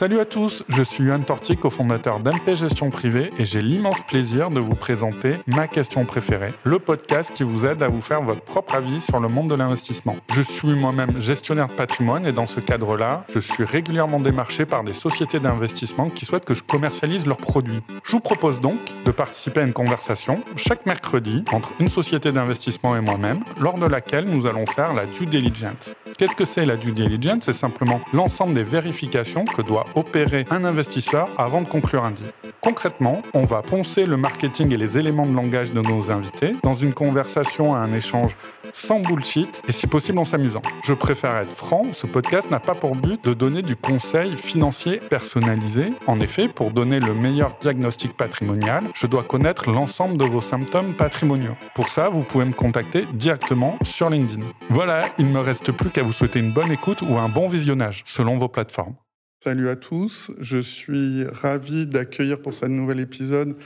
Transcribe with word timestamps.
Salut 0.00 0.18
à 0.18 0.24
tous, 0.24 0.64
je 0.66 0.82
suis 0.82 1.04
Yohan 1.04 1.20
Torti, 1.20 1.58
cofondateur 1.58 2.20
d'MP 2.20 2.54
Gestion 2.54 2.88
Privée 2.88 3.30
et 3.36 3.44
j'ai 3.44 3.60
l'immense 3.60 4.00
plaisir 4.08 4.48
de 4.50 4.58
vous 4.58 4.74
présenter 4.74 5.34
ma 5.46 5.68
question 5.68 6.06
préférée, 6.06 6.54
le 6.64 6.78
podcast 6.78 7.30
qui 7.34 7.42
vous 7.42 7.66
aide 7.66 7.82
à 7.82 7.88
vous 7.88 8.00
faire 8.00 8.22
votre 8.22 8.40
propre 8.40 8.76
avis 8.76 9.02
sur 9.02 9.20
le 9.20 9.28
monde 9.28 9.50
de 9.50 9.54
l'investissement. 9.54 10.16
Je 10.32 10.40
suis 10.40 10.74
moi-même 10.74 11.20
gestionnaire 11.20 11.68
de 11.68 11.74
patrimoine 11.74 12.24
et 12.24 12.32
dans 12.32 12.46
ce 12.46 12.60
cadre-là, 12.60 13.26
je 13.34 13.40
suis 13.40 13.62
régulièrement 13.62 14.20
démarché 14.20 14.64
par 14.64 14.84
des 14.84 14.94
sociétés 14.94 15.38
d'investissement 15.38 16.08
qui 16.08 16.24
souhaitent 16.24 16.46
que 16.46 16.54
je 16.54 16.62
commercialise 16.62 17.26
leurs 17.26 17.36
produits. 17.36 17.82
Je 18.02 18.12
vous 18.12 18.20
propose 18.20 18.58
donc 18.58 18.78
de 19.04 19.10
participer 19.10 19.60
à 19.60 19.64
une 19.64 19.74
conversation 19.74 20.42
chaque 20.56 20.86
mercredi 20.86 21.44
entre 21.52 21.74
une 21.78 21.90
société 21.90 22.32
d'investissement 22.32 22.96
et 22.96 23.02
moi-même, 23.02 23.40
lors 23.58 23.76
de 23.76 23.84
laquelle 23.84 24.24
nous 24.24 24.46
allons 24.46 24.64
faire 24.64 24.94
la 24.94 25.04
due 25.04 25.26
diligence. 25.26 25.94
Qu'est-ce 26.16 26.34
que 26.34 26.46
c'est 26.46 26.64
la 26.64 26.76
due 26.76 26.92
diligence? 26.92 27.42
C'est 27.42 27.52
simplement 27.52 28.00
l'ensemble 28.14 28.54
des 28.54 28.62
vérifications 28.62 29.44
que 29.44 29.60
doit 29.60 29.86
opérer 29.94 30.46
un 30.50 30.64
investisseur 30.64 31.28
avant 31.38 31.62
de 31.62 31.68
conclure 31.68 32.04
un 32.04 32.10
deal. 32.10 32.32
Concrètement, 32.60 33.22
on 33.32 33.44
va 33.44 33.62
poncer 33.62 34.04
le 34.04 34.16
marketing 34.16 34.74
et 34.74 34.76
les 34.76 34.98
éléments 34.98 35.26
de 35.26 35.34
langage 35.34 35.72
de 35.72 35.80
nos 35.80 36.10
invités 36.10 36.56
dans 36.62 36.74
une 36.74 36.92
conversation 36.92 37.74
à 37.74 37.78
un 37.78 37.92
échange 37.92 38.36
sans 38.72 39.00
bullshit 39.00 39.62
et 39.66 39.72
si 39.72 39.86
possible 39.86 40.18
en 40.18 40.24
s'amusant. 40.24 40.62
Je 40.82 40.94
préfère 40.94 41.36
être 41.36 41.52
franc, 41.52 41.86
ce 41.92 42.06
podcast 42.06 42.50
n'a 42.50 42.60
pas 42.60 42.74
pour 42.74 42.96
but 42.96 43.24
de 43.24 43.34
donner 43.34 43.62
du 43.62 43.76
conseil 43.76 44.36
financier 44.36 44.98
personnalisé. 44.98 45.92
En 46.06 46.20
effet, 46.20 46.48
pour 46.48 46.70
donner 46.70 47.00
le 47.00 47.14
meilleur 47.14 47.56
diagnostic 47.60 48.16
patrimonial, 48.16 48.84
je 48.94 49.06
dois 49.06 49.22
connaître 49.22 49.70
l'ensemble 49.70 50.18
de 50.18 50.24
vos 50.24 50.40
symptômes 50.40 50.94
patrimoniaux. 50.94 51.56
Pour 51.74 51.88
ça, 51.88 52.08
vous 52.08 52.22
pouvez 52.22 52.44
me 52.44 52.52
contacter 52.52 53.06
directement 53.12 53.78
sur 53.82 54.10
LinkedIn. 54.10 54.44
Voilà, 54.68 55.06
il 55.18 55.26
ne 55.26 55.32
me 55.32 55.40
reste 55.40 55.72
plus 55.72 55.90
qu'à 55.90 56.02
vous 56.02 56.12
souhaiter 56.12 56.38
une 56.38 56.52
bonne 56.52 56.72
écoute 56.72 57.02
ou 57.02 57.18
un 57.18 57.28
bon 57.28 57.48
visionnage 57.48 58.02
selon 58.06 58.36
vos 58.36 58.48
plateformes. 58.48 58.94
Salut 59.42 59.70
à 59.70 59.76
tous, 59.76 60.30
je 60.38 60.58
suis 60.58 61.24
ravi 61.24 61.86
d'accueillir 61.86 62.42
pour 62.42 62.52
ce 62.52 62.66
nouvel 62.66 63.00
épisode 63.00 63.56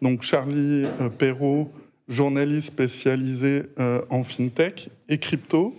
donc 0.00 0.22
Charlie 0.22 0.84
euh, 1.00 1.08
Perrault, 1.08 1.72
journaliste 2.06 2.68
spécialisé 2.68 3.64
euh, 3.80 4.00
en 4.10 4.22
fintech 4.22 4.90
et 5.08 5.18
crypto. 5.18 5.74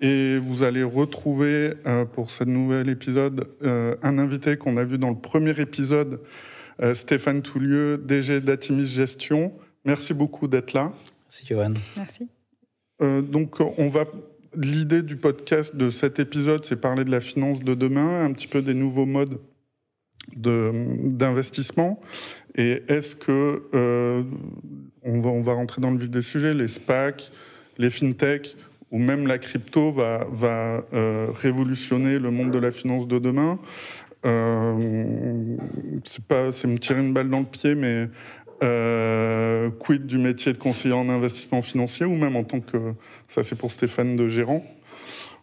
Et 0.00 0.38
vous 0.38 0.62
allez 0.62 0.84
retrouver 0.84 1.74
euh, 1.86 2.04
pour 2.04 2.30
ce 2.30 2.44
nouvel 2.44 2.88
épisode 2.88 3.48
un 3.64 4.18
invité 4.18 4.56
qu'on 4.56 4.76
a 4.76 4.84
vu 4.84 4.96
dans 4.96 5.10
le 5.10 5.16
premier 5.16 5.58
épisode, 5.60 6.20
Stéphane 6.92 7.42
Toulieu, 7.42 7.98
DG 7.98 8.40
d'Atimis 8.42 8.86
Gestion. 8.86 9.52
Merci 9.84 10.14
beaucoup 10.14 10.46
d'être 10.46 10.72
là. 10.72 10.92
Merci 11.24 11.46
Johan. 11.48 11.74
Merci. 11.96 12.28
donc 13.00 13.58
on 13.60 13.88
va 13.88 14.04
L'idée 14.56 15.02
du 15.02 15.16
podcast 15.16 15.74
de 15.74 15.90
cet 15.90 16.18
épisode, 16.18 16.64
c'est 16.64 16.76
parler 16.76 17.04
de 17.04 17.10
la 17.10 17.20
finance 17.20 17.60
de 17.60 17.74
demain, 17.74 18.24
un 18.24 18.32
petit 18.32 18.46
peu 18.46 18.62
des 18.62 18.74
nouveaux 18.74 19.06
modes 19.06 19.40
d'investissement. 20.36 22.00
Et 22.54 22.82
est-ce 22.88 23.16
que 23.16 23.62
euh, 23.74 24.22
on, 25.02 25.20
va, 25.20 25.30
on 25.30 25.42
rentrer 25.42 25.80
dans 25.80 25.90
le 25.90 25.98
vif 25.98 26.10
des 26.10 26.22
sujets, 26.22 26.54
les 26.54 26.68
SPAC, 26.68 27.30
les 27.78 27.90
fintech 27.90 28.56
ou 28.90 28.98
même 28.98 29.26
la 29.26 29.38
crypto 29.38 29.92
va, 29.92 30.26
va 30.30 30.84
euh, 30.92 31.28
révolutionner 31.34 32.18
le 32.18 32.30
monde 32.30 32.52
de 32.52 32.58
la 32.58 32.70
finance 32.70 33.08
de 33.08 33.18
demain? 33.18 33.58
Euh, 34.24 35.56
c'est 36.04 36.24
pas, 36.24 36.52
c'est 36.52 36.68
me 36.68 36.78
tirer 36.78 37.00
une 37.00 37.12
balle 37.12 37.28
dans 37.28 37.40
le 37.40 37.44
pied, 37.44 37.74
mais 37.74 38.08
euh, 38.62 39.70
quid 39.70 40.06
du 40.06 40.18
métier 40.18 40.52
de 40.52 40.58
conseiller 40.58 40.94
en 40.94 41.08
investissement 41.08 41.62
financier 41.62 42.06
ou 42.06 42.14
même 42.14 42.36
en 42.36 42.44
tant 42.44 42.60
que, 42.60 42.94
ça 43.28 43.42
c'est 43.42 43.56
pour 43.56 43.70
Stéphane 43.70 44.16
de 44.16 44.28
gérant. 44.28 44.64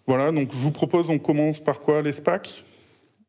Voilà, 0.08 0.32
donc 0.32 0.50
je 0.52 0.58
vous 0.58 0.72
propose, 0.72 1.10
on 1.10 1.20
commence 1.20 1.60
par 1.60 1.82
quoi 1.82 2.02
Les 2.02 2.14
SPAC? 2.14 2.64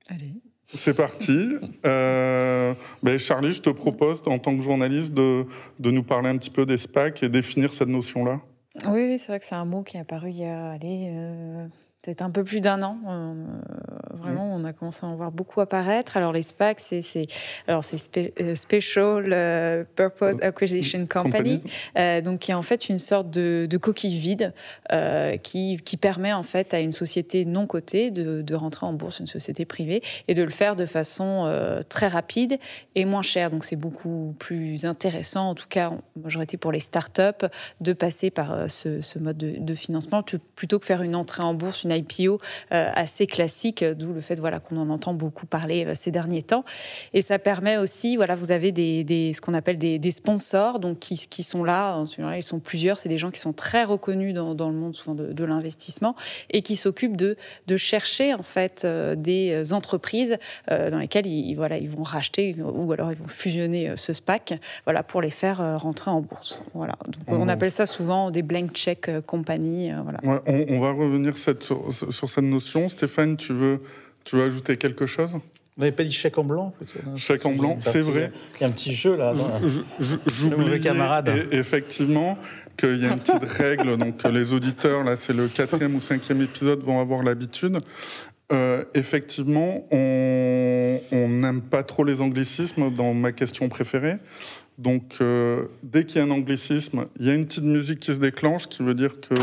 Allez. 0.08 0.34
C'est 0.74 0.94
parti. 0.94 1.48
Euh, 1.84 2.74
ben 3.02 3.18
Charlie, 3.18 3.52
je 3.52 3.60
te 3.60 3.70
propose, 3.70 4.22
en 4.26 4.38
tant 4.38 4.56
que 4.56 4.62
journaliste, 4.62 5.12
de, 5.12 5.44
de, 5.78 5.90
nous 5.90 6.02
parler 6.02 6.30
un 6.30 6.38
petit 6.38 6.50
peu 6.50 6.64
des 6.64 6.78
SPAC 6.78 7.22
et 7.22 7.28
définir 7.28 7.74
cette 7.74 7.88
notion-là. 7.88 8.40
Oui, 8.86 9.06
oui 9.06 9.18
c'est 9.18 9.26
vrai 9.26 9.38
que 9.38 9.44
c'est 9.44 9.54
un 9.54 9.66
mot 9.66 9.82
qui 9.82 9.98
est 9.98 10.00
apparu 10.00 10.30
il 10.30 10.38
y 10.38 10.46
a 10.46 10.70
allez, 10.70 11.10
euh, 11.12 11.66
peut-être 12.02 12.22
un 12.22 12.30
peu 12.30 12.42
plus 12.42 12.60
d'un 12.60 12.82
an. 12.82 12.98
Euh, 13.08 13.34
vraiment, 14.10 14.52
on 14.52 14.64
a 14.64 14.72
commencé 14.72 15.06
à 15.06 15.08
en 15.08 15.14
voir 15.14 15.30
beaucoup 15.30 15.60
apparaître. 15.60 16.16
Alors 16.16 16.32
les 16.32 16.42
SPAC, 16.42 16.80
c'est 16.80 17.22
alors 17.68 17.84
c'est 17.84 18.32
euh, 18.40 18.56
Special 18.56 19.32
euh, 19.32 19.84
Purpose 19.94 20.40
Acquisition 20.42 21.06
Company, 21.06 21.62
donc 22.24 22.40
qui 22.40 22.50
est 22.50 22.54
en 22.54 22.62
fait 22.62 22.88
une 22.88 22.98
sorte 22.98 23.30
de, 23.30 23.66
de 23.70 23.76
coquille 23.76 24.18
vide 24.18 24.52
qui, 25.42 25.78
qui, 25.84 25.96
permet 25.96 26.32
en 26.32 26.42
fait 26.42 26.74
à 26.74 26.80
une 26.80 26.92
société 26.92 27.44
non 27.44 27.66
cotée 27.66 28.10
de, 28.10 28.42
de, 28.42 28.54
rentrer 28.54 28.86
en 28.86 28.92
bourse, 28.92 29.20
une 29.20 29.26
société 29.26 29.64
privée, 29.64 30.02
et 30.26 30.34
de 30.34 30.42
le 30.42 30.50
faire 30.50 30.74
de 30.74 30.86
façon 30.86 31.82
très 31.88 32.08
rapide 32.08 32.58
et 32.94 33.04
moins 33.04 33.22
chère. 33.22 33.50
Donc 33.50 33.64
c'est 33.64 33.76
beaucoup 33.76 34.34
plus 34.38 34.84
intéressant, 34.84 35.50
en 35.50 35.54
tout 35.54 35.68
cas 35.68 35.90
en 35.90 36.00
majorité 36.16 36.56
pour 36.56 36.72
les 36.72 36.80
startups, 36.80 37.46
de 37.80 37.92
passer 37.92 38.30
par 38.30 38.70
ce, 38.70 39.00
ce 39.00 39.18
mode 39.18 39.36
de, 39.36 39.58
de 39.58 39.74
financement 39.74 40.24
plutôt 40.56 40.78
que 40.78 40.86
faire 40.86 41.02
une 41.02 41.14
entrée 41.14 41.42
en 41.42 41.54
bourse, 41.54 41.84
une 41.84 41.91
IPO 41.96 42.40
euh, 42.72 42.90
assez 42.94 43.26
classique, 43.26 43.84
d'où 43.84 44.12
le 44.12 44.20
fait 44.20 44.38
voilà, 44.38 44.60
qu'on 44.60 44.76
en 44.76 44.90
entend 44.90 45.14
beaucoup 45.14 45.46
parler 45.46 45.84
euh, 45.86 45.92
ces 45.94 46.10
derniers 46.10 46.42
temps. 46.42 46.64
Et 47.12 47.22
ça 47.22 47.38
permet 47.38 47.76
aussi, 47.76 48.16
voilà, 48.16 48.34
vous 48.34 48.50
avez 48.50 48.72
des, 48.72 49.32
ce 49.34 49.40
qu'on 49.40 49.54
appelle 49.54 49.78
des, 49.78 50.10
sponsors 50.10 50.78
donc 50.78 50.98
qui, 50.98 51.26
qui, 51.28 51.42
sont 51.42 51.64
là, 51.64 52.02
ils 52.36 52.42
sont 52.42 52.60
plusieurs, 52.60 52.98
c'est 52.98 53.08
des 53.08 53.18
gens 53.18 53.30
qui 53.30 53.40
sont 53.40 53.52
très 53.52 53.84
reconnus 53.84 54.34
dans, 54.34 54.54
dans 54.54 54.68
le 54.68 54.74
monde 54.74 54.94
souvent 54.94 55.14
de, 55.14 55.44
l'investissement 55.44 56.14
et 56.50 56.62
qui 56.62 56.76
s'occupent 56.76 57.16
de, 57.16 57.36
de 57.66 57.76
chercher 57.76 58.32
en 58.34 58.44
fait 58.44 58.82
euh, 58.84 59.16
des 59.16 59.72
entreprises 59.72 60.38
dans 60.68 60.98
lesquelles 60.98 61.26
ils, 61.26 61.54
voilà, 61.56 61.78
ils 61.78 61.88
vont 61.88 62.02
racheter 62.02 62.56
ou 62.62 62.92
alors 62.92 63.10
ils 63.10 63.18
vont 63.18 63.28
fusionner 63.28 63.92
ce 63.96 64.12
SPAC 64.12 64.60
voilà, 64.84 65.02
pour 65.02 65.20
les 65.20 65.30
faire 65.30 65.80
rentrer 65.80 66.10
en 66.10 66.20
bourse. 66.20 66.62
Voilà. 66.74 66.94
Donc, 67.06 67.22
on 67.28 67.48
appelle 67.48 67.70
ça 67.70 67.86
souvent 67.86 68.30
des 68.30 68.42
blank 68.42 68.72
check 68.72 69.10
compagnies. 69.26 69.90
Voilà. 70.02 70.18
on, 70.46 70.64
on, 70.68 70.80
va 70.80 70.92
revenir 70.92 71.36
cette, 71.36 71.72
sur, 71.90 72.28
cette 72.28 72.44
notion. 72.44 72.88
Stéphane, 72.88 73.36
tu 73.36 73.52
veux, 73.52 73.80
tu 74.24 74.36
veux 74.36 74.42
ajouter 74.42 74.76
quelque 74.76 75.06
chose? 75.06 75.32
Vous 75.32 75.84
n'avez 75.84 75.92
pas 75.92 76.04
dit 76.04 76.12
chèque 76.12 76.36
en 76.36 76.44
blanc 76.44 76.74
Chèque 77.16 77.46
en 77.46 77.52
blanc, 77.52 77.78
c'est 77.80 78.02
vrai. 78.02 78.30
Il 78.56 78.60
y 78.60 78.64
a 78.64 78.68
un 78.68 78.72
petit 78.72 78.94
jeu 78.94 79.16
là. 79.16 79.32
J'oublie 79.98 80.80
camarade. 80.80 81.48
Effectivement, 81.50 82.38
qu'il 82.76 82.98
y 83.02 83.06
a 83.06 83.12
une 83.12 83.18
petite 83.18 83.44
règle. 83.58 83.96
Donc 83.96 84.22
les 84.24 84.52
auditeurs, 84.52 85.04
là, 85.04 85.16
c'est 85.16 85.32
le 85.32 85.48
quatrième 85.48 85.94
ou 85.94 86.00
cinquième 86.00 86.42
épisode, 86.42 86.82
vont 86.82 87.00
avoir 87.00 87.22
l'habitude. 87.22 87.78
Euh, 88.52 88.84
effectivement, 88.92 89.86
on 89.90 91.28
n'aime 91.28 91.62
pas 91.62 91.82
trop 91.82 92.04
les 92.04 92.20
anglicismes 92.20 92.92
dans 92.92 93.14
ma 93.14 93.32
question 93.32 93.68
préférée. 93.68 94.18
Donc, 94.78 95.18
euh, 95.20 95.66
dès 95.82 96.04
qu'il 96.04 96.16
y 96.16 96.20
a 96.20 96.24
un 96.24 96.30
anglicisme, 96.30 97.06
il 97.18 97.26
y 97.26 97.30
a 97.30 97.34
une 97.34 97.46
petite 97.46 97.64
musique 97.64 98.00
qui 98.00 98.14
se 98.14 98.18
déclenche 98.18 98.68
qui 98.68 98.82
veut 98.82 98.94
dire 98.94 99.20
que 99.20 99.34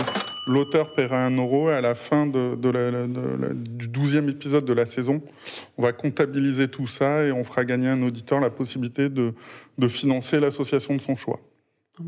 l'auteur 0.48 0.94
paiera 0.96 1.26
un 1.26 1.38
euro 1.38 1.70
et 1.70 1.74
à 1.74 1.82
la 1.82 1.94
fin 1.94 2.26
de, 2.26 2.56
du 3.54 3.88
douzième 3.88 4.28
épisode 4.30 4.66
de 4.66 4.74
la 4.74 4.86
saison, 4.86 5.22
on 5.78 5.84
va 5.84 5.94
comptabiliser 5.94 6.68
tout 6.68 6.88
ça 6.88 7.24
et 7.24 7.32
on 7.32 7.44
fera 7.44 7.64
gagner 7.64 7.90
à 7.90 7.94
un 7.94 8.02
auditeur 8.02 8.40
la 8.40 8.50
possibilité 8.50 9.10
de, 9.10 9.34
financer 9.88 10.40
l'association 10.40 10.96
de 10.96 11.02
son 11.02 11.16
choix. 11.16 11.40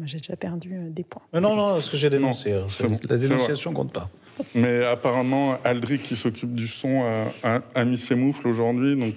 J'ai 0.06 0.20
déjà 0.20 0.38
perdu 0.38 0.74
euh, 0.74 0.90
des 0.90 1.04
points. 1.04 1.22
non, 1.34 1.54
non, 1.54 1.78
ce 1.80 1.92
que 1.92 1.98
j'ai 1.98 2.10
dénoncé, 2.10 2.54
hein, 2.54 2.66
la 3.10 3.18
dénonciation 3.18 3.74
compte 3.74 3.92
pas. 3.92 4.10
Mais 4.56 4.86
apparemment, 4.86 5.58
Aldric, 5.66 6.02
qui 6.04 6.16
s'occupe 6.16 6.54
du 6.54 6.68
son, 6.68 7.04
a, 7.44 7.86
mis 7.86 7.98
ses 7.98 8.16
moufles 8.16 8.48
aujourd'hui, 8.48 8.98
donc 8.98 9.16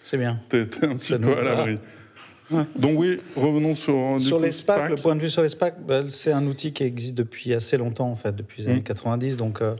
c'est 0.00 0.16
bien. 0.16 0.40
T'es 0.48 0.62
un 0.82 0.96
petit 0.96 1.18
peu 1.18 1.38
à 1.38 1.42
l'abri. 1.42 1.78
Donc 2.50 2.98
oui, 2.98 3.20
revenons 3.36 3.74
sur 3.74 4.20
sur 4.20 4.38
les 4.38 4.52
SPAC, 4.52 4.90
Le 4.90 4.96
point 4.96 5.16
de 5.16 5.20
vue 5.20 5.30
sur 5.30 5.42
les 5.42 5.48
SPAC, 5.48 5.84
bah, 5.86 6.02
c'est 6.08 6.32
un 6.32 6.46
outil 6.46 6.72
qui 6.72 6.84
existe 6.84 7.14
depuis 7.14 7.54
assez 7.54 7.76
longtemps 7.76 8.10
en 8.10 8.16
fait, 8.16 8.34
depuis 8.34 8.62
les 8.62 8.68
années 8.68 8.82
90. 8.82 9.34
Mm. 9.34 9.36
Donc 9.36 9.62
euh, 9.62 9.76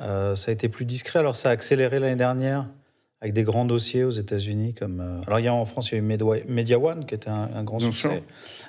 euh, 0.00 0.36
ça 0.36 0.50
a 0.50 0.54
été 0.54 0.68
plus 0.68 0.84
discret. 0.84 1.18
Alors 1.18 1.36
ça 1.36 1.50
a 1.50 1.52
accéléré 1.52 1.98
l'année 1.98 2.16
dernière 2.16 2.66
avec 3.20 3.32
des 3.32 3.42
grands 3.42 3.64
dossiers 3.64 4.04
aux 4.04 4.10
États-Unis 4.10 4.74
comme. 4.74 5.00
Euh, 5.00 5.26
alors 5.26 5.40
il 5.40 5.44
y 5.44 5.48
a 5.48 5.54
en 5.54 5.66
France, 5.66 5.90
il 5.90 5.94
y 5.94 5.96
a 5.96 5.98
eu 5.98 6.44
Media 6.48 6.78
One 6.78 7.06
qui 7.06 7.14
était 7.14 7.30
un, 7.30 7.64
grand 7.64 7.80
succès, 7.80 8.22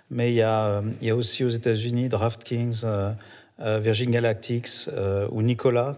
mais 0.09 0.31
il 0.31 0.35
y 0.35 0.41
a 0.41 0.81
il 1.01 1.07
y 1.07 1.11
a 1.11 1.15
aussi 1.15 1.43
aux 1.43 1.49
États-Unis 1.49 2.09
DraftKings. 2.09 2.83
Virgin 3.59 4.11
Galactics 4.11 4.87
ou 5.31 5.41
Nicolas, 5.41 5.97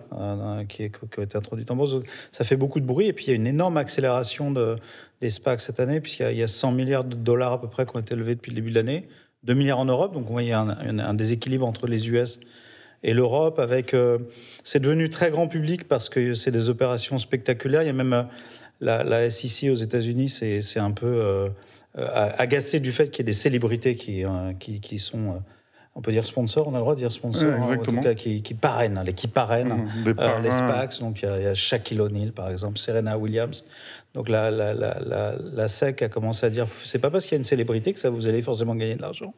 qui, 0.69 0.83
est, 0.83 0.91
qui, 0.91 1.19
a 1.19 1.23
été 1.23 1.37
introduit 1.37 1.65
en 1.67 1.75
bourse. 1.75 1.97
Ça 2.31 2.45
fait 2.45 2.55
beaucoup 2.55 2.79
de 2.79 2.85
bruit 2.85 3.07
et 3.07 3.11
puis 3.11 3.25
il 3.25 3.29
y 3.31 3.33
a 3.33 3.35
une 3.35 3.47
énorme 3.47 3.75
accélération 3.75 4.49
de, 4.49 4.77
des 5.21 5.29
SPAC 5.29 5.61
cette 5.61 5.79
année, 5.79 5.99
puisqu'il 5.99 6.37
y, 6.37 6.43
a 6.43 6.47
100 6.47 6.71
milliards 6.71 7.03
de 7.03 7.15
dollars 7.15 7.53
à 7.53 7.61
peu 7.61 7.67
près 7.67 7.85
qui 7.85 7.95
ont 7.95 7.99
été 7.99 8.15
levés 8.15 8.35
depuis 8.35 8.51
le 8.51 8.55
début 8.55 8.69
de 8.69 8.75
l'année, 8.75 9.07
2 9.43 9.53
milliards 9.53 9.79
en 9.79 9.85
Europe, 9.85 10.13
donc 10.13 10.27
il 10.39 10.47
y 10.47 10.51
a 10.51 10.59
un, 10.59 11.13
déséquilibre 11.13 11.65
entre 11.65 11.87
les 11.87 12.09
US 12.09 12.39
et 13.03 13.13
l'Europe. 13.13 13.59
Avec, 13.59 13.93
euh, 13.93 14.19
c'est 14.63 14.79
devenu 14.79 15.09
très 15.09 15.31
grand 15.31 15.47
public 15.47 15.87
parce 15.87 16.09
que 16.09 16.33
c'est 16.33 16.51
des 16.51 16.69
opérations 16.69 17.17
spectaculaires. 17.17 17.83
Il 17.83 17.87
y 17.87 17.89
a 17.89 17.93
même 17.93 18.13
euh, 18.13 18.23
la, 18.81 19.29
SEC 19.29 19.69
aux 19.71 19.75
États-Unis, 19.75 20.29
c'est 20.29 20.79
un 20.79 20.91
peu 20.91 21.05
euh, 21.07 21.49
agacé 21.95 22.79
du 22.79 22.91
fait 22.91 23.09
qu'il 23.09 23.19
y 23.19 23.21
ait 23.21 23.31
des 23.31 23.33
célébrités 23.33 23.95
qui, 23.95 24.23
qui, 24.59 24.79
qui 24.79 24.99
sont 24.99 25.41
on 25.99 26.01
peut 26.01 26.13
dire 26.13 26.25
sponsor, 26.25 26.65
on 26.67 26.71
a 26.71 26.75
le 26.75 26.79
droit 26.79 26.93
de 26.93 26.99
dire 26.99 27.11
sponsor, 27.11 27.51
hein, 27.51 27.77
en 27.77 27.81
tout 27.81 27.99
cas 27.99 28.13
qui, 28.13 28.41
qui 28.41 28.53
parraine, 28.53 29.01
les 29.05 29.13
qui 29.13 29.27
parrainent 29.27 29.85
mmh, 30.05 30.15
euh, 30.17 30.39
les 30.39 30.49
SPACs. 30.49 30.99
Donc 31.01 31.21
il 31.21 31.25
y, 31.25 31.45
a, 31.45 31.53
Shaquille 31.53 31.99
O'Neal 31.99 32.31
par 32.31 32.49
exemple, 32.49 32.77
Serena 32.77 33.17
Williams. 33.17 33.65
Donc 34.13 34.29
la, 34.29 34.49
la, 34.49 34.73
la, 34.73 35.35
la, 35.37 35.67
SEC 35.67 36.01
a 36.01 36.09
commencé 36.09 36.45
à 36.45 36.49
dire 36.49 36.67
c'est 36.83 36.99
pas 36.99 37.11
parce 37.11 37.25
qu'il 37.25 37.33
y 37.33 37.35
a 37.35 37.39
une 37.39 37.45
célébrité 37.45 37.93
que 37.93 37.99
ça 37.99 38.09
vous 38.09 38.27
allez 38.27 38.41
forcément 38.41 38.75
gagner 38.75 38.95
de 38.95 39.01
l'argent. 39.01 39.33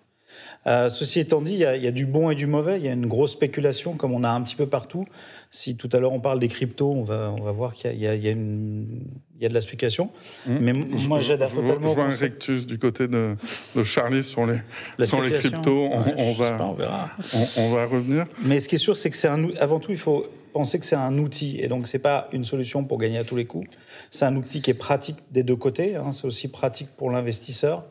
Euh, 0.67 0.89
ceci 0.89 1.19
étant 1.19 1.41
dit, 1.41 1.53
il 1.53 1.59
y, 1.59 1.65
a, 1.65 1.75
il 1.75 1.83
y, 1.83 1.87
a, 1.87 1.91
du 1.91 2.05
bon 2.05 2.29
et 2.29 2.35
du 2.35 2.45
mauvais. 2.45 2.77
Il 2.79 2.85
y 2.85 2.87
a 2.87 2.93
une 2.93 3.07
grosse 3.07 3.31
spéculation, 3.31 3.95
comme 3.95 4.13
on 4.13 4.23
a 4.23 4.29
un 4.29 4.41
petit 4.41 4.55
peu 4.55 4.67
partout. 4.67 5.05
Si 5.49 5.75
tout 5.75 5.89
à 5.91 5.99
l'heure 5.99 6.13
on 6.13 6.21
parle 6.21 6.39
des 6.39 6.47
cryptos, 6.47 6.89
on 6.89 7.03
va, 7.03 7.33
on 7.37 7.41
va 7.41 7.51
voir 7.51 7.73
qu'il 7.73 7.91
y, 7.91 8.05
y, 8.05 8.05
y, 8.05 9.45
a 9.45 9.49
de 9.49 9.53
la 9.53 9.61
spéculation. 9.61 10.11
Mmh. 10.45 10.57
Mais 10.61 10.73
moi, 10.73 11.19
j'adhère 11.19 11.49
totalement. 11.49 11.89
Je 11.89 11.93
vois 11.95 12.05
un 12.05 12.15
rectus 12.15 12.65
du 12.65 12.77
côté 12.77 13.07
de, 13.07 13.35
de 13.75 13.83
Charlie 13.83 14.23
sur 14.23 14.45
les, 14.45 14.59
sur 15.05 15.21
les 15.21 15.31
cryptos. 15.31 15.89
On, 15.91 16.03
on 16.17 16.33
va, 16.33 16.51
pas, 16.53 16.63
on, 16.63 16.73
verra. 16.73 17.09
On, 17.57 17.73
va 17.73 17.85
revenir. 17.85 18.25
Mais 18.43 18.59
ce 18.59 18.69
qui 18.69 18.75
est 18.75 18.77
sûr, 18.77 18.95
c'est 18.95 19.09
que 19.09 19.17
c'est 19.17 19.27
un, 19.27 19.49
avant 19.59 19.79
tout, 19.79 19.91
il 19.91 19.97
faut 19.97 20.25
penser 20.51 20.79
que 20.79 20.85
c'est 20.85 20.95
un 20.95 21.17
outil. 21.17 21.57
Et 21.59 21.67
donc, 21.67 21.87
c'est 21.87 21.99
pas 21.99 22.27
une 22.31 22.45
solution 22.45 22.83
pour 22.83 22.97
gagner 22.97 23.17
à 23.17 23.23
tous 23.23 23.35
les 23.35 23.45
coups. 23.45 23.67
C'est 24.11 24.25
un 24.25 24.35
outil 24.35 24.61
qui 24.61 24.71
est 24.71 24.75
pratique 24.75 25.17
des 25.31 25.43
deux 25.43 25.55
côtés. 25.55 25.95
Hein. 25.95 26.11
C'est 26.11 26.25
aussi 26.25 26.47
pratique 26.47 26.89
pour 26.97 27.11
l'investisseur 27.11 27.83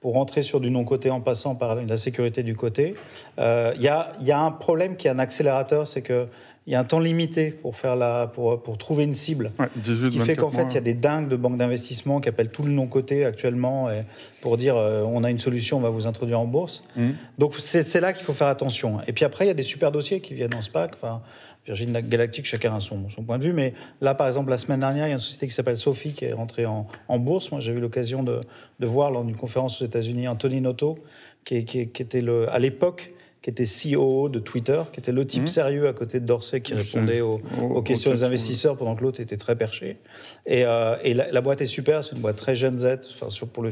pour 0.00 0.14
rentrer 0.14 0.42
sur 0.42 0.60
du 0.60 0.70
non-côté 0.70 1.10
en 1.10 1.20
passant 1.20 1.54
par 1.54 1.74
la 1.74 1.96
sécurité 1.96 2.42
du 2.42 2.54
côté. 2.54 2.94
Il 3.38 3.42
euh, 3.42 3.74
y, 3.78 3.88
a, 3.88 4.12
y, 4.20 4.30
a, 4.30 4.38
un 4.38 4.52
problème 4.52 4.96
qui 4.96 5.08
est 5.08 5.10
un 5.10 5.18
accélérateur, 5.18 5.88
c'est 5.88 6.02
que 6.02 6.28
il 6.66 6.72
y 6.72 6.74
a 6.74 6.80
un 6.80 6.84
temps 6.84 6.98
limité 6.98 7.52
pour, 7.52 7.76
faire 7.76 7.94
la, 7.94 8.26
pour, 8.26 8.60
pour 8.60 8.76
trouver 8.76 9.04
une 9.04 9.14
cible. 9.14 9.52
ce 9.80 10.08
qui 10.08 10.18
fait 10.18 10.34
qu'en 10.34 10.50
fait, 10.50 10.64
il 10.64 10.74
y 10.74 10.78
a 10.78 10.80
des 10.80 10.94
dingues 10.94 11.28
de 11.28 11.36
banques 11.36 11.56
d'investissement 11.56 12.20
qui 12.20 12.28
appellent 12.28 12.50
tout 12.50 12.64
le 12.64 12.72
non-côté 12.72 13.24
actuellement 13.24 13.88
et 13.88 14.02
pour 14.40 14.56
dire 14.56 14.76
euh, 14.76 15.02
on 15.02 15.22
a 15.22 15.30
une 15.30 15.38
solution, 15.38 15.76
on 15.76 15.80
va 15.80 15.90
vous 15.90 16.08
introduire 16.08 16.40
en 16.40 16.44
bourse. 16.44 16.82
Mmh. 16.96 17.10
Donc 17.38 17.54
c'est 17.56 18.00
là 18.00 18.12
qu'il 18.12 18.24
faut 18.24 18.32
faire 18.32 18.48
attention. 18.48 18.98
Et 19.06 19.12
puis 19.12 19.24
après, 19.24 19.44
il 19.44 19.48
y 19.48 19.52
a 19.52 19.54
des 19.54 19.62
super 19.62 19.92
dossiers 19.92 20.20
qui 20.20 20.34
viennent 20.34 20.54
en 20.56 20.62
SPAC. 20.62 20.94
Enfin, 20.94 21.22
Virgin 21.66 21.92
Galactique, 21.92 22.46
chacun 22.46 22.74
a 22.74 22.80
son, 22.80 23.10
son, 23.10 23.22
point 23.22 23.38
de 23.38 23.44
vue. 23.44 23.52
Mais 23.52 23.74
là, 24.00 24.14
par 24.14 24.26
exemple, 24.26 24.50
la 24.50 24.58
semaine 24.58 24.80
dernière, 24.80 25.06
il 25.06 25.10
y 25.10 25.12
a 25.12 25.16
une 25.16 25.20
société 25.20 25.46
qui 25.46 25.54
s'appelle 25.54 25.76
Sophie 25.76 26.12
qui 26.12 26.24
est 26.24 26.32
rentrée 26.32 26.66
en, 26.66 26.86
en 27.08 27.18
bourse. 27.18 27.50
Moi, 27.50 27.60
j'ai 27.60 27.72
eu 27.72 27.80
l'occasion 27.80 28.22
de, 28.22 28.40
de, 28.80 28.86
voir 28.86 29.10
lors 29.10 29.24
d'une 29.24 29.36
conférence 29.36 29.82
aux 29.82 29.84
États-Unis 29.84 30.28
Anthony 30.28 30.60
Noto, 30.60 30.98
qui, 31.44 31.64
qui, 31.64 31.88
qui 31.88 32.02
était 32.02 32.20
le, 32.20 32.48
à 32.50 32.58
l'époque 32.58 33.12
qui 33.46 33.50
était 33.50 33.64
CEO 33.64 34.28
de 34.28 34.40
Twitter, 34.40 34.80
qui 34.92 34.98
était 34.98 35.12
le 35.12 35.24
type 35.24 35.44
mmh. 35.44 35.46
sérieux 35.46 35.86
à 35.86 35.92
côté 35.92 36.18
de 36.18 36.26
Dorsey 36.26 36.60
qui 36.62 36.74
répondait 36.74 37.20
aux, 37.20 37.38
questions 37.82 38.10
des 38.10 38.24
investisseurs 38.24 38.76
pendant 38.76 38.96
que 38.96 39.04
l'autre 39.04 39.20
était 39.20 39.36
très 39.36 39.54
perché. 39.54 39.98
Et, 40.46 40.64
euh, 40.64 40.96
et 41.04 41.14
la, 41.14 41.40
boîte 41.40 41.60
est 41.60 41.66
super, 41.66 42.02
c'est 42.02 42.16
une 42.16 42.22
boîte 42.22 42.34
très 42.34 42.56
Gen 42.56 42.76
Z, 42.76 42.98
enfin, 43.14 43.30
sur, 43.30 43.46
pour 43.46 43.62
le 43.62 43.70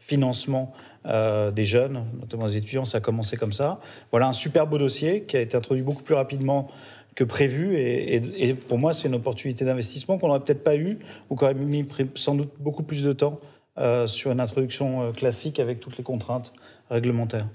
financement 0.00 0.72
euh, 1.06 1.50
des 1.52 1.64
jeunes, 1.64 2.04
notamment 2.20 2.48
des 2.48 2.56
étudiants, 2.56 2.84
ça 2.84 2.98
a 2.98 3.00
commencé 3.00 3.36
comme 3.36 3.52
ça. 3.52 3.80
Voilà 4.10 4.26
un 4.26 4.32
super 4.32 4.66
beau 4.66 4.78
dossier 4.78 5.22
qui 5.22 5.36
a 5.36 5.40
été 5.40 5.56
introduit 5.56 5.84
beaucoup 5.84 6.02
plus 6.02 6.14
rapidement 6.14 6.68
que 7.14 7.24
prévu. 7.24 7.76
Et, 7.76 8.54
pour 8.54 8.78
moi, 8.78 8.92
c'est 8.92 9.08
une 9.08 9.14
opportunité 9.14 9.64
d'investissement 9.64 10.18
qu'on 10.18 10.28
n'aurait 10.28 10.40
peut-être 10.40 10.64
pas 10.64 10.76
eu 10.76 10.98
ou 11.30 11.36
qu'on 11.36 11.46
aurait 11.46 11.54
mis 11.54 11.86
sans 12.14 12.34
doute 12.34 12.52
beaucoup 12.58 12.82
plus 12.82 13.04
de 13.04 13.12
temps 13.12 13.40
euh, 13.78 14.06
sur 14.06 14.32
une 14.32 14.40
introduction 14.40 15.02
euh, 15.02 15.12
classique 15.12 15.60
avec 15.60 15.80
toutes 15.80 15.96
les 15.96 16.04
contraintes 16.04 16.52
réglementaires. 16.90 17.46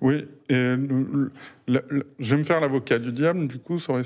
Oui, 0.00 0.26
et 0.48 0.74
je 2.18 2.34
vais 2.34 2.36
me 2.36 2.42
faire 2.44 2.60
l'avocat 2.60 2.98
du 2.98 3.12
diable, 3.12 3.48
du 3.48 3.58
coup, 3.58 3.78
sur 3.78 3.96
les. 3.96 4.04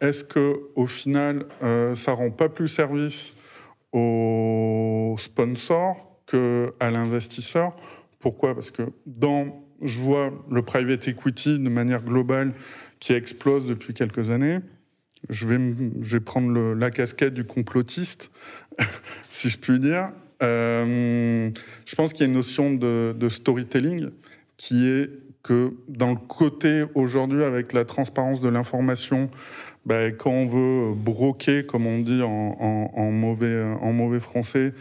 Est-ce 0.00 0.22
que 0.22 0.60
au 0.76 0.86
final, 0.86 1.46
euh, 1.62 1.94
ça 1.94 2.12
rend 2.12 2.30
pas 2.30 2.48
plus 2.48 2.68
service 2.68 3.34
au 3.92 5.16
sponsor 5.18 6.20
qu'à 6.26 6.90
l'investisseur? 6.90 7.74
Pourquoi? 8.20 8.54
Parce 8.54 8.70
que 8.70 8.82
dans, 9.06 9.64
je 9.82 10.00
vois 10.00 10.30
le 10.50 10.62
private 10.62 11.08
equity 11.08 11.58
de 11.58 11.68
manière 11.68 12.02
globale 12.02 12.52
qui 13.00 13.12
explose 13.12 13.66
depuis 13.66 13.94
quelques 13.94 14.30
années. 14.30 14.58
Je 15.30 15.46
vais, 15.46 16.20
prendre 16.20 16.74
la 16.74 16.90
casquette 16.90 17.34
du 17.34 17.44
complotiste, 17.44 18.30
si 19.28 19.48
je 19.48 19.58
puis 19.58 19.78
dire. 19.80 20.10
Euh, 20.42 21.50
je 21.84 21.94
pense 21.96 22.12
qu'il 22.12 22.20
y 22.20 22.24
a 22.24 22.26
une 22.28 22.36
notion 22.36 22.72
de, 22.72 23.28
storytelling 23.28 24.10
qui 24.56 24.88
est 24.88 25.10
que 25.42 25.72
dans 25.88 26.10
le 26.10 26.16
côté 26.16 26.84
aujourd'hui, 26.94 27.42
avec 27.42 27.72
la 27.72 27.84
transparence 27.84 28.40
de 28.40 28.48
l'information, 28.48 29.30
ben, 29.86 30.14
quand 30.14 30.30
on 30.30 30.46
veut 30.46 30.94
broquer, 30.94 31.64
comme 31.64 31.86
on 31.86 32.00
dit 32.00 32.22
en, 32.22 33.10
mauvais, 33.10 33.62
en 33.80 33.92
mauvais 33.92 34.20
français, 34.20 34.74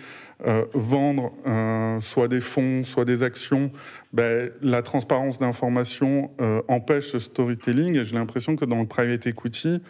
euh, 0.45 0.65
vendre 0.73 1.33
euh, 1.47 1.99
soit 1.99 2.27
des 2.27 2.41
fonds, 2.41 2.83
soit 2.83 3.05
des 3.05 3.23
actions, 3.23 3.71
ben, 4.13 4.51
la 4.61 4.83
transparence 4.83 5.39
d'information 5.39 6.29
euh, 6.39 6.61
empêche 6.67 7.07
ce 7.07 7.19
storytelling. 7.19 7.97
Et 7.97 8.05
j'ai 8.05 8.15
l'impression 8.15 8.55
que 8.55 8.63
dans 8.63 8.79
le 8.79 8.85
private 8.85 9.25
equity, 9.25 9.81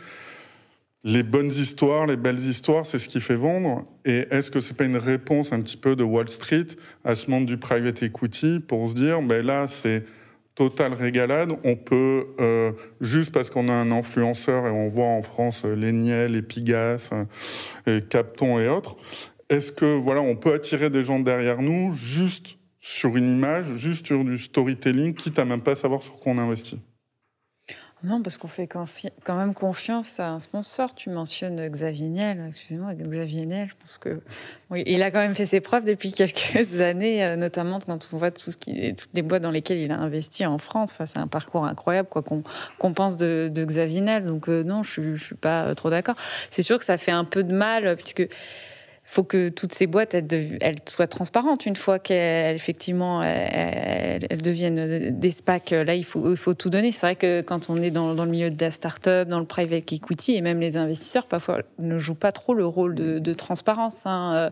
les 1.04 1.24
bonnes 1.24 1.52
histoires, 1.52 2.08
les 2.08 2.16
belles 2.16 2.40
histoires, 2.40 2.86
c'est 2.86 2.98
ce 2.98 3.10
qui 3.10 3.20
fait 3.20 3.36
vendre. 3.36 3.86
Et 4.06 4.26
est-ce 4.32 4.50
que 4.50 4.62
c'est 4.62 4.74
pas 4.74 4.86
une 4.86 4.96
réponse 4.96 5.52
un 5.52 5.60
petit 5.60 5.78
peu 5.78 5.98
de 5.98 6.04
Wall 6.04 6.30
Street 6.30 6.68
à 7.04 7.16
ce 7.16 7.30
monde 7.30 7.46
du 7.46 7.58
private 7.58 8.02
equity 8.02 8.62
pour 8.66 8.88
se 8.88 8.94
dire, 8.94 9.22
ben 9.22 9.46
là, 9.46 9.68
c'est 9.68 10.06
total 10.56 10.94
régalade. 10.94 11.54
On 11.66 11.76
peut, 11.76 12.26
juste 13.00 13.34
parce 13.34 13.50
qu'on 13.50 13.70
a 13.70 13.74
un 13.74 13.92
influenceur 13.92 14.66
et 14.66 14.72
on 14.72 14.88
voit 14.88 15.06
en 15.06 15.22
France 15.22 15.66
les 15.66 15.92
Niel, 15.92 16.32
les 16.32 16.42
Pigas, 16.42 17.10
euh, 17.14 17.26
et 17.86 18.02
Capton 18.02 18.60
et 18.60 18.68
autres, 18.68 18.98
est-ce 19.50 19.72
que 19.72 19.86
voilà, 19.86 20.22
on 20.22 20.36
peut 20.36 20.54
attirer 20.54 20.90
des 20.90 21.04
gens 21.04 21.20
derrière 21.20 21.62
nous 21.62 21.94
juste 21.96 22.58
sur 22.80 23.18
une 23.18 23.32
image, 23.32 23.76
juste 23.76 24.06
sur 24.06 24.24
du 24.24 24.38
storytelling, 24.38 25.14
quitte 25.14 25.40
à 25.40 25.46
même 25.46 25.62
pas 25.62 25.76
savoir 25.76 26.04
sur 26.04 26.20
quoi 26.20 26.34
on 26.34 26.38
investit? 26.38 26.80
Non, 28.04 28.22
parce 28.22 28.38
qu'on 28.38 28.48
fait 28.48 28.68
quand 28.68 29.36
même 29.36 29.56
confiance 29.56 30.20
à 30.20 30.30
un 30.30 30.40
sponsor. 30.40 30.94
Tu 30.94 31.10
mentionnes 31.10 31.68
Xavier 31.68 32.10
Niel. 32.10 32.46
Excusez-moi, 32.52 32.94
Xavier 32.94 33.48
Niel, 33.48 33.70
je 33.70 33.74
pense 33.82 33.98
que 33.98 34.22
oui, 34.70 34.84
il 34.86 35.02
a 35.02 35.10
quand 35.10 35.20
même 35.20 35.34
fait 35.34 35.48
ses 35.48 35.62
preuves 35.62 35.84
depuis 35.84 36.14
quelques 36.14 36.80
années, 36.80 37.26
euh, 37.26 37.36
notamment 37.36 37.80
quand 37.80 38.08
on 38.14 38.18
voit 38.18 38.30
tout 38.30 38.52
ce 38.52 38.58
qui, 38.58 38.94
toutes 38.94 39.10
les 39.16 39.24
boîtes 39.24 39.42
dans 39.42 39.50
lesquelles 39.50 39.80
il 39.80 39.92
a 39.92 39.98
investi 39.98 40.46
en 40.46 40.60
France. 40.60 40.92
Enfin, 40.92 41.08
c'est 41.08 41.18
un 41.18 41.26
parcours 41.26 41.66
incroyable, 41.66 42.08
quoi 42.08 42.22
qu'on 42.22 42.94
pense 42.94 43.18
de, 43.18 43.52
Xavier 43.56 44.02
Niel. 44.02 44.26
Donc 44.26 44.48
euh, 44.48 44.64
non, 44.64 44.84
je, 44.84 45.16
je 45.16 45.24
suis 45.24 45.36
pas 45.36 45.74
trop 45.74 45.90
d'accord. 45.90 46.16
C'est 46.52 46.62
sûr 46.62 46.78
que 46.78 46.86
ça 46.86 47.00
fait 47.00 47.12
un 47.12 47.26
peu 47.26 47.44
de 47.44 47.52
mal, 47.52 47.98
puisque 47.98 48.28
faut 49.10 49.24
que 49.24 49.48
toutes 49.48 49.74
ces 49.74 49.88
boîtes 49.88 50.14
elles, 50.14 50.58
elles 50.60 50.80
soient 50.86 51.08
transparentes 51.08 51.66
une 51.66 51.78
fois 51.78 51.98
qu'elles 51.98 52.56
effectivement 52.56 53.24
elles, 53.24 54.42
deviennent 54.42 55.18
des 55.18 55.32
SPAC. 55.32 55.72
Là, 55.72 55.96
il 55.96 56.04
faut, 56.04 56.30
il 56.30 56.38
faut 56.38 56.54
tout 56.54 56.70
donner. 56.70 56.92
C'est 56.92 57.06
vrai 57.06 57.16
que 57.16 57.42
quand 57.42 57.70
on 57.70 57.82
est 57.82 57.90
dans, 57.90 58.14
dans, 58.14 58.26
le 58.26 58.32
milieu 58.32 58.50
de 58.50 58.60
la 58.60 58.70
start-up, 58.70 59.30
dans 59.30 59.40
le 59.40 59.46
private 59.46 59.94
equity 59.94 60.36
et 60.36 60.42
même 60.42 60.60
les 60.60 60.76
investisseurs, 60.76 61.26
parfois 61.26 61.62
ne 61.80 61.98
jouent 61.98 62.16
pas 62.16 62.34
trop 62.34 62.54
le 62.54 62.66
rôle 62.66 62.96
de, 62.96 63.20
de 63.20 63.34
transparence. 63.34 64.06
Hein. 64.06 64.34
Euh, 64.36 64.50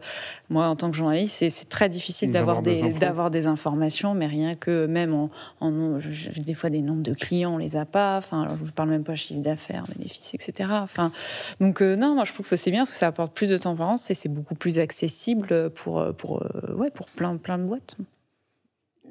moi, 0.50 0.68
en 0.68 0.76
tant 0.78 0.90
que 0.90 0.96
journaliste, 0.96 1.44
c'est 1.50 1.70
très 1.70 1.90
difficile 1.90 2.32
d'avoir 2.32 2.62
des, 2.62 2.94
d'avoir 2.94 3.32
des, 3.32 3.48
informations, 3.48 4.14
mais 4.14 4.26
rien 4.26 4.56
que 4.56 4.86
même 4.86 5.14
en, 5.14 5.30
en 5.60 6.00
des 6.38 6.54
fois 6.54 6.70
des 6.70 6.82
nombres 6.82 7.04
de 7.04 7.14
clients, 7.14 7.56
on 7.56 7.58
les 7.58 7.76
a 7.76 7.86
pas. 7.86 8.18
Enfin, 8.18 8.48
je 8.60 8.66
ne 8.66 8.72
parle 8.72 8.90
même 8.90 9.04
pas 9.04 9.16
chiffre 9.16 9.42
d'affaires, 9.42 9.84
bénéfices, 9.96 10.34
etc. 10.34 10.70
Enfin, 10.82 11.12
donc 11.60 11.82
euh, 11.82 11.96
non, 11.96 12.16
moi 12.16 12.24
je 12.24 12.34
trouve 12.34 12.48
que 12.48 12.56
c'est 12.56 12.72
bien 12.72 12.82
parce 12.82 12.92
que 12.92 12.98
ça 12.98 13.08
apporte 13.08 13.34
plus 13.34 13.50
de 13.50 13.58
transparence 13.58 14.10
et 14.10 14.14
c'est 14.14 14.30
beaucoup 14.30 14.45
plus 14.54 14.80
accessible 14.80 15.72
pour, 15.72 16.14
pour, 16.16 16.44
euh, 16.44 16.74
ouais, 16.76 16.92
pour 16.92 17.08
plein, 17.08 17.38
plein 17.38 17.58
de 17.58 17.64
boîtes. 17.64 17.98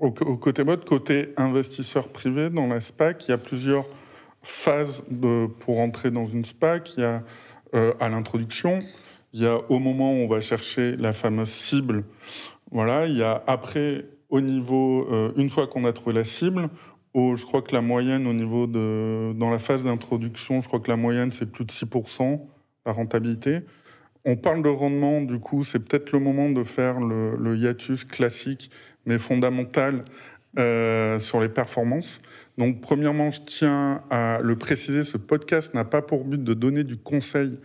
Au, 0.01 0.11
côté 0.11 0.65
boîte, 0.65 0.85
côté 0.85 1.33
investisseur 1.37 2.09
privé, 2.09 2.51
dans 2.51 2.67
la 2.67 2.81
SPAC, 2.81 3.27
il 3.27 3.31
y 3.31 3.35
a 3.35 3.39
plusieurs 3.39 3.87
phases 4.43 5.03
pour 5.61 5.81
entrer 5.81 6.11
dans 6.11 6.27
une 6.27 6.45
SPAC. 6.45 6.97
Il 6.97 7.01
y 7.01 7.05
a 7.05 7.23
euh, 7.75 7.95
à 8.01 8.09
l'introduction, 8.09 8.81
il 9.33 9.43
y 9.43 9.47
a 9.47 9.59
au 9.71 9.79
moment 9.79 10.13
où 10.13 10.17
on 10.17 10.29
va 10.29 10.41
chercher 10.41 10.97
la 10.97 11.13
fameuse 11.13 11.49
cible. 11.49 12.05
Voilà, 12.71 13.07
il 13.07 13.17
y 13.17 13.23
a 13.23 13.43
après, 13.47 14.07
au 14.31 14.41
niveau, 14.41 15.09
euh, 15.11 15.33
une 15.37 15.49
fois 15.49 15.67
qu'on 15.67 15.85
a 15.85 15.93
trouvé 15.93 16.15
la 16.15 16.25
cible, 16.25 16.69
je 17.15 17.45
crois 17.45 17.63
que 17.63 17.73
la 17.73 17.81
moyenne 17.81 18.27
au 18.27 18.33
niveau 18.33 18.67
de, 18.67 19.33
dans 19.35 19.51
la 19.51 19.59
phase 19.59 19.85
d'introduction, 19.85 20.61
je 20.61 20.69
crois 20.69 20.81
que 20.81 20.91
la 20.91 20.97
moyenne 20.97 21.31
c'est 21.31 21.51
plus 21.51 21.65
de 21.65 21.71
6%, 21.71 22.41
la 22.87 22.93
rentabilité. 22.93 23.61
On 24.27 24.37
parle 24.37 24.63
de 24.63 24.69
rendement, 24.69 25.21
du 25.21 25.39
coup, 25.39 25.65
c'est 25.65 25.81
peut-être 25.81 26.13
le 26.13 26.19
moment 26.19 26.49
de 26.49 26.65
faire 26.65 26.99
le, 26.99 27.57
hiatus 27.57 28.05
classique, 28.05 28.71
mais 29.05 29.19
fondamental 29.19 30.05
euh, 30.59 31.19
sur 31.19 31.41
les 31.41 31.51
performances. 31.51 32.23
Donc, 32.57 32.81
premièrement, 32.81 33.31
je 33.31 33.43
tiens 33.43 34.03
à 34.09 34.41
le 34.43 34.57
préciser, 34.57 35.05
ce 35.05 35.19
podcast 35.19 35.75
n'a 35.75 35.85
pas 35.85 36.01
pour 36.01 36.25
but 36.25 36.43
de 36.43 36.55
donner 36.55 36.85
du 36.85 36.97
conseil 36.97 37.59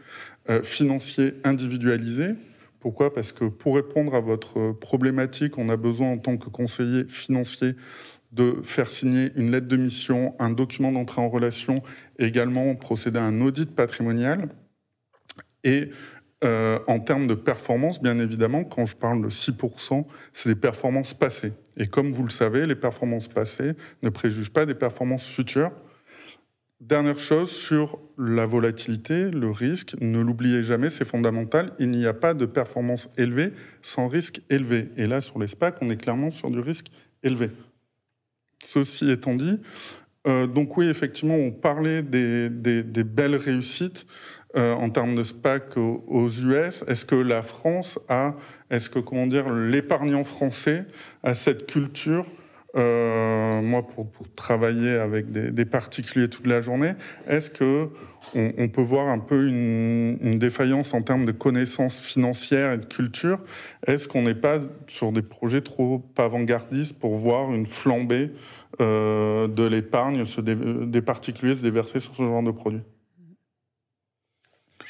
euh, 0.50 0.62
financier 0.62 1.36
individualisé. 1.46 2.36
Pourquoi? 2.82 3.14
Parce 3.14 3.32
que 3.32 3.46
pour 3.46 3.76
répondre 3.76 4.14
à 4.14 4.20
votre 4.20 4.74
problématique, 4.74 5.58
on 5.58 5.70
a 5.70 5.78
besoin 5.78 6.12
en 6.12 6.18
tant 6.18 6.36
que 6.38 6.50
conseiller 6.50 7.06
financier 7.06 7.76
de 8.32 8.58
faire 8.64 8.88
signer 8.88 9.32
une 9.36 9.52
lettre 9.52 9.68
de 9.68 9.78
mission, 9.78 10.36
un 10.40 10.50
document 10.50 10.92
d'entrée 10.92 11.22
en 11.22 11.30
relation, 11.30 11.84
également 12.20 12.76
procéder 12.76 13.20
à 13.20 13.24
un 13.24 13.42
audit 13.42 13.74
patrimonial. 13.74 14.50
Et 15.64 15.90
Euh, 16.46 16.80
en 16.88 17.02
termes 17.02 17.28
de 17.28 17.34
performance, 17.34 18.02
bien 18.02 18.18
évidemment, 18.18 18.64
quand 18.64 18.86
je 18.86 18.96
parle 18.96 19.22
de 19.22 19.30
6%, 19.30 20.06
c'est 20.32 20.48
des 20.48 20.56
performances 20.56 21.14
passées. 21.14 21.52
Et 21.76 21.88
comme 21.88 22.14
vous 22.14 22.24
le 22.24 22.30
savez, 22.30 22.66
les 22.66 22.76
performances 22.76 23.28
passées 23.28 23.74
ne 24.04 24.10
préjugent 24.10 24.52
pas 24.52 24.66
des 24.66 24.74
performances 24.74 25.28
futures. 25.28 25.72
Dernière 26.80 27.20
chose 27.20 27.52
sur 27.52 28.00
la 28.18 28.46
volatilité, 28.46 29.32
le 29.32 29.50
risque, 29.50 29.98
ne 30.00 30.22
l'oubliez 30.22 30.64
jamais, 30.64 30.90
c'est 30.90 31.04
fondamental. 31.04 31.74
Il 31.78 31.90
n'y 31.90 32.06
a 32.06 32.14
pas 32.14 32.34
de 32.34 32.46
performance 32.46 33.10
élevée 33.18 33.52
sans 33.82 34.08
risque 34.08 34.42
élevé. 34.50 34.90
Et 34.96 35.08
là, 35.08 35.20
sur 35.20 35.40
les 35.40 35.48
SPAC, 35.48 35.76
on 35.82 35.90
est 35.90 35.98
clairement 35.98 36.32
sur 36.32 36.50
du 36.50 36.60
risque 36.60 36.88
élevé. 37.22 37.50
Ceci 38.64 39.12
étant 39.12 39.36
dit, 39.36 39.60
euh, 40.28 40.48
donc 40.48 40.78
oui, 40.78 40.88
effectivement, 40.88 41.36
on 41.36 41.52
parlait 41.52 42.02
des, 42.02 42.50
belles 42.50 43.36
réussites 43.36 44.06
euh, 44.56 44.74
en 44.74 44.90
termes 44.90 45.16
de 45.16 45.24
SPAC 45.24 45.78
aux, 45.78 46.30
US. 46.30 46.84
Est-ce 46.88 47.06
que 47.06 47.16
la 47.16 47.44
France 47.44 48.00
a, 48.10 48.34
est-ce 48.72 48.90
que 48.90 49.00
comment 49.00 49.28
dire, 49.28 49.50
l'épargnant 49.50 50.24
français 50.24 50.86
a 51.24 51.36
cette 51.36 51.68
culture 51.68 52.26
euh, 52.76 53.62
moi, 53.62 53.82
pour, 53.88 54.08
travailler 54.36 54.92
avec 54.92 55.32
des, 55.32 55.66
particuliers 55.66 56.30
toute 56.30 56.46
la 56.46 56.62
journée, 56.62 56.94
est-ce 57.28 57.50
que 57.50 57.90
on, 58.36 58.68
peut 58.70 58.82
voir 58.82 59.08
un 59.08 59.18
peu 59.18 59.48
une, 59.48 60.38
défaillance 60.38 60.94
en 60.94 61.02
termes 61.02 61.26
de 61.26 61.32
connaissances 61.32 62.00
financières 62.00 62.74
et 62.74 62.78
de 62.78 62.86
culture? 62.86 63.40
Est-ce 63.88 64.08
qu'on 64.08 64.22
n'est 64.22 64.36
pas 64.36 64.60
sur 64.88 65.12
des 65.12 65.24
projets 65.24 65.62
trop 65.62 66.04
avant-gardistes 66.18 66.98
pour 66.98 67.16
voir 67.16 67.54
une 67.54 67.66
flambée 67.66 68.32
euh, 68.82 69.48
de 69.48 69.64
l'épargne 69.64 70.24
des 70.44 71.02
particuliers 71.02 71.56
se 71.56 71.64
déverser 71.64 72.00
sur 72.00 72.16
ce 72.16 72.22
genre 72.22 72.44
de 72.44 72.52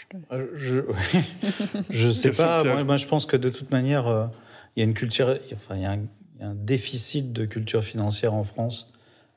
produits 0.09 0.49
Je 1.89 2.07
ne 2.07 2.11
sais 2.11 2.31
pas. 2.31 2.83
Moi, 2.83 2.97
je 2.97 3.05
pense 3.05 3.25
que 3.25 3.37
de 3.37 3.49
toute 3.49 3.71
manière, 3.71 4.07
euh, 4.07 4.25
il 4.75 4.79
y 4.79 4.83
a 4.83 4.85
une 4.85 4.93
culture, 4.93 5.37
enfin, 5.53 5.75
il 5.75 5.81
y 5.81 5.85
a 5.85 5.91
un 5.91 5.99
il 6.39 6.43
y 6.43 6.45
a 6.45 6.49
un 6.49 6.55
déficit 6.55 7.33
de 7.33 7.45
culture 7.45 7.83
financière 7.83 8.33
en 8.33 8.43
France 8.43 8.93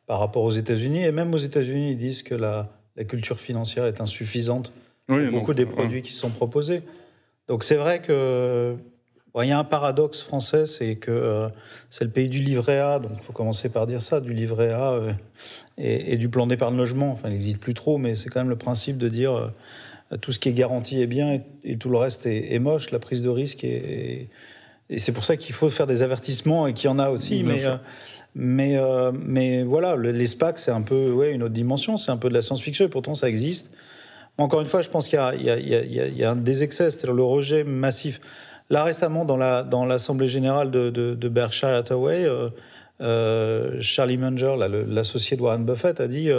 par 0.06 0.20
rapport 0.20 0.44
aux 0.44 0.52
États-Unis. 0.52 1.02
Et 1.02 1.10
même 1.10 1.34
aux 1.34 1.38
États-Unis, 1.38 1.92
ils 1.92 1.98
disent 1.98 2.22
que 2.22 2.34
la, 2.34 2.70
culture 3.08 3.40
financière 3.40 3.86
est 3.86 4.00
insuffisante 4.00 4.72
pour 5.06 5.18
beaucoup 5.32 5.54
des 5.54 5.66
produits 5.66 6.02
qui 6.02 6.12
sont 6.12 6.30
proposés. 6.30 6.82
Donc 7.48 7.64
c'est 7.64 7.74
vrai 7.74 8.00
que 8.00 8.76
il 9.42 9.48
y 9.48 9.50
a 9.50 9.58
un 9.58 9.64
paradoxe 9.64 10.22
français, 10.22 10.66
c'est 10.66 10.96
que 10.96 11.10
euh, 11.10 11.48
c'est 11.88 12.04
le 12.04 12.10
pays 12.10 12.28
du 12.28 12.38
livret 12.38 12.78
A, 12.78 12.98
donc 12.98 13.12
il 13.14 13.22
faut 13.22 13.32
commencer 13.32 13.70
par 13.70 13.86
dire 13.86 14.02
ça, 14.02 14.20
du 14.20 14.34
livret 14.34 14.72
A 14.72 14.92
euh, 14.92 15.12
et, 15.78 16.18
du 16.18 16.28
plan 16.28 16.46
d'épargne 16.46 16.76
logement. 16.76 17.10
Enfin, 17.12 17.30
il 17.30 17.32
n'existe 17.32 17.58
plus 17.58 17.72
trop, 17.72 17.96
mais 17.96 18.14
c'est 18.14 18.28
quand 18.28 18.40
même 18.40 18.50
le 18.50 18.56
principe 18.56 18.98
de 18.98 19.08
dire 19.08 19.34
euh, 19.34 19.48
tout 20.20 20.32
ce 20.32 20.38
qui 20.38 20.48
est 20.48 20.52
garanti 20.52 21.00
est 21.00 21.06
bien 21.06 21.40
et, 21.64 21.76
tout 21.76 21.88
le 21.88 21.98
reste 21.98 22.26
est, 22.26 22.58
moche. 22.58 22.90
La 22.90 22.98
prise 22.98 23.22
de 23.22 23.28
risque 23.28 23.64
est, 23.64 24.28
et 24.92 24.98
c'est 24.98 25.12
pour 25.12 25.24
ça 25.24 25.36
qu'il 25.36 25.54
faut 25.54 25.70
faire 25.70 25.86
des 25.86 26.02
avertissements 26.02 26.66
et 26.66 26.74
qu'il 26.74 26.88
y 26.88 26.92
en 26.92 26.98
a 26.98 27.08
aussi. 27.08 27.42
mais, 27.42 27.64
euh, 27.64 27.76
mais, 28.34 28.76
euh, 28.76 29.10
mais 29.12 29.62
voilà, 29.62 29.96
les 29.96 30.26
SPAC, 30.26 30.58
c'est 30.58 30.70
un 30.70 30.82
peu 30.82 31.10
ouais, 31.10 31.32
une 31.32 31.42
autre 31.42 31.54
dimension, 31.54 31.96
c'est 31.96 32.10
un 32.10 32.18
peu 32.18 32.28
de 32.28 32.34
la 32.34 32.42
science-fiction 32.42 32.84
et 32.84 32.88
pourtant 32.88 33.14
ça 33.14 33.28
existe. 33.28 33.72
Encore 34.36 34.60
une 34.60 34.66
fois, 34.66 34.82
je 34.82 34.90
pense 34.90 35.08
qu'il 35.08 35.18
y, 35.18 35.44
y, 35.44 36.24
a 36.24 36.30
un 36.30 36.36
des 36.36 36.62
excès, 36.62 36.90
c'est-à-dire 36.90 37.14
le 37.14 37.22
rejet 37.22 37.64
massif. 37.64 38.20
Là, 38.70 38.84
récemment, 38.84 39.24
dans 39.24 39.36
l'Assemblée 39.36 40.26
la, 40.26 40.30
dans 40.30 40.32
générale 40.32 40.70
de, 40.70 40.90
de, 40.90 41.28
Berkshire 41.28 41.68
Hathaway, 41.68 42.26
euh, 43.00 43.76
Charlie 43.80 44.16
Munger, 44.16 44.56
l'associé 44.88 45.36
de 45.36 45.42
Warren 45.42 45.64
Buffett, 45.64 46.00
a 46.00 46.08
dit 46.08 46.30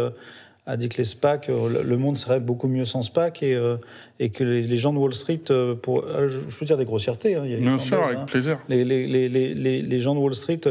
a 0.65 0.77
dit 0.77 0.89
que 0.89 0.98
les 0.98 1.05
SPAC, 1.05 1.50
euh, 1.50 1.84
le 1.84 1.98
monde 1.98 2.15
serait 2.15 2.39
beaucoup 2.39 2.67
mieux 2.67 2.86
sans 2.86 3.01
SPAC 3.01 3.43
et, 3.43 3.53
euh, 3.53 3.77
et 4.20 4.29
que 4.29 4.43
les, 4.43 4.77
gens 4.77 4.93
de 4.93 4.98
Wall 4.98 5.13
Street, 5.13 5.41
euh, 5.50 5.75
pour, 5.75 6.05
je 6.08 6.58
peux 6.58 6.65
dire 6.65 6.77
des 6.77 6.86
grossièretés. 6.86 7.36
Hein, 7.36 7.43
Bien 7.46 7.79
sûr, 7.79 8.01
avec 8.03 8.20
hein. 8.20 8.25
plaisir. 8.25 8.60
Les, 8.70 8.86
les, 8.86 9.29
les, 9.29 10.01
gens 10.01 10.15
de 10.15 10.20
Wall 10.20 10.36
Street 10.36 10.62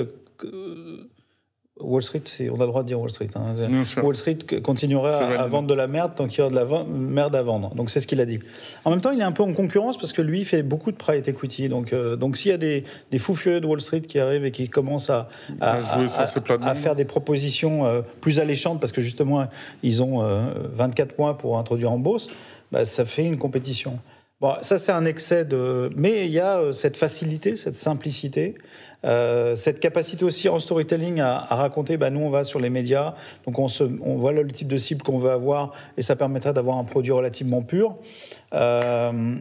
Wall 1.83 2.03
Street, 2.03 2.23
on 2.51 2.57
a 2.57 2.61
le 2.61 2.67
droit 2.67 2.83
de 2.83 2.89
dire 2.89 3.01
Wall 3.01 3.11
Street. 3.11 3.29
Hein. 3.35 3.55
Wall 4.03 4.17
Street 4.17 4.39
continuerait 4.63 5.15
à, 5.15 5.47
vendre 5.47 5.69
de 5.69 5.75
la 5.75 5.87
merde 5.87 6.13
tant 6.15 6.27
qu'il 6.27 6.43
y 6.43 6.47
a 6.47 6.51
de 6.51 6.55
la 6.55 6.65
merde 6.85 7.35
à 7.35 7.43
vendre. 7.43 7.75
Donc 7.75 7.91
c'est 7.91 8.01
ce 8.01 8.07
qu'il 8.07 8.21
a 8.21 8.27
dit. 8.27 8.39
En 8.85 8.91
même 8.91 9.01
temps, 9.01 9.11
il 9.11 9.21
est 9.21 9.25
un 9.25 9.33
peu 9.33 9.43
en 9.43 9.53
concurrence 9.53 9.97
parce 9.97 10.13
que 10.13 10.23
lui 10.23 10.41
il 10.41 10.45
fait 10.45 10.63
beaucoup 10.63 10.91
de 10.91 10.97
private 10.97 11.29
equity. 11.29 11.69
Donc, 11.69 11.93
euh, 11.93 12.17
donc 12.17 12.37
s'il 12.37 12.51
y 12.51 12.55
a 12.55 12.59
des, 12.59 12.85
des 13.11 13.19
fous 13.19 13.35
furieux 13.35 13.61
de 13.61 13.67
Wall 13.67 13.81
Street 13.81 14.03
qui 14.03 14.19
arrivent 14.19 14.45
et 14.45 14.53
qui 14.53 14.69
commencent 14.69 15.11
à, 15.11 15.29
à, 15.61 16.75
faire 16.75 16.95
des 16.95 17.05
propositions 17.05 17.87
euh, 17.87 18.03
plus 18.21 18.41
alléchantes 18.41 18.81
parce 18.81 18.93
que 18.93 19.01
justement 19.01 19.47
ils 19.83 20.03
ont 20.03 20.23
24 20.75 21.11
euh, 21.11 21.15
mois 21.19 21.39
pour 21.39 21.59
introduire 21.59 21.93
en 21.93 21.99
bourse, 21.99 22.29
bah, 22.71 22.85
ça 22.85 23.05
fait 23.05 23.25
une 23.25 23.39
compétition. 23.39 23.99
Bon, 24.41 24.55
ça 24.61 24.79
c'est 24.79 24.93
un 24.93 25.05
excès 25.05 25.45
de. 25.45 25.91
Mais 25.95 26.27
il 26.27 26.33
y 26.33 26.41
a 26.41 26.73
cette 26.73 26.97
facilité, 26.97 27.57
cette 27.57 27.77
simplicité. 27.77 28.57
Euh, 29.05 29.57
cette 29.57 29.81
capacité 29.81 30.25
aussi 30.25 30.49
en 30.49 30.59
storytelling 30.59 31.21
à, 31.21 31.39
raconter, 31.51 31.97
bah, 31.97 32.11
nous 32.11 32.21
on 32.21 32.31
va 32.31 32.45
sur 32.45 32.61
les 32.61 32.71
médias, 32.71 33.15
donc 33.47 33.59
on, 33.59 34.17
voit 34.17 34.33
le 34.33 34.47
type 34.49 34.69
de 34.69 34.77
cible 34.77 35.03
qu'on 35.03 35.19
veut 35.19 35.31
avoir 35.31 35.73
et 35.97 36.03
ça 36.03 36.17
permettrait 36.17 36.53
d'avoir 36.53 36.79
un 36.79 36.85
produit 36.85 37.13
relativement 37.13 37.63
pur. 37.63 37.97
Euh, 38.55 39.35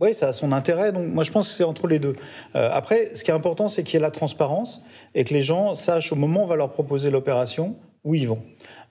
oui, 0.00 0.12
ça 0.12 0.28
a 0.28 0.32
son 0.32 0.50
intérêt. 0.52 0.92
Donc, 0.92 1.12
moi, 1.12 1.22
je 1.22 1.30
pense 1.30 1.48
que 1.48 1.54
c'est 1.54 1.64
entre 1.64 1.86
les 1.86 2.00
deux. 2.00 2.16
Euh, 2.56 2.68
après, 2.72 3.14
ce 3.14 3.22
qui 3.22 3.30
est 3.30 3.34
important, 3.34 3.68
c'est 3.68 3.84
qu'il 3.84 3.94
y 3.94 3.96
ait 3.98 4.00
la 4.00 4.10
transparence 4.10 4.82
et 5.14 5.24
que 5.24 5.32
les 5.32 5.42
gens 5.42 5.74
sachent 5.74 6.12
au 6.12 6.16
moment 6.16 6.40
où 6.40 6.44
on 6.44 6.48
va 6.48 6.56
leur 6.56 6.70
proposer 6.70 7.10
l'opération 7.10 7.74
où 8.02 8.14
ils 8.14 8.28
vont. 8.28 8.42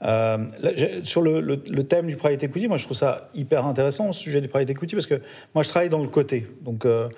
Euh, 0.03 0.38
sur 1.03 1.22
le, 1.22 1.83
thème 1.83 2.07
du 2.07 2.15
private 2.15 2.43
equity, 2.43 2.67
moi 2.67 2.77
je 2.77 2.86
trouve 2.86 2.98
ça 2.98 3.29
hyper 3.36 3.65
intéressant, 3.65 4.10
au 4.10 4.13
sujet 4.13 4.41
du 4.41 4.48
private 4.48 4.69
equity, 4.69 4.95
parce 4.95 5.07
que 5.07 5.22
moi 5.55 5.63
je 5.63 5.69
travaille 5.69 5.89
dans 5.89 6.01
le 6.01 6.10
côté. 6.10 6.48
Donc, 6.62 6.86
euh, 6.86 7.10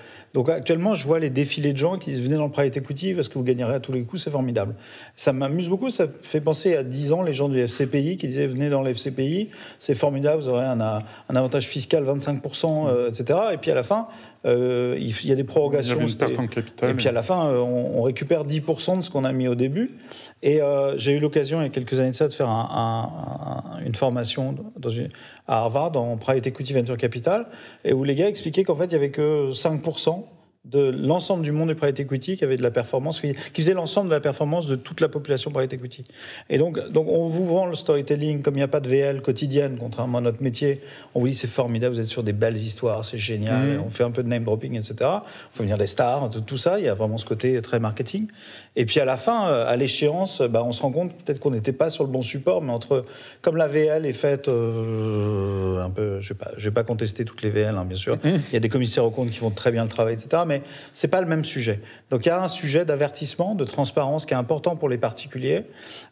actuellement, 0.47 0.95
je 0.95 1.07
vois 1.07 1.19
les 1.19 1.29
défilés 1.29 1.73
de 1.73 1.77
gens 1.77 1.97
qui 1.97 2.11
disent 2.11 2.21
venez 2.21 2.35
dans 2.35 2.45
le 2.45 2.51
private 2.51 2.77
equity 2.77 3.13
parce 3.13 3.27
que 3.27 3.35
vous 3.35 3.43
gagnerez 3.43 3.73
à 3.73 3.79
tous 3.79 3.91
les 3.91 4.03
coups, 4.03 4.23
c'est 4.23 4.31
formidable. 4.31 4.75
Ça 5.15 5.33
m'amuse 5.33 5.69
beaucoup, 5.69 5.89
ça 5.89 6.07
fait 6.21 6.41
penser 6.41 6.75
à 6.75 6.83
10 6.83 7.13
ans 7.13 7.23
les 7.23 7.33
gens 7.33 7.49
du 7.49 7.59
FCPI 7.65 8.17
qui 8.17 8.27
disaient 8.27 8.47
venez 8.47 8.69
dans 8.69 8.81
le 8.81 8.93
FCPI, 8.93 9.49
c'est 9.79 9.95
formidable, 9.95 10.41
vous 10.41 10.49
aurez 10.49 10.65
un, 10.65 10.79
un 10.79 11.35
avantage 11.35 11.67
fiscal 11.67 12.03
25%, 12.03 12.87
euh, 12.87 13.09
etc. 13.09 13.39
Et 13.53 13.57
puis 13.57 13.71
à 13.71 13.75
la 13.75 13.83
fin, 13.83 14.07
euh, 14.45 14.95
il 14.99 15.27
y 15.27 15.31
a 15.31 15.35
des 15.35 15.43
prorogations. 15.43 15.97
Il 15.99 16.33
y 16.33 16.37
en 16.37 16.47
capital. 16.47 16.91
Et 16.91 16.93
puis 16.93 17.07
à 17.07 17.11
la 17.11 17.23
fin, 17.23 17.47
euh, 17.47 17.57
on, 17.57 18.01
récupère 18.01 18.45
10% 18.45 18.97
de 18.97 19.01
ce 19.01 19.09
qu'on 19.09 19.23
a 19.23 19.31
mis 19.31 19.47
au 19.47 19.55
début. 19.55 19.97
Et 20.43 20.61
euh, 20.61 20.95
j'ai 20.97 21.13
eu 21.13 21.19
l'occasion, 21.19 21.61
il 21.61 21.63
y 21.63 21.67
a 21.67 21.69
quelques 21.69 21.99
années 21.99 22.11
de 22.11 22.15
ça, 22.15 22.27
de 22.27 22.33
faire 22.33 22.47
une 22.47 23.95
formation 23.95 24.55
dans 24.77 24.89
une, 24.89 25.09
à 25.47 25.59
Harvard 25.59 25.97
en 25.97 26.17
Private 26.17 26.47
Equity 26.47 26.73
Venture 26.73 26.97
Capital, 26.97 27.47
et 27.83 27.93
où 27.93 28.03
les 28.03 28.15
gars 28.15 28.27
expliquaient 28.27 28.63
qu'en 28.63 28.75
fait, 28.75 28.85
il 28.85 28.89
n'y 28.89 28.95
avait 28.95 29.11
que 29.11 29.51
5% 29.51 30.25
de 30.65 30.79
l'ensemble 30.79 31.43
du 31.43 31.51
monde 31.51 31.69
du 31.69 31.75
private 31.75 31.99
equity 31.99 32.37
qui 32.37 32.43
avait 32.43 32.57
de 32.57 32.63
la 32.63 32.71
performance, 32.71 33.21
qui 33.21 33.35
faisait 33.55 33.73
l'ensemble 33.73 34.09
de 34.09 34.15
la 34.15 34.19
performance 34.19 34.67
de 34.67 34.75
toute 34.75 34.99
la 34.99 35.09
population 35.09 35.51
private 35.51 35.73
equity. 35.73 36.05
Et 36.49 36.57
donc, 36.57 36.89
donc 36.91 37.07
on 37.07 37.27
vous 37.27 37.45
vend 37.45 37.65
le 37.67 37.75
storytelling 37.75 38.41
comme 38.41 38.55
il 38.55 38.57
n'y 38.57 38.63
a 38.63 38.67
pas 38.67 38.79
de 38.79 38.89
VL 38.89 39.21
quotidienne, 39.21 39.77
contrairement 39.79 40.17
à 40.17 40.21
notre 40.21 40.41
métier. 40.41 40.81
On 41.13 41.19
vous 41.19 41.27
dit 41.27 41.33
c'est 41.33 41.47
formidable, 41.47 41.95
vous 41.95 42.01
êtes 42.01 42.07
sur 42.07 42.23
des 42.23 42.33
belles 42.33 42.57
histoires, 42.57 43.05
c'est 43.05 43.17
génial, 43.17 43.77
mmh. 43.77 43.83
on 43.85 43.89
fait 43.89 44.03
un 44.03 44.11
peu 44.11 44.23
de 44.23 44.27
name 44.27 44.43
dropping, 44.43 44.75
etc. 44.75 44.95
Il 45.01 45.21
faut 45.53 45.63
venir 45.63 45.77
des 45.77 45.87
stars, 45.87 46.29
tout 46.45 46.57
ça, 46.57 46.79
il 46.79 46.85
y 46.85 46.89
a 46.89 46.93
vraiment 46.93 47.17
ce 47.17 47.25
côté 47.25 47.61
très 47.61 47.79
marketing. 47.79 48.27
Et 48.75 48.85
puis 48.85 48.99
à 48.99 49.05
la 49.05 49.17
fin, 49.17 49.47
euh, 49.47 49.65
à 49.67 49.75
l'échéance, 49.75 50.41
bah, 50.41 50.63
on 50.63 50.71
se 50.71 50.81
rend 50.81 50.91
compte 50.91 51.13
peut-être 51.13 51.39
qu'on 51.39 51.51
n'était 51.51 51.71
pas 51.71 51.89
sur 51.89 52.03
le 52.03 52.09
bon 52.09 52.21
support, 52.21 52.61
mais 52.61 52.73
entre 52.73 53.03
comme 53.41 53.57
la 53.57 53.67
VL 53.67 54.05
est 54.05 54.13
faite 54.13 54.47
euh, 54.47 55.83
un 55.83 55.89
peu, 55.89 56.19
je 56.19 56.33
ne 56.33 56.39
vais, 56.39 56.45
vais, 56.57 56.71
pas 56.71 56.83
contester 56.83 57.25
toutes 57.25 57.41
les 57.41 57.49
VL, 57.49 57.75
hein, 57.75 57.85
bien 57.85 57.95
sûr. 57.95 58.17
Il 58.23 58.53
y 58.53 58.55
a 58.55 58.59
des 58.59 58.69
commissaires 58.69 59.05
aux 59.05 59.11
comptes 59.11 59.29
qui 59.29 59.37
font 59.37 59.49
très 59.49 59.71
bien 59.71 59.83
le 59.83 59.89
travail, 59.89 60.15
etc. 60.15 60.43
Mais 60.45 60.61
c'est 60.93 61.07
pas 61.07 61.21
le 61.21 61.27
même 61.27 61.45
sujet. 61.45 61.79
Donc 62.09 62.25
il 62.25 62.29
y 62.29 62.31
a 62.31 62.41
un 62.41 62.47
sujet 62.47 62.85
d'avertissement, 62.85 63.55
de 63.55 63.65
transparence 63.65 64.25
qui 64.25 64.33
est 64.33 64.37
important 64.37 64.75
pour 64.75 64.89
les 64.89 64.97
particuliers. 64.97 65.63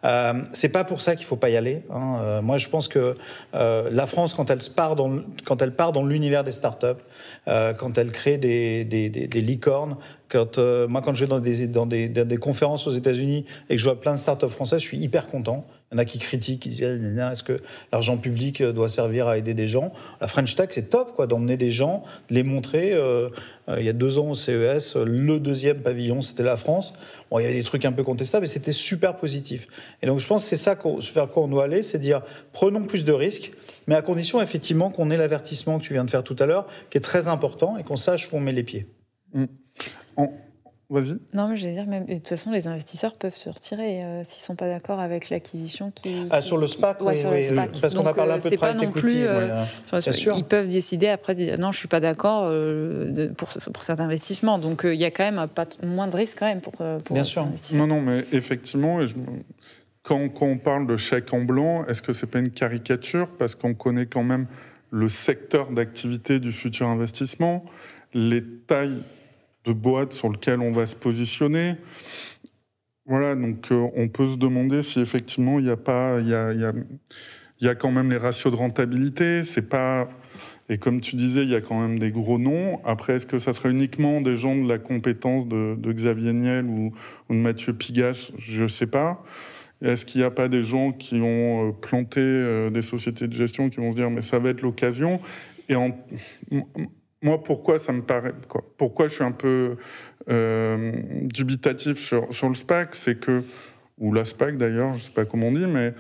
Euh, 0.06 0.34
c'est 0.54 0.70
pas 0.70 0.84
pour 0.84 1.02
ça 1.02 1.16
qu'il 1.16 1.26
faut 1.26 1.36
pas 1.36 1.50
y 1.50 1.58
aller. 1.58 1.84
Hein. 1.92 2.18
Euh, 2.22 2.42
moi, 2.42 2.58
je 2.58 2.70
pense 2.70 2.88
que 2.88 3.16
la 3.54 4.06
France, 4.08 4.34
quand 4.34 4.50
elle 4.50 4.60
part 4.76 4.96
dans, 4.96 5.20
quand 5.46 5.62
elle 5.62 5.76
part 5.76 5.92
dans 5.92 6.06
l'univers 6.06 6.44
des 6.44 6.52
startups, 6.52 7.02
quand 7.46 7.98
elle 7.98 8.12
crée 8.12 8.38
des, 8.38 8.86
des, 8.86 9.10
des 9.10 9.42
licornes, 9.42 9.98
quand, 10.34 10.58
euh, 10.58 10.88
moi, 10.88 11.02
quand 11.04 11.14
je 11.14 11.26
vais 11.26 11.68
dans 11.68 11.86
des, 11.86 12.38
conférences 12.38 12.88
aux 12.88 12.92
États-Unis 12.92 13.46
et 13.70 13.76
que 13.76 13.80
je 13.80 13.84
vois 13.84 14.02
plein 14.02 14.16
de 14.16 14.20
startups 14.20 14.50
françaises, 14.50 14.82
je 14.82 14.88
suis 14.88 14.98
hyper 14.98 15.28
content. 15.28 15.68
Il 15.92 15.94
y 15.94 15.98
en 15.98 16.00
a 16.00 16.06
qui 16.06 16.18
critiquent, 16.18 16.64
qui 16.64 16.70
disent 16.70 17.20
ah, 17.22 17.34
est-ce 17.34 17.44
que 17.44 17.62
l'argent 17.92 18.18
public 18.18 18.62
euh, 18.62 18.74
doit 18.74 18.90
servir 18.90 19.28
à 19.28 19.38
aider 19.38 19.54
des 19.54 19.68
gens? 19.68 19.94
La 20.22 20.28
French 20.28 20.56
Tech, 20.56 20.70
c'est 20.72 20.90
top, 20.90 21.16
quoi, 21.16 21.28
d'emmener 21.28 21.56
des 21.56 21.70
gens, 21.70 22.04
de 22.30 22.36
les 22.36 22.42
montrer. 22.42 22.94
Euh, 22.94 23.30
il 23.78 23.86
y 23.86 23.90
a 23.90 23.94
deux 23.94 24.18
ans 24.18 24.32
au 24.32 24.36
CES, 24.36 24.96
le 24.96 25.40
deuxième 25.40 25.82
pavillon, 25.82 26.24
c'était 26.24 26.44
la 26.44 26.58
France. 26.58 26.96
Bon, 27.30 27.38
il 27.38 27.44
y 27.44 27.46
avait 27.46 27.54
des 27.54 27.64
trucs 27.64 27.86
un 27.86 27.92
peu 27.92 28.04
contestables, 28.04 28.42
mais 28.42 28.48
c'était 28.50 28.72
super 28.72 29.16
positif. 29.16 29.68
Et 30.02 30.08
donc, 30.08 30.20
je 30.20 30.28
pense 30.28 30.44
que 30.44 30.50
c'est 30.50 30.56
ça 30.56 30.76
vers 31.14 31.30
quoi 31.30 31.44
on 31.44 31.48
doit 31.48 31.66
aller, 31.66 31.84
c'est 31.84 32.00
dire 32.00 32.24
prenons 32.54 32.84
plus 32.84 33.06
de 33.06 33.14
risques, 33.14 33.54
mais 33.86 33.94
à 33.96 34.02
condition 34.02 34.42
effectivement 34.42 34.90
qu'on 34.90 35.12
ait 35.12 35.18
l'avertissement 35.18 35.78
que 35.78 35.84
tu 35.84 35.94
viens 35.94 36.04
de 36.04 36.10
faire 36.10 36.24
tout 36.24 36.36
à 36.40 36.48
l'heure, 36.48 36.68
qui 36.90 36.98
est 36.98 37.02
très 37.02 37.28
important, 37.28 37.78
et 37.78 37.84
qu'on 37.84 37.98
sache 37.98 38.34
où 38.34 38.38
on 38.38 38.40
met 38.40 38.52
les 38.52 38.64
pieds. 38.64 38.88
Mm 39.34 39.46
Vas-y. 40.90 41.18
Non, 41.34 41.48
mais 41.48 41.58
je 41.58 41.66
vais 41.66 41.74
dire, 41.74 41.88
même, 41.88 42.06
de 42.06 42.14
toute 42.16 42.30
façon, 42.30 42.52
les 42.52 42.68
investisseurs 42.68 43.14
peuvent 43.18 43.36
se 43.36 43.50
retirer 43.50 44.04
euh, 44.04 44.24
s'ils 44.24 44.42
ne 44.42 44.46
sont 44.46 44.56
pas 44.56 44.68
d'accord 44.68 45.00
avec 45.00 45.32
l'acquisition 45.32 45.90
qui. 45.90 46.28
Ah, 46.30 46.42
sur 46.42 46.58
le 46.58 46.68
SPAC, 46.68 47.02
ouais, 47.02 47.14
oui, 47.14 47.18
sur 47.18 47.32
oui, 47.32 47.38
le 47.38 47.44
SPAC. 47.48 47.82
Parce 47.82 47.96
qu'on 47.96 48.06
a 48.06 48.14
parlé 48.14 48.34
euh, 48.34 48.36
un 48.36 48.40
peu 48.40 48.50
de 48.52 48.56
pas 48.58 48.74
non 48.76 48.92
plus, 48.92 49.26
euh, 49.26 49.64
ouais. 49.92 50.00
Ils 50.38 50.44
peuvent 50.44 50.68
décider 50.68 51.08
après, 51.08 51.34
dire, 51.34 51.58
non, 51.58 51.72
je 51.72 51.78
ne 51.78 51.80
suis 51.80 51.88
pas 51.88 52.00
d'accord 52.02 52.44
euh, 52.46 53.10
de- 53.12 53.28
pour, 53.28 53.50
pour 53.74 53.82
cet 53.82 54.02
investissement. 54.02 54.60
Donc, 54.60 54.86
euh, 54.86 54.94
il 54.94 55.00
y 55.02 55.06
a 55.06 55.10
quand 55.10 55.24
même 55.24 55.40
un 55.40 55.48
pas, 55.48 55.66
moins 55.82 56.08
de 56.08 56.16
risques 56.16 56.38
quand 56.38 56.48
même 56.48 56.62
pour, 56.62 56.74
pour 56.74 57.14
Bien 57.16 57.24
sûr. 57.24 57.48
Non, 57.74 57.88
non, 57.88 58.02
mais 58.02 58.26
effectivement, 58.32 59.02
et 59.02 59.08
je 59.08 59.16
me- 59.16 59.26
quand, 60.04 60.30
quand 60.30 60.46
on 60.46 60.58
parle 60.58 60.86
de 60.86 60.98
chèque 60.98 61.34
en 61.34 61.42
blanc, 61.42 61.86
est-ce 61.88 62.04
que 62.04 62.14
c'est 62.14 62.28
pas 62.28 62.40
une 62.40 62.52
caricature? 62.52 63.30
Parce 63.40 63.56
qu'on 63.56 63.74
connaît 63.74 64.06
quand 64.06 64.24
même 64.24 64.46
le 64.92 65.10
secteur 65.10 65.72
d'activité 65.72 66.40
du 66.40 66.52
futur 66.52 66.88
investissement, 66.88 67.66
les 68.14 68.44
tailles 68.44 69.02
de 69.66 69.74
boîtes 69.74 70.14
sur 70.14 70.32
lesquelles 70.32 70.60
on 70.60 70.72
va 70.72 70.86
se 70.86 70.96
positionner. 70.96 71.76
Voilà, 73.06 73.36
donc 73.36 73.72
euh, 73.72 73.88
on 73.96 74.08
peut 74.08 74.28
se 74.28 74.38
demander 74.38 74.82
si 74.82 75.00
effectivement 75.02 75.60
il 75.60 75.66
n'y 75.66 75.72
a 75.72 75.78
pas, 75.78 76.20
il 76.22 76.28
y 76.30 76.34
a, 76.34 76.54
y 76.54 76.64
a- 76.64 76.74
y 77.62 77.68
a 77.68 77.76
quand 77.76 77.92
même 77.92 78.10
les 78.12 78.18
ratios 78.18 78.52
de 78.52 78.58
rentabilité. 78.58 79.44
C'est 79.44 79.70
pas 79.70 80.10
et 80.70 80.78
comme 80.78 81.02
tu 81.02 81.16
disais, 81.18 81.44
il 81.44 81.50
y 81.50 81.56
a 81.56 81.62
quand 81.62 81.80
même 81.82 82.00
des 82.00 82.10
gros 82.12 82.40
noms. 82.40 82.80
Après, 82.86 83.14
est-ce 83.16 83.26
que 83.26 83.38
ça 83.40 83.54
serait 83.54 83.72
uniquement 83.72 84.22
des 84.22 84.36
gens 84.38 84.56
de 84.56 84.68
la 84.68 84.80
compétence 84.80 85.46
de, 85.48 85.76
de 85.78 85.92
Xavier 85.92 86.32
Niel 86.34 86.66
ou, 86.66 86.94
ou 87.30 87.34
de 87.34 87.38
Mathieu 87.40 87.74
Pigasse? 87.74 88.32
Je 88.38 88.64
ne 88.64 88.68
sais 88.70 88.88
pas. 88.88 89.24
Est-ce 89.82 90.06
qu'il 90.06 90.22
n'y 90.22 90.26
a 90.26 90.32
pas 90.32 90.48
des 90.48 90.64
gens 90.64 90.94
qui 90.94 91.16
ont 91.22 91.70
euh, 91.70 91.72
planté 91.74 92.22
euh, 92.22 92.70
des 92.70 92.82
sociétés 92.82 93.28
de 93.28 93.34
gestion 93.34 93.70
qui 93.70 93.78
vont 93.78 93.92
se 93.92 93.98
dire 93.98 94.10
mais 94.10 94.22
ça 94.22 94.40
va 94.40 94.50
être 94.50 94.62
l'occasion? 94.62 95.20
Et 95.68 95.76
en- 95.76 95.98
moi, 97.24 97.42
pourquoi 97.42 97.80
ça 97.80 97.94
me 97.94 98.02
paraît 98.02 98.34
quoi 98.48 98.64
Pourquoi 98.78 99.08
je 99.08 99.16
suis 99.16 99.24
un 99.24 99.32
peu 99.32 99.78
euh, 100.30 100.92
dubitatif 101.24 101.98
sur, 101.98 102.34
sur 102.34 102.50
le 102.50 102.56
SPAC 102.56 102.96
C'est 102.96 103.20
que 103.20 103.44
ou 103.98 104.14
la 104.14 104.26
SPAC 104.26 104.58
d'ailleurs, 104.58 104.94
je 104.94 105.00
ne 105.00 105.04
sais 105.04 105.12
pas 105.12 105.26
comment 105.26 105.48
on 105.48 105.54
dit, 105.54 105.66
mais 105.66 105.94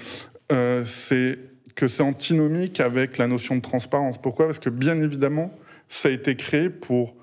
euh, 0.51 0.83
c'est 0.83 1.39
que 1.75 1.87
c'est 1.87 2.03
antinomique 2.03 2.79
avec 2.79 3.17
la 3.17 3.27
notion 3.27 3.55
de 3.55 3.61
transparence. 3.61 4.21
Pourquoi? 4.21 4.47
Parce 4.47 4.59
que 4.59 4.69
bien 4.69 4.99
évidemment, 4.99 5.51
ça 5.87 6.09
a 6.09 6.11
été 6.11 6.35
créé 6.35 6.69
pour 6.69 7.15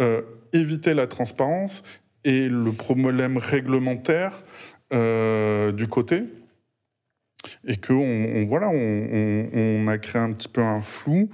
euh, 0.00 0.22
éviter 0.52 0.92
la 0.92 1.06
transparence 1.06 1.82
et 2.24 2.48
le 2.48 2.72
problème 2.72 3.38
réglementaire 3.38 4.44
du 4.90 5.86
côté. 5.88 6.24
Et 7.66 7.76
que 7.76 7.92
on, 7.92 8.02
on- 8.42 8.46
voilà, 8.46 8.68
on, 8.68 9.46
on- 9.52 9.88
a 9.88 9.96
créé 9.98 10.20
un 10.20 10.32
petit 10.32 10.48
peu 10.48 10.60
un 10.60 10.82
flou 10.82 11.30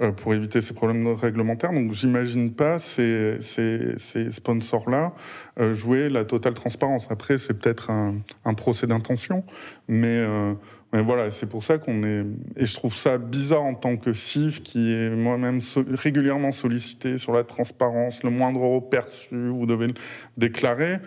euh, 0.00 0.12
pour 0.12 0.32
éviter 0.32 0.60
ces 0.60 0.72
problèmes 0.72 1.06
réglementaires. 1.08 1.72
Donc 1.72 1.92
j'imagine 1.92 2.52
pas 2.54 2.78
ces, 2.78 3.36
ces, 3.40 3.98
ces 3.98 4.30
sponsors-là 4.30 5.12
euh, 5.60 5.72
jouer 5.74 6.08
la 6.08 6.24
totale 6.24 6.54
transparence. 6.54 7.08
Après, 7.10 7.36
c'est 7.38 7.54
peut-être 7.54 7.90
un, 7.90 8.14
un 8.44 8.54
procès 8.54 8.86
d'intention, 8.86 9.44
mais 9.88 10.18
euh, 10.18 10.54
mais 10.94 11.02
voilà, 11.02 11.30
c'est 11.30 11.44
pour 11.46 11.64
ça 11.64 11.76
qu'on 11.76 12.02
est. 12.02 12.24
Et 12.56 12.64
je 12.64 12.74
trouve 12.74 12.94
ça 12.94 13.18
bizarre 13.18 13.64
en 13.64 13.74
tant 13.74 13.96
que 13.98 14.14
CIF, 14.14 14.62
qui 14.62 14.90
est 14.90 15.10
moi-même 15.10 15.60
régulièrement 15.90 16.50
sollicité 16.52 17.18
sur 17.18 17.32
la 17.34 17.44
transparence, 17.44 18.22
le 18.22 18.30
moindre 18.30 18.60
euro 18.60 18.80
perçu, 18.80 19.48
vous 19.50 19.66
devez 19.66 19.88
le 19.88 19.94
déclarer. 20.38 20.98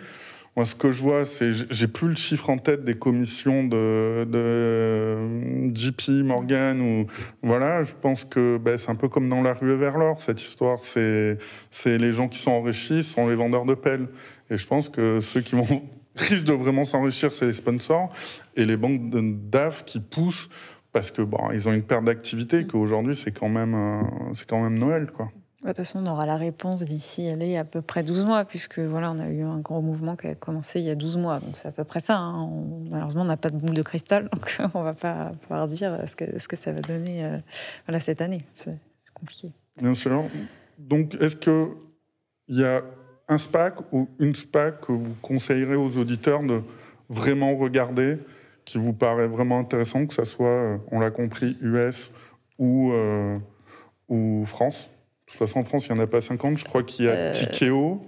Moi, 0.54 0.66
ce 0.66 0.74
que 0.74 0.92
je 0.92 1.00
vois, 1.00 1.24
c'est. 1.24 1.52
J'ai 1.52 1.88
plus 1.88 2.08
le 2.08 2.16
chiffre 2.16 2.50
en 2.50 2.58
tête 2.58 2.84
des 2.84 2.98
commissions 2.98 3.64
de, 3.64 4.24
de 4.24 5.74
JP 5.74 6.24
Morgan 6.24 6.80
ou. 6.80 7.06
Voilà, 7.42 7.84
je 7.84 7.94
pense 7.94 8.24
que 8.26 8.58
ben, 8.58 8.76
c'est 8.76 8.90
un 8.90 8.94
peu 8.94 9.08
comme 9.08 9.30
dans 9.30 9.40
la 9.40 9.54
rue 9.54 9.74
vers 9.76 9.96
l'or, 9.96 10.20
cette 10.20 10.42
histoire. 10.42 10.84
C'est 10.84 11.38
c'est 11.70 11.96
les 11.96 12.12
gens 12.12 12.28
qui 12.28 12.38
sont 12.38 12.50
enrichis 12.50 13.02
sont 13.02 13.28
les 13.28 13.34
vendeurs 13.34 13.64
de 13.64 13.74
pelles. 13.74 14.08
Et 14.50 14.58
je 14.58 14.66
pense 14.66 14.90
que 14.90 15.20
ceux 15.20 15.40
qui 15.40 15.54
vont 15.54 15.82
risquent 16.16 16.44
de 16.44 16.52
vraiment 16.52 16.84
s'enrichir, 16.84 17.32
c'est 17.32 17.46
les 17.46 17.54
sponsors 17.54 18.12
et 18.54 18.66
les 18.66 18.76
banques 18.76 19.00
DAF 19.50 19.86
qui 19.86 20.00
poussent 20.00 20.50
parce 20.92 21.10
que 21.10 21.22
bon, 21.22 21.50
ils 21.52 21.68
ont 21.68 21.72
une 21.72 21.82
perte 21.82 22.04
d'activité 22.04 22.66
qu'aujourd'hui 22.66 23.16
c'est 23.16 23.32
quand 23.32 23.48
même 23.48 23.74
euh, 23.74 24.02
c'est 24.34 24.46
quand 24.46 24.62
même 24.62 24.78
Noël 24.78 25.10
quoi. 25.10 25.30
De 25.62 25.68
toute 25.68 25.76
façon, 25.76 26.04
on 26.04 26.10
aura 26.10 26.26
la 26.26 26.36
réponse 26.36 26.82
d'ici 26.84 27.28
allez, 27.28 27.56
à 27.56 27.64
peu 27.64 27.82
près 27.82 28.02
12 28.02 28.24
mois, 28.24 28.44
puisque 28.44 28.80
voilà, 28.80 29.12
on 29.12 29.18
a 29.20 29.28
eu 29.28 29.42
un 29.42 29.60
gros 29.60 29.80
mouvement 29.80 30.16
qui 30.16 30.26
a 30.26 30.34
commencé 30.34 30.80
il 30.80 30.86
y 30.86 30.90
a 30.90 30.96
12 30.96 31.18
mois. 31.18 31.38
Donc 31.38 31.56
c'est 31.56 31.68
à 31.68 31.70
peu 31.72 31.84
près 31.84 32.00
ça. 32.00 32.18
hein. 32.18 32.50
Malheureusement, 32.90 33.22
on 33.22 33.26
n'a 33.26 33.36
pas 33.36 33.48
de 33.48 33.56
boule 33.56 33.74
de 33.74 33.82
cristal, 33.82 34.28
donc 34.32 34.58
on 34.74 34.82
va 34.82 34.94
pas 34.94 35.32
pouvoir 35.42 35.68
dire 35.68 35.96
ce 36.08 36.16
que, 36.16 36.38
ce 36.38 36.48
que 36.48 36.56
ça 36.56 36.72
va 36.72 36.80
donner 36.80 37.24
euh, 37.24 37.38
voilà, 37.86 38.00
cette 38.00 38.20
année. 38.20 38.38
C'est 38.54 38.76
compliqué. 39.14 39.52
Bien 39.80 39.94
sûr. 39.94 40.24
Donc 40.78 41.14
est-ce 41.20 41.36
que 41.36 41.68
il 42.48 42.58
y 42.58 42.64
a 42.64 42.82
un 43.28 43.38
SPAC 43.38 43.74
ou 43.92 44.08
une 44.18 44.34
SPAC 44.34 44.80
que 44.80 44.92
vous 44.92 45.14
conseillerez 45.22 45.76
aux 45.76 45.96
auditeurs 45.96 46.42
de 46.42 46.60
vraiment 47.08 47.56
regarder, 47.56 48.18
qui 48.64 48.78
vous 48.78 48.92
paraît 48.92 49.28
vraiment 49.28 49.60
intéressant, 49.60 50.06
que 50.06 50.14
ça 50.14 50.24
soit, 50.24 50.46
euh, 50.48 50.78
on 50.90 50.98
l'a 50.98 51.12
compris, 51.12 51.56
US 51.60 52.10
ou 52.58 52.90
euh, 52.92 53.38
ou 54.08 54.44
France? 54.44 54.90
De 55.32 55.38
toute 55.38 55.48
façon, 55.48 55.60
en 55.60 55.64
France, 55.64 55.86
il 55.88 55.94
n'y 55.94 55.98
en 55.98 56.02
a 56.02 56.06
pas 56.06 56.20
50. 56.20 56.58
Je 56.58 56.64
crois 56.64 56.82
qu'il 56.82 57.06
y 57.06 57.08
a 57.08 57.12
Euh, 57.12 57.32
Tikeo. 57.32 58.02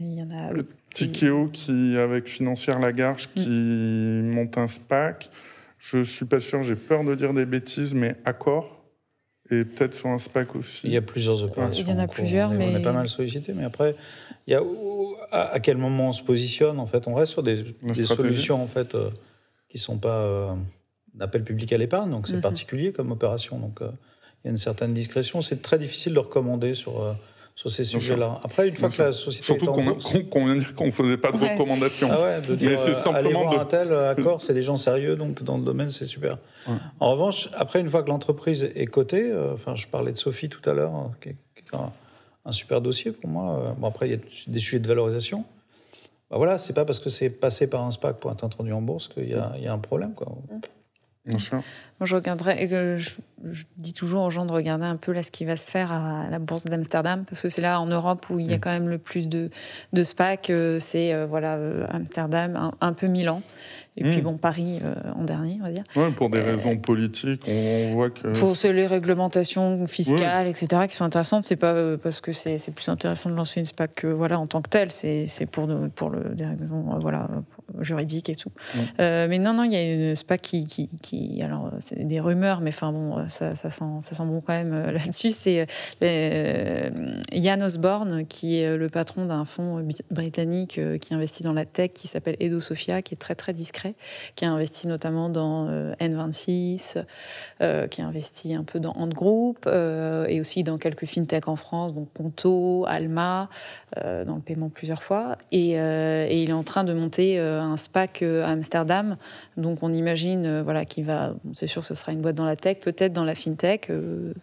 Il 0.00 0.14
y 0.14 0.22
en 0.22 0.30
a. 0.30 0.50
Le 0.50 0.66
Tikeo 0.94 1.48
qui, 1.52 1.96
avec 1.98 2.26
Financière 2.26 2.78
Lagarche, 2.78 3.28
qui 3.34 3.48
monte 4.24 4.56
un 4.56 4.66
SPAC. 4.66 5.30
Je 5.78 6.02
suis 6.02 6.24
pas 6.24 6.40
sûr, 6.40 6.62
j'ai 6.62 6.74
peur 6.74 7.04
de 7.04 7.14
dire 7.14 7.34
des 7.34 7.44
bêtises, 7.44 7.94
mais 7.94 8.16
Accor. 8.24 8.82
Et 9.50 9.64
peut-être 9.66 9.92
sur 9.92 10.06
un 10.08 10.18
SPAC 10.18 10.56
aussi. 10.56 10.86
Il 10.86 10.92
y 10.94 10.96
a 10.96 11.02
plusieurs 11.02 11.42
opérations. 11.44 11.84
Il 11.86 11.90
y 11.90 11.92
en 11.92 11.98
a 11.98 12.08
plusieurs, 12.08 12.48
on 12.50 12.54
est, 12.54 12.56
on 12.56 12.72
mais- 12.72 12.80
est 12.80 12.82
pas 12.82 12.94
mal 12.94 13.08
sollicité. 13.10 13.52
Mais 13.52 13.64
après, 13.64 13.94
il 14.46 14.52
y 14.52 14.54
a 14.54 14.62
où- 14.62 15.14
à, 15.30 15.48
à 15.52 15.60
quel 15.60 15.76
moment 15.76 16.08
on 16.08 16.12
se 16.14 16.22
positionne 16.22 16.80
En 16.80 16.86
fait, 16.86 17.06
on 17.06 17.14
reste 17.14 17.32
sur 17.32 17.42
des, 17.42 17.62
solutions 18.06 18.62
en 18.62 18.66
fait 18.66 18.94
euh, 18.94 19.10
qui 19.68 19.76
sont 19.78 19.98
pas 19.98 20.22
euh, 20.22 20.54
d'appel 21.12 21.44
public 21.44 21.70
à 21.74 21.78
l'épargne, 21.78 22.10
donc 22.10 22.26
c'est 22.26 22.36
Mhm. 22.36 22.40
particulier 22.40 22.92
comme 22.92 23.12
opération. 23.12 23.58
Donc 23.58 23.82
euh, 23.82 23.90
il 24.44 24.48
y 24.48 24.50
a 24.50 24.50
une 24.52 24.58
certaine 24.58 24.92
discrétion. 24.92 25.40
C'est 25.42 25.62
très 25.62 25.78
difficile 25.78 26.12
de 26.14 26.18
recommander 26.18 26.74
sur 26.74 27.00
euh, 27.02 27.12
sur 27.56 27.70
ces 27.70 27.84
sujets-là. 27.84 28.40
Après, 28.42 28.68
une 28.68 28.74
fois 28.74 28.88
Bien 28.88 28.96
que 28.98 29.02
la 29.04 29.12
société 29.12 29.44
Surtout 29.46 29.66
est 29.66 29.68
en 29.68 29.72
qu'on 29.72 29.84
bourse- 29.84 30.12
qu'on- 30.12 30.22
qu'on 30.24 30.44
vient 30.46 30.54
de 30.56 30.60
dire 30.60 30.74
qu'on 30.74 30.86
ne 30.86 30.90
faisait 30.90 31.16
pas 31.16 31.30
de 31.30 31.38
Ouais. 31.38 31.52
recommandations. 31.52 32.08
ah 32.10 32.20
ouais, 32.20 32.40
de 32.42 32.56
dire, 32.56 32.70
Mais 32.70 32.76
c'est 32.76 32.90
euh, 32.90 32.94
simplement 32.94 33.18
allez 33.18 33.32
voir 33.32 33.54
de- 33.54 33.58
un 33.60 33.64
tel 33.64 33.92
accord, 33.94 34.42
c'est 34.42 34.54
des 34.54 34.62
gens 34.64 34.76
sérieux, 34.76 35.14
donc 35.14 35.42
dans 35.44 35.56
le 35.56 35.62
domaine, 35.64 35.88
c'est 35.88 36.04
super. 36.06 36.38
Ouais. 36.66 36.74
En 36.98 37.12
revanche, 37.12 37.48
après, 37.56 37.78
une 37.80 37.88
fois 37.88 38.02
que 38.02 38.08
l'entreprise 38.08 38.64
est 38.74 38.86
cotée, 38.86 39.30
euh, 39.30 39.54
enfin, 39.54 39.76
je 39.76 39.86
parlais 39.86 40.10
de 40.10 40.18
Sophie 40.18 40.48
tout 40.48 40.68
à 40.68 40.72
l'heure, 40.74 40.94
euh, 40.96 41.08
qui 41.22 41.28
est, 41.28 41.36
un, 41.74 41.92
un 42.44 42.52
super 42.52 42.80
dossier 42.80 43.12
pour 43.12 43.30
moi. 43.30 43.56
euh, 43.56 43.70
bon, 43.78 43.86
après, 43.86 44.08
il 44.08 44.12
y 44.12 44.16
a 44.16 44.20
des 44.48 44.58
sujets 44.58 44.80
de 44.80 44.88
valorisation. 44.88 45.44
Bah 46.32 46.38
voilà, 46.38 46.58
c'est 46.58 46.72
pas 46.72 46.84
parce 46.84 46.98
que 46.98 47.08
c'est 47.08 47.30
passé 47.30 47.68
par 47.70 47.84
un 47.84 47.92
SPAC 47.92 48.16
pour 48.16 48.32
être 48.32 48.42
introduit 48.42 48.72
en 48.72 48.82
bourse 48.82 49.06
qu'il 49.06 49.28
y, 49.28 49.34
a- 49.34 49.52
il 49.58 49.62
y 49.62 49.68
a 49.68 49.72
un 49.72 49.78
problème. 49.78 50.12
Quoi. 50.14 50.26
Bien 51.26 51.38
sûr. 51.38 51.62
Moi, 52.00 52.06
je 52.06 52.16
que 52.16 52.98
je, 52.98 53.10
je 53.50 53.64
dis 53.78 53.94
toujours 53.94 54.24
aux 54.24 54.30
gens 54.30 54.44
de 54.44 54.52
regarder 54.52 54.84
un 54.84 54.96
peu 54.96 55.12
là 55.12 55.22
ce 55.22 55.30
qui 55.30 55.44
va 55.44 55.56
se 55.56 55.70
faire 55.70 55.90
à 55.92 56.28
la 56.30 56.38
bourse 56.38 56.64
d'Amsterdam, 56.64 57.24
parce 57.24 57.40
que 57.40 57.48
c'est 57.48 57.62
là 57.62 57.80
en 57.80 57.86
Europe 57.86 58.26
où 58.30 58.38
il 58.38 58.46
y 58.46 58.52
a 58.52 58.58
quand 58.58 58.70
même 58.72 58.88
le 58.88 58.98
plus 58.98 59.28
de, 59.28 59.48
de 59.92 60.04
SPAC. 60.04 60.50
euh, 60.50 60.78
C'est 60.80 61.14
euh, 61.14 61.24
voilà 61.26 61.54
euh, 61.54 61.86
Amsterdam, 61.90 62.56
un, 62.56 62.72
un 62.80 62.92
peu 62.92 63.06
Milan, 63.06 63.42
et 63.96 64.02
puis 64.02 64.18
Mm. 64.20 64.24
bon 64.24 64.36
Paris 64.36 64.80
euh, 64.84 64.94
en 65.14 65.22
dernier, 65.22 65.58
on 65.60 65.64
va 65.64 65.70
dire. 65.70 65.84
Ouais, 65.96 66.10
pour 66.10 66.28
des 66.28 66.40
raisons 66.40 66.76
politiques, 66.76 67.44
on, 67.48 67.90
on 67.90 67.94
voit 67.94 68.10
que. 68.10 68.28
Pour 68.38 68.56
les 68.64 68.86
réglementations 68.86 69.86
fiscales, 69.86 70.48
etc., 70.48 70.88
qui 70.88 70.96
sont 70.96 71.04
intéressantes. 71.04 71.44
C'est 71.44 71.56
pas 71.56 71.96
parce 71.96 72.20
que 72.20 72.32
c'est 72.32 72.74
plus 72.74 72.88
intéressant 72.88 73.30
de 73.30 73.36
lancer 73.36 73.60
une 73.60 73.66
SPAC 73.66 73.94
que 73.94 74.06
voilà 74.08 74.38
en 74.38 74.46
tant 74.48 74.60
que 74.60 74.68
tel. 74.68 74.90
C'est 74.90 75.46
pour 75.50 75.68
pour 75.94 76.10
le 76.10 76.34
des 76.34 76.44
raisons 76.44 76.98
voilà 77.00 77.28
juridiques 77.80 78.28
et 78.28 78.36
tout. 78.36 78.50
Euh, 79.00 79.26
mais 79.28 79.38
non 79.38 79.52
non, 79.54 79.64
il 79.64 79.72
y 79.72 79.76
a 79.76 79.82
une 79.92 80.14
SPAC 80.16 80.40
qui 80.42 80.66
qui, 80.66 80.88
qui 81.02 81.42
alors 81.42 81.70
c'est 81.80 82.06
des 82.06 82.20
rumeurs, 82.20 82.60
mais 82.60 82.70
enfin 82.70 82.92
bon, 82.92 83.28
ça, 83.28 83.56
ça 83.56 83.70
sent 83.70 83.84
ça 84.02 84.14
sent 84.14 84.24
bon 84.24 84.40
quand 84.40 84.52
même 84.52 84.72
euh, 84.72 84.92
là-dessus. 84.92 85.30
C'est 85.30 85.60
euh, 85.60 85.66
les- 86.00 86.90
euh, 87.60 87.64
Osborne 87.64 88.26
qui 88.26 88.58
est 88.58 88.76
le 88.76 88.88
patron 88.88 89.24
d'un 89.26 89.44
fonds 89.46 89.82
britannique 90.10 90.78
qui 91.00 91.14
investit 91.14 91.42
dans 91.42 91.52
la 91.54 91.64
tech 91.64 91.92
qui 91.94 92.08
s'appelle 92.08 92.36
Edo 92.40 92.60
Sophia, 92.60 93.00
qui 93.00 93.14
est 93.14 93.16
très 93.18 93.34
très 93.34 93.54
discret, 93.54 93.94
qui 94.34 94.44
a 94.44 94.50
investi 94.50 94.86
notamment 94.86 95.28
dans 95.30 95.66
euh, 95.68 95.94
N26 96.00 97.02
euh, 97.62 97.86
qui 97.86 98.02
a 98.02 98.06
investi 98.06 98.54
un 98.54 98.64
peu 98.64 98.80
dans 98.80 98.92
Ant 98.92 99.08
Group 99.08 99.66
et 99.66 100.40
aussi 100.40 100.62
dans 100.62 100.76
quelques 100.78 101.06
fintech 101.06 101.48
en 101.48 101.56
France, 101.56 101.94
donc 101.94 102.08
Conto, 102.14 102.84
Alma, 102.86 103.48
dans 103.96 104.34
le 104.34 104.40
paiement 104.40 104.68
plusieurs 104.68 105.02
fois. 105.02 105.38
Et, 105.52 105.70
et 105.70 106.42
il 106.42 106.50
est 106.50 106.54
en 106.54 106.62
train 106.64 106.84
de 106.84 106.92
monter 106.92 107.38
un 107.60 107.76
SPAC 107.76 108.22
à 108.22 108.48
Amsterdam. 108.48 109.16
Donc 109.56 109.82
on 109.82 109.92
imagine 109.92 110.62
voilà, 110.62 110.84
qu'il 110.84 111.04
va, 111.04 111.34
c'est 111.52 111.66
sûr, 111.66 111.84
ce 111.84 111.94
sera 111.94 112.12
une 112.12 112.20
boîte 112.20 112.34
dans 112.34 112.44
la 112.44 112.56
tech, 112.56 112.78
peut-être 112.80 113.12
dans 113.12 113.24
la 113.24 113.34
fintech, 113.34 113.90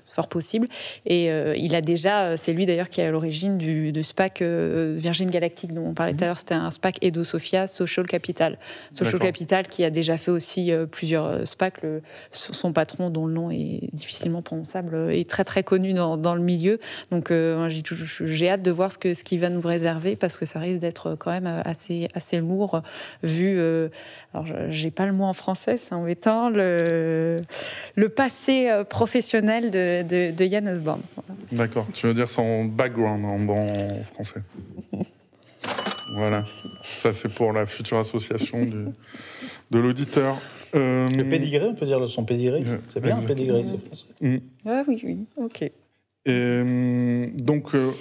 fort 0.05 0.27
possible. 0.27 0.67
Et 1.05 1.27
il 1.57 1.75
a 1.75 1.81
déjà, 1.81 2.37
c'est 2.37 2.53
lui 2.53 2.65
d'ailleurs 2.65 2.89
qui 2.89 3.01
est 3.01 3.05
à 3.05 3.11
l'origine 3.11 3.57
du, 3.57 3.91
SPAC 4.01 4.41
Virgin 4.41 5.29
Galactic 5.29 5.73
dont 5.73 5.85
on 5.85 5.93
parlait 5.93 6.13
tout 6.13 6.23
à 6.23 6.27
l'heure. 6.27 6.37
C'était 6.37 6.55
un 6.55 6.71
SPAC 6.71 6.97
Edo 7.01 7.23
Sophia 7.23 7.67
Social 7.67 8.05
Capital. 8.07 8.57
Social 8.91 9.19
Capital 9.19 9.67
qui 9.67 9.83
a 9.83 9.89
déjà 9.89 10.17
fait 10.17 10.31
aussi 10.31 10.71
plusieurs 10.91 11.47
SPAC. 11.47 11.81
Le, 11.83 12.01
son 12.31 12.73
patron, 12.73 13.09
dont 13.09 13.25
le 13.27 13.33
nom 13.33 13.51
est 13.51 13.89
difficilement 13.93 14.41
prononçable, 14.41 15.11
est 15.11 15.29
très 15.29 15.43
très 15.43 15.63
connu 15.63 15.93
dans, 15.93 16.17
dans 16.17 16.35
le 16.35 16.41
milieu. 16.41 16.79
Donc 17.11 17.31
j'ai 17.71 18.49
hâte 18.49 18.61
de 18.61 18.71
voir 18.71 18.91
ce 18.91 18.97
que 18.97 19.13
ce 19.13 19.23
qu'il 19.23 19.39
va 19.39 19.49
nous 19.49 19.61
réserver 19.61 20.15
parce 20.15 20.37
que 20.37 20.45
ça 20.45 20.59
risque 20.59 20.81
d'être 20.81 21.15
quand 21.15 21.31
même 21.31 21.61
assez 21.65 22.07
assez 22.13 22.37
lourd 22.37 22.81
vu. 23.23 23.55
Euh, 23.57 23.89
alors 24.33 24.45
j'ai 24.69 24.91
pas 24.91 25.05
le 25.05 25.13
mot 25.13 25.25
en 25.25 25.33
français, 25.33 25.77
c'est 25.77 25.93
embêtant. 25.93 26.49
Le 26.49 27.37
le 27.95 28.09
passé 28.09 28.69
euh, 28.69 28.83
professionnel 28.83 29.71
de, 29.71 30.03
de, 30.03 30.35
de 30.35 30.45
Yann 30.45 30.67
Osborne. 30.67 31.01
D'accord. 31.51 31.87
Tu 31.93 32.07
veux 32.07 32.13
dire 32.13 32.29
son 32.29 32.65
background 32.65 33.25
en 33.25 33.39
bon 33.39 34.03
français. 34.13 34.41
Voilà. 36.13 36.43
Ça 36.83 37.13
c'est 37.13 37.33
pour 37.33 37.53
la 37.53 37.65
future 37.65 37.97
association 37.97 38.65
du, 38.65 38.85
de 39.71 39.79
l'auditeur. 39.79 40.41
Euh, 40.73 41.09
le 41.09 41.27
pédigré, 41.27 41.65
on 41.65 41.73
peut 41.73 41.85
dire 41.85 42.07
son 42.07 42.23
pédigré. 42.23 42.63
C'est 42.93 43.01
bien 43.01 43.17
un 43.17 43.21
pédigré, 43.21 43.63
c'est 43.63 43.85
français. 43.85 44.07
Mm. 44.21 44.37
Ah 44.65 44.83
oui, 44.87 45.01
oui, 45.03 45.25
ok. 45.37 45.71
Et 46.25 47.31
donc, 47.35 47.73
euh, 47.73 47.91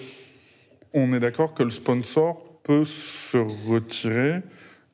on 0.93 1.13
est 1.13 1.21
d'accord 1.21 1.55
que 1.55 1.63
le 1.63 1.71
sponsor 1.71 2.43
peut 2.63 2.85
se 2.85 3.39
retirer 3.39 4.41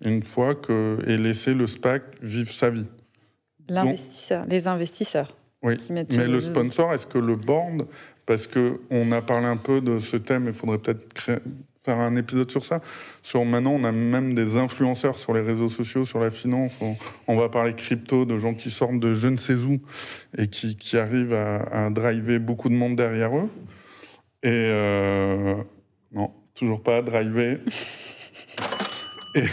une 0.04 0.22
fois 0.22 0.54
que 0.54 0.98
et 1.06 1.16
laisser 1.16 1.54
le 1.54 1.66
SPAC 1.66 2.02
vivre 2.22 2.52
sa 2.52 2.70
vie. 2.70 2.86
L'investisseur, 3.68 4.44
les 4.46 4.68
investisseurs. 4.68 5.36
Oui. 5.62 5.76
mais 5.90 6.04
le 6.04 6.40
sponsor, 6.40 6.92
est-ce 6.92 7.06
que 7.06 7.18
le 7.18 7.34
board, 7.34 7.86
parce 8.24 8.46
que 8.46 8.80
on 8.90 9.10
a 9.10 9.22
parlé 9.22 9.46
un 9.46 9.56
peu 9.56 9.80
de 9.80 9.98
ce 9.98 10.16
thème, 10.16 10.44
il 10.46 10.52
faudrait 10.52 10.78
peut-être 10.78 11.12
créer, 11.12 11.38
faire 11.86 12.00
un 12.00 12.16
épisode 12.16 12.50
sur 12.50 12.64
ça. 12.64 12.80
Sur 13.22 13.44
maintenant, 13.44 13.70
on 13.70 13.84
a 13.84 13.92
même 13.92 14.34
des 14.34 14.56
influenceurs 14.56 15.18
sur 15.18 15.32
les 15.32 15.40
réseaux 15.40 15.68
sociaux, 15.68 16.04
sur 16.04 16.18
la 16.18 16.32
finance. 16.32 16.76
On, 17.28 17.36
va 17.36 17.48
parler 17.48 17.74
crypto, 17.74 18.24
de 18.24 18.38
gens 18.38 18.54
qui 18.54 18.72
sortent 18.72 18.98
de 18.98 19.14
je 19.14 19.28
ne 19.28 19.36
sais 19.36 19.54
où 19.54 19.78
et 20.36 20.48
qui, 20.48 20.76
qui 20.76 20.98
arrivent 20.98 21.32
à, 21.32 21.88
driver 21.90 22.40
beaucoup 22.40 22.68
de 22.68 22.74
monde 22.74 22.96
derrière 22.96 23.36
eux. 23.36 23.48
Et 24.42 24.50
euh, 24.50 25.54
non, 26.12 26.32
toujours 26.54 26.82
pas 26.82 27.02
driver. 27.02 27.60
et, 29.36 29.46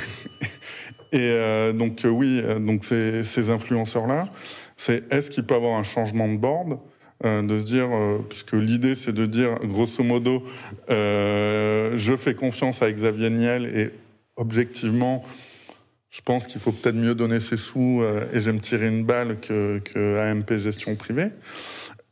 et 1.13 1.29
euh, 1.29 1.73
donc 1.73 2.03
euh, 2.03 2.09
oui, 2.09 2.41
donc 2.59 2.83
ces, 2.83 3.23
ces 3.23 3.49
influenceurs-là, 3.49 4.27
c'est 4.75 5.11
est-ce 5.13 5.29
qu'il 5.29 5.45
peut 5.45 5.55
avoir 5.55 5.77
un 5.77 5.83
changement 5.83 6.27
de 6.27 6.37
board 6.37 6.79
euh, 7.23 7.41
de 7.41 7.57
se 7.57 7.63
dire, 7.63 7.87
euh, 7.89 8.17
puisque 8.27 8.51
l'idée 8.51 8.95
c'est 8.95 9.13
de 9.13 9.25
dire, 9.25 9.55
grosso 9.63 10.03
modo, 10.03 10.43
euh, 10.89 11.93
je 11.95 12.17
fais 12.17 12.33
confiance 12.33 12.81
à 12.81 12.91
Xavier 12.91 13.29
Niel 13.29 13.65
et 13.65 13.91
objectivement, 14.35 15.23
je 16.09 16.19
pense 16.19 16.47
qu'il 16.47 16.59
faut 16.59 16.73
peut-être 16.73 16.95
mieux 16.95 17.15
donner 17.15 17.39
ses 17.39 17.55
sous 17.55 18.03
et 18.33 18.41
j'aime 18.41 18.59
tirer 18.59 18.87
une 18.87 19.05
balle 19.05 19.39
que, 19.39 19.79
que 19.79 20.19
AMP 20.19 20.57
Gestion 20.57 20.95
Privée. 20.95 21.29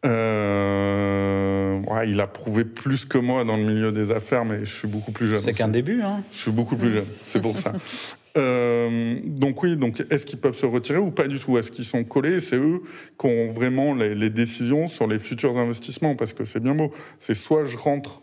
Ouais, 0.04 2.10
il 2.10 2.20
a 2.22 2.28
prouvé 2.28 2.64
plus 2.64 3.06
que 3.06 3.18
moi 3.18 3.44
dans 3.44 3.58
le 3.58 3.64
milieu 3.64 3.92
des 3.92 4.12
affaires, 4.12 4.46
mais 4.46 4.66
je 4.66 4.74
suis 4.74 4.88
beaucoup 4.88 5.12
plus 5.12 5.28
jeune. 5.28 5.40
C'est 5.40 5.54
qu'un 5.54 5.68
début, 5.68 6.02
hein 6.04 6.24
Je 6.32 6.38
suis 6.38 6.52
beaucoup 6.52 6.78
plus 6.78 6.94
jeune, 6.94 7.06
c'est 7.28 7.42
pour 7.42 7.58
ça. 7.58 7.74
Euh, 8.38 9.20
donc 9.26 9.62
oui, 9.62 9.76
donc 9.76 10.04
est-ce 10.10 10.26
qu'ils 10.26 10.40
peuvent 10.40 10.56
se 10.56 10.66
retirer 10.66 11.00
ou 11.00 11.12
pas 11.12 11.28
du 11.28 11.40
tout? 11.40 11.58
Est-ce 11.58 11.72
qu'ils 11.72 11.86
sont 11.86 12.04
collés? 12.04 12.40
C'est 12.40 12.58
eux 12.58 12.82
qui 13.20 13.28
ont 13.28 13.48
vraiment 13.48 13.94
les, 13.94 14.30
décisions 14.30 14.88
sur 14.88 15.08
les 15.08 15.20
futurs 15.20 15.58
investissements 15.58 16.16
parce 16.16 16.34
que 16.34 16.46
c'est 16.46 16.60
bien 16.60 16.76
beau. 16.76 16.92
C'est 17.20 17.34
soit 17.34 17.66
je 17.66 17.78
rentre, 17.78 18.22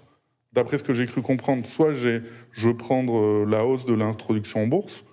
d'après 0.52 0.78
ce 0.78 0.82
que 0.82 0.94
j'ai 0.94 1.06
cru 1.06 1.20
comprendre, 1.20 1.66
soit 1.66 1.92
j'ai, 1.92 2.22
je 2.52 2.70
prendre 2.70 3.18
euh, 3.18 3.46
la 3.46 3.66
hausse 3.66 3.84
de 3.84 3.94
l'introduction 3.94 4.62
en 4.62 4.66
bourse 4.66 5.04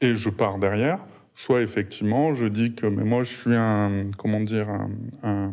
et 0.00 0.14
je 0.14 0.30
pars 0.30 0.58
derrière, 0.58 1.04
soit 1.34 1.62
effectivement 1.62 2.34
je 2.34 2.46
dis 2.46 2.74
que 2.74 2.86
mais 2.86 3.04
moi 3.04 3.24
je 3.24 3.34
suis 3.34 3.54
un 3.54 4.10
comment 4.16 4.40
dire 4.40 4.68
un 5.22 5.52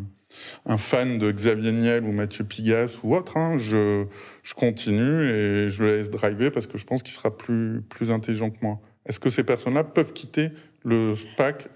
fan 0.78 1.18
de 1.18 1.32
Xavier 1.32 1.72
Niel 1.72 2.04
ou 2.04 2.12
Mathieu 2.12 2.44
Pigas 2.44 2.98
ou 3.04 3.16
autre, 3.16 3.38
hein, 3.38 3.58
je, 3.58 4.06
je, 4.44 4.54
continue 4.54 5.26
et 5.26 5.70
je 5.70 5.84
le 5.84 5.98
laisse 5.98 6.10
driver 6.10 6.52
parce 6.52 6.68
que 6.68 6.78
je 6.78 6.86
pense 6.86 7.04
qu'il 7.04 7.14
sera 7.14 7.36
plus, 7.36 7.82
plus 7.90 8.12
intelligent 8.12 8.50
que 8.50 8.58
moi. 8.62 8.80
Est-ce 9.06 9.20
que 9.20 9.30
ces 9.30 9.44
personnes-là 9.44 9.84
peuvent 9.84 10.14
quitter 10.14 10.52
le 10.84 11.16
SPAC? 11.16 11.70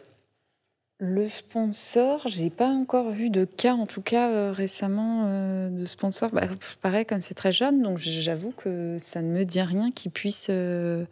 Le 1.04 1.28
sponsor, 1.30 2.22
j'ai 2.28 2.52
pas 2.52 2.68
encore 2.68 3.10
vu 3.10 3.32
de 3.32 3.44
cas, 3.44 3.74
en 3.74 3.88
tout 3.88 4.04
cas 4.04 4.30
euh, 4.30 4.52
récemment, 4.52 5.26
euh, 5.26 5.70
de 5.70 5.86
sponsor. 5.86 6.30
Bah, 6.30 6.44
pareil, 6.84 7.08
comme 7.08 7.24
c'est 7.24 7.34
très 7.34 7.52
jeune, 7.52 7.82
donc 7.82 7.98
j'avoue 7.98 8.52
que 8.52 8.98
ça 9.00 9.24
ne 9.24 9.32
me 9.32 9.44
dit 9.44 9.62
rien 9.62 9.90
qui 9.90 10.10
puisse, 10.10 10.46
euh, 10.52 11.06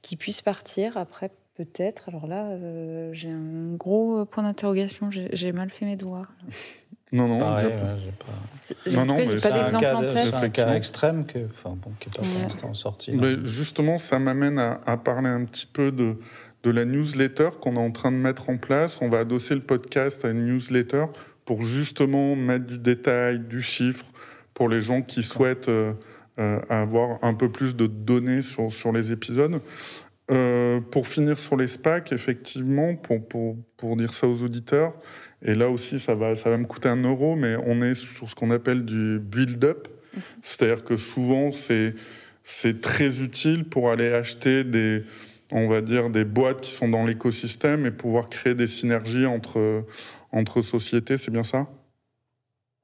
qui 0.00 0.16
puisse 0.16 0.40
partir. 0.40 0.96
Après, 0.96 1.30
Peut-être. 1.58 2.08
Alors 2.08 2.28
là, 2.28 2.46
euh, 2.46 3.10
j'ai 3.12 3.30
un 3.30 3.74
gros 3.74 4.24
point 4.24 4.44
d'interrogation. 4.44 5.10
J'ai 5.10 5.52
mal 5.52 5.70
fait 5.70 5.84
mes 5.84 5.96
devoirs. 5.96 6.32
Non, 7.10 7.26
non, 7.26 7.38
Pareil, 7.38 7.68
ouais, 7.68 8.12
pas... 8.18 8.90
non, 8.90 9.06
non, 9.06 9.16
mais 9.16 9.40
pas 9.40 9.50
d'exemple 9.50 9.86
en 9.86 10.00
tête. 10.02 10.34
C'est 10.34 10.44
un 10.44 10.48
cas 10.50 10.74
extrême 10.74 11.24
que, 11.24 11.38
enfin, 11.46 11.74
bon, 11.74 11.90
qui 11.98 12.10
n'est 12.10 12.48
pas 12.60 12.74
sorti. 12.74 13.12
Mais 13.12 13.36
justement, 13.44 13.96
ça 13.96 14.18
m'amène 14.18 14.58
à, 14.58 14.82
à, 14.84 14.98
parler 14.98 15.30
un 15.30 15.46
petit 15.46 15.64
peu 15.64 15.90
de, 15.90 16.18
de 16.64 16.70
la 16.70 16.84
newsletter 16.84 17.48
qu'on 17.62 17.76
est 17.76 17.80
en 17.80 17.92
train 17.92 18.12
de 18.12 18.18
mettre 18.18 18.50
en 18.50 18.58
place. 18.58 18.98
On 19.00 19.08
va 19.08 19.20
adosser 19.20 19.54
le 19.54 19.62
podcast 19.62 20.22
à 20.26 20.28
une 20.28 20.44
newsletter 20.44 21.06
pour 21.46 21.62
justement 21.62 22.36
mettre 22.36 22.66
du 22.66 22.78
détail, 22.78 23.38
du 23.38 23.62
chiffre 23.62 24.04
pour 24.52 24.68
les 24.68 24.82
gens 24.82 25.00
qui 25.00 25.22
souhaitent 25.22 25.70
euh, 25.70 25.94
euh, 26.38 26.60
avoir 26.68 27.18
un 27.22 27.32
peu 27.32 27.50
plus 27.50 27.74
de 27.74 27.86
données 27.86 28.42
sur, 28.42 28.70
sur 28.70 28.92
les 28.92 29.12
épisodes. 29.12 29.62
Euh, 30.30 30.80
pour 30.80 31.08
finir 31.08 31.38
sur 31.38 31.56
les 31.56 31.68
SPAC, 31.68 32.12
effectivement, 32.12 32.96
pour, 32.96 33.26
pour, 33.26 33.56
pour, 33.78 33.96
dire 33.96 34.12
ça 34.12 34.28
aux 34.28 34.42
auditeurs, 34.42 34.94
et 35.40 35.54
là 35.54 35.70
aussi 35.70 35.98
ça 35.98 36.14
va, 36.14 36.36
ça 36.36 36.50
va 36.50 36.58
me 36.58 36.66
coûter 36.66 36.90
un 36.90 37.02
euro, 37.02 37.34
mais 37.34 37.56
on 37.64 37.80
est 37.82 37.94
sur 37.94 38.28
ce 38.28 38.34
qu'on 38.34 38.50
appelle 38.50 38.84
du 38.84 39.20
build-up, 39.20 39.88
mhm. 40.14 40.22
c'est-à-dire 40.42 40.84
que 40.84 40.98
souvent 40.98 41.50
c'est, 41.52 41.94
c'est 42.44 42.82
très 42.82 43.22
utile 43.22 43.64
pour 43.64 43.90
aller 43.90 44.12
acheter 44.12 44.64
des, 44.64 45.02
on 45.50 45.66
va 45.66 45.80
dire, 45.80 46.10
des 46.10 46.24
boîtes 46.24 46.60
qui 46.60 46.72
sont 46.72 46.88
dans 46.88 47.06
l'écosystème 47.06 47.86
et 47.86 47.90
pouvoir 47.90 48.28
créer 48.28 48.54
des 48.54 48.66
synergies 48.66 49.24
entre, 49.24 49.86
entre 50.30 50.60
sociétés, 50.60 51.16
c'est 51.16 51.30
bien 51.30 51.44
ça? 51.44 51.68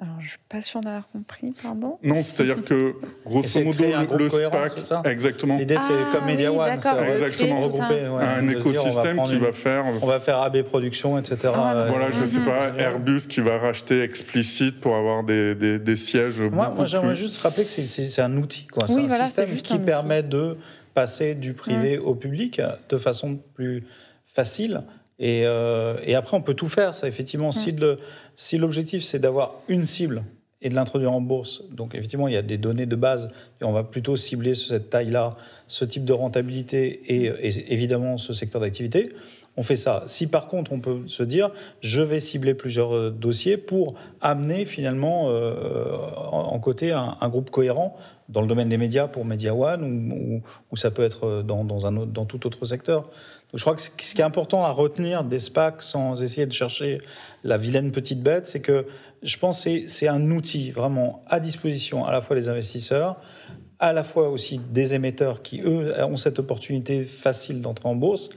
Alors, 0.01 0.17
je 0.21 0.31
suis 0.31 0.39
pas 0.49 0.61
sûre 0.61 0.81
d'avoir 0.81 1.09
compris, 1.09 1.55
pardon. 1.63 1.99
Non, 2.03 2.25
c'est-à-dire 2.25 2.65
que, 2.65 2.97
grosso 3.25 3.63
modo, 3.63 3.85
le 4.19 4.29
SPAC. 4.29 5.07
Exactement. 5.07 5.57
L'idée, 5.57 5.77
c'est 5.77 5.95
ah 5.95 6.11
comme 6.13 6.27
Media 6.27 6.53
One. 6.53 6.69
Exactement. 6.69 7.61
Regrouper, 7.61 8.09
ouais, 8.09 8.25
un 8.25 8.49
écosystème 8.49 9.23
qui 9.25 9.37
va 9.37 9.53
faire. 9.53 9.85
On 10.03 10.07
va 10.07 10.19
faire 10.19 10.39
AB 10.43 10.63
Production, 10.63 11.17
etc. 11.17 11.53
Ah, 11.55 11.87
voilà, 11.89 12.11
je 12.11 12.21
ne 12.21 12.27
sais 12.27 12.41
pas, 12.41 12.75
Airbus 12.77 13.21
qui 13.29 13.41
va 13.41 13.59
racheter 13.59 14.03
Explicit 14.03 14.81
pour 14.81 14.97
avoir 14.97 15.23
des, 15.23 15.55
des, 15.55 15.79
des 15.79 15.97
sièges. 15.97 16.41
Moi, 16.41 16.71
moi 16.71 16.87
j'aimerais 16.87 17.15
juste 17.15 17.41
rappeler 17.41 17.65
que 17.65 17.71
c'est 17.71 18.21
un 18.21 18.37
outil. 18.37 18.67
Quoi. 18.67 18.87
Oui, 18.91 19.07
un 19.09 19.27
système 19.27 19.55
qui 19.55 19.79
permet 19.79 20.23
de 20.23 20.59
passer 20.93 21.35
du 21.35 21.55
privé 21.55 21.99
mm. 21.99 22.03
au 22.03 22.15
public 22.15 22.61
de 22.89 22.99
façon 22.99 23.39
plus 23.55 23.85
facile. 24.27 24.83
Et, 25.19 25.43
euh, 25.45 25.97
et, 26.03 26.15
après, 26.15 26.37
on 26.37 26.43
peut 26.43 26.55
tout 26.55 26.69
faire. 26.69 26.95
Ça, 26.95 27.07
effectivement, 27.07 27.53
si 27.53 27.73
mm. 27.73 27.97
Si 28.37 28.59
l'objectif, 28.59 29.03
c'est 29.03 29.19
d'avoir 29.19 29.55
une 29.69 29.85
cible 29.85 30.25
et 30.63 30.71
de 30.71 30.75
l'introduire 30.75 31.13
en 31.13 31.21
bourse, 31.21 31.63
donc 31.71 31.95
effectivement, 31.95 32.27
il 32.27 32.35
y 32.35 32.39
a 32.39 32.43
des 32.43 32.57
données 32.57 32.87
de 32.87 32.97
base, 32.97 33.31
on 33.61 33.73
va 33.73 33.85
plutôt 33.85 34.17
cibler 34.17 34.55
cette 34.55 34.89
taille-là, 34.89 35.37
ce 35.67 35.85
type 35.85 36.05
de 36.05 36.13
rentabilité 36.13 37.03
et, 37.07 37.73
évidemment 37.73 38.17
ce 38.17 38.33
secteur 38.33 38.63
d'activité, 38.63 39.13
on 39.57 39.63
fait 39.63 39.77
ça. 39.77 40.05
Si 40.07 40.27
par 40.27 40.49
contre, 40.49 40.73
on 40.73 40.81
peut 40.81 41.03
se 41.07 41.23
dire, 41.23 41.51
je 41.81 42.01
vais 42.01 42.19
cibler 42.19 42.55
plusieurs 42.55 42.95
euh, 42.95 43.11
dossiers 43.11 43.57
pour 43.57 43.95
amener 44.21 44.65
finalement 44.65 45.29
euh, 45.29 45.97
en, 46.33 46.59
côté 46.61 46.93
un, 46.93 47.29
groupe 47.29 47.51
cohérent 47.51 47.97
dans 48.31 48.41
le 48.41 48.47
domaine 48.47 48.71
des 48.71 48.79
médias 48.79 49.07
pour 49.07 49.27
Media 49.27 49.55
One 49.55 50.43
ou, 50.71 50.77
ça 50.77 50.91
peut 50.91 51.05
être 51.05 51.45
un 51.49 52.07
dans 52.07 52.25
tout 52.25 52.47
autre 52.47 52.65
secteur 52.65 53.11
je 53.55 53.61
crois 53.61 53.75
que 53.75 53.83
ce 53.83 53.91
qui 53.91 54.21
est 54.21 54.25
important 54.25 54.65
à 54.65 54.71
retenir 54.71 55.25
des 55.25 55.39
SPAC 55.39 55.83
sans 55.83 56.23
essayer 56.23 56.47
de 56.47 56.53
chercher 56.53 57.01
la 57.45 57.57
vilaine 57.57 57.93
petite 57.93 58.23
bête, 58.23 58.47
c'est 58.47 58.61
que 58.61 58.87
je 59.23 59.39
pense 59.39 59.65
que 59.65 59.89
c'est 59.89 60.09
un 60.09 60.31
outil 60.31 60.71
vraiment 60.71 61.23
à 61.29 61.41
disposition 61.41 62.05
à 62.05 62.13
la 62.13 62.21
fois 62.21 62.37
des 62.37 62.49
investisseurs, 62.49 63.17
à 63.79 63.93
la 63.93 64.05
fois 64.05 64.29
aussi 64.29 64.59
des 64.59 64.95
émetteurs 64.95 65.43
qui, 65.43 65.61
eux, 65.63 65.95
ont 66.05 66.17
cette 66.17 66.39
opportunité 66.39 67.05
facile 67.05 67.61
d'entrer 67.61 67.89
en 67.89 67.95
bourse. 67.95 68.31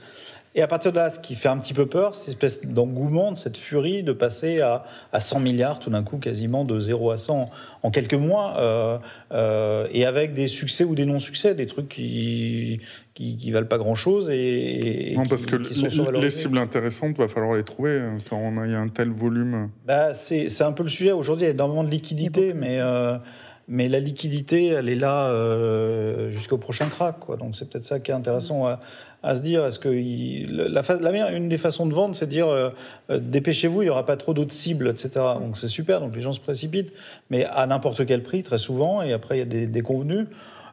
Et 0.57 0.63
à 0.63 0.67
partir 0.67 0.91
de 0.91 0.97
là, 0.97 1.11
ce 1.11 1.19
qui 1.19 1.35
fait 1.35 1.49
un 1.49 1.59
petit 1.59 1.75
peu 1.75 1.85
peur, 1.85 2.15
c'est 2.15 2.31
cette 2.31 2.43
espèce 2.43 2.65
d'engouement, 2.65 3.31
de 3.31 3.37
cette 3.37 3.57
furie 3.57 4.01
de 4.01 4.11
passer 4.11 4.59
à, 4.59 4.85
à 5.13 5.19
100 5.19 5.39
milliards 5.39 5.77
tout 5.77 5.91
d'un 5.91 6.01
coup, 6.01 6.17
quasiment 6.17 6.65
de 6.65 6.79
0 6.79 7.11
à 7.11 7.17
100 7.17 7.45
en 7.83 7.91
quelques 7.91 8.15
mois, 8.15 8.55
euh, 8.57 8.97
euh, 9.33 9.87
et 9.91 10.03
avec 10.03 10.33
des 10.33 10.47
succès 10.47 10.83
ou 10.83 10.95
des 10.95 11.05
non-succès, 11.05 11.53
des 11.53 11.67
trucs 11.67 11.89
qui, 11.89 12.81
qui, 13.13 13.51
valent 13.51 13.67
pas 13.67 13.77
grand-chose. 13.77 14.31
Et, 14.31 15.13
non, 15.15 15.27
parce 15.27 15.45
que 15.45 15.57
les 15.57 16.31
cibles 16.31 16.57
intéressantes, 16.57 17.15
va 17.17 17.27
falloir 17.27 17.55
les 17.55 17.63
trouver 17.63 17.99
hein, 17.99 18.17
quand 18.27 18.37
on 18.37 18.57
a, 18.57 18.65
y 18.65 18.73
a 18.73 18.79
un 18.79 18.87
tel 18.87 19.09
volume. 19.09 19.69
Bah, 19.85 20.13
c'est 20.13 20.61
un 20.61 20.71
peu 20.71 20.81
le 20.81 20.89
sujet. 20.89 21.11
Aujourd'hui, 21.11 21.43
il 21.43 21.49
y 21.49 21.51
a 21.51 21.53
énormément 21.53 21.83
de 21.83 21.91
liquidités, 21.91 22.55
mais... 22.55 22.79
Euh, 22.79 23.19
mais 23.67 23.89
la 23.89 23.99
liquidité, 23.99 24.67
elle 24.67 24.87
est 24.87 24.95
là 24.95 25.27
euh, 25.27 26.31
jusqu'au 26.31 26.57
prochain 26.57 26.87
crack. 26.87 27.19
Quoi. 27.19 27.35
Donc 27.35 27.55
c'est 27.55 27.69
peut-être 27.69 27.83
ça 27.83 27.99
qui 27.99 28.11
est 28.11 28.13
intéressant 28.13 28.65
à, 28.65 28.79
se 29.23 29.41
dire. 29.41 29.65
Est-ce 29.65 29.79
que 29.79 29.89
la, 29.89 30.81
la, 30.81 31.31
une 31.31 31.49
des 31.49 31.57
façons 31.57 31.85
de 31.85 31.93
vendre, 31.93 32.15
c'est 32.15 32.25
de 32.25 32.31
dire 32.31 32.47
euh, 32.47 32.69
euh, 33.09 33.19
dépêchez-vous, 33.19 33.81
il 33.81 33.85
n'y 33.85 33.91
aura 33.91 34.05
pas 34.05 34.17
trop 34.17 34.33
d'autres 34.33 34.51
cibles, 34.51 34.89
etc. 34.89 35.09
Donc 35.39 35.57
c'est 35.57 35.67
super, 35.67 35.99
donc 35.99 36.15
les 36.15 36.21
gens 36.21 36.33
se 36.33 36.39
précipitent, 36.39 36.93
mais 37.29 37.45
à 37.45 37.65
n'importe 37.67 38.05
quel 38.05 38.23
prix, 38.23 38.43
très 38.43 38.57
souvent, 38.57 39.01
et 39.01 39.13
après 39.13 39.37
il 39.37 39.39
y 39.39 39.43
a 39.43 39.45
des, 39.45 39.67
des 39.67 39.81
convenus. 39.81 40.27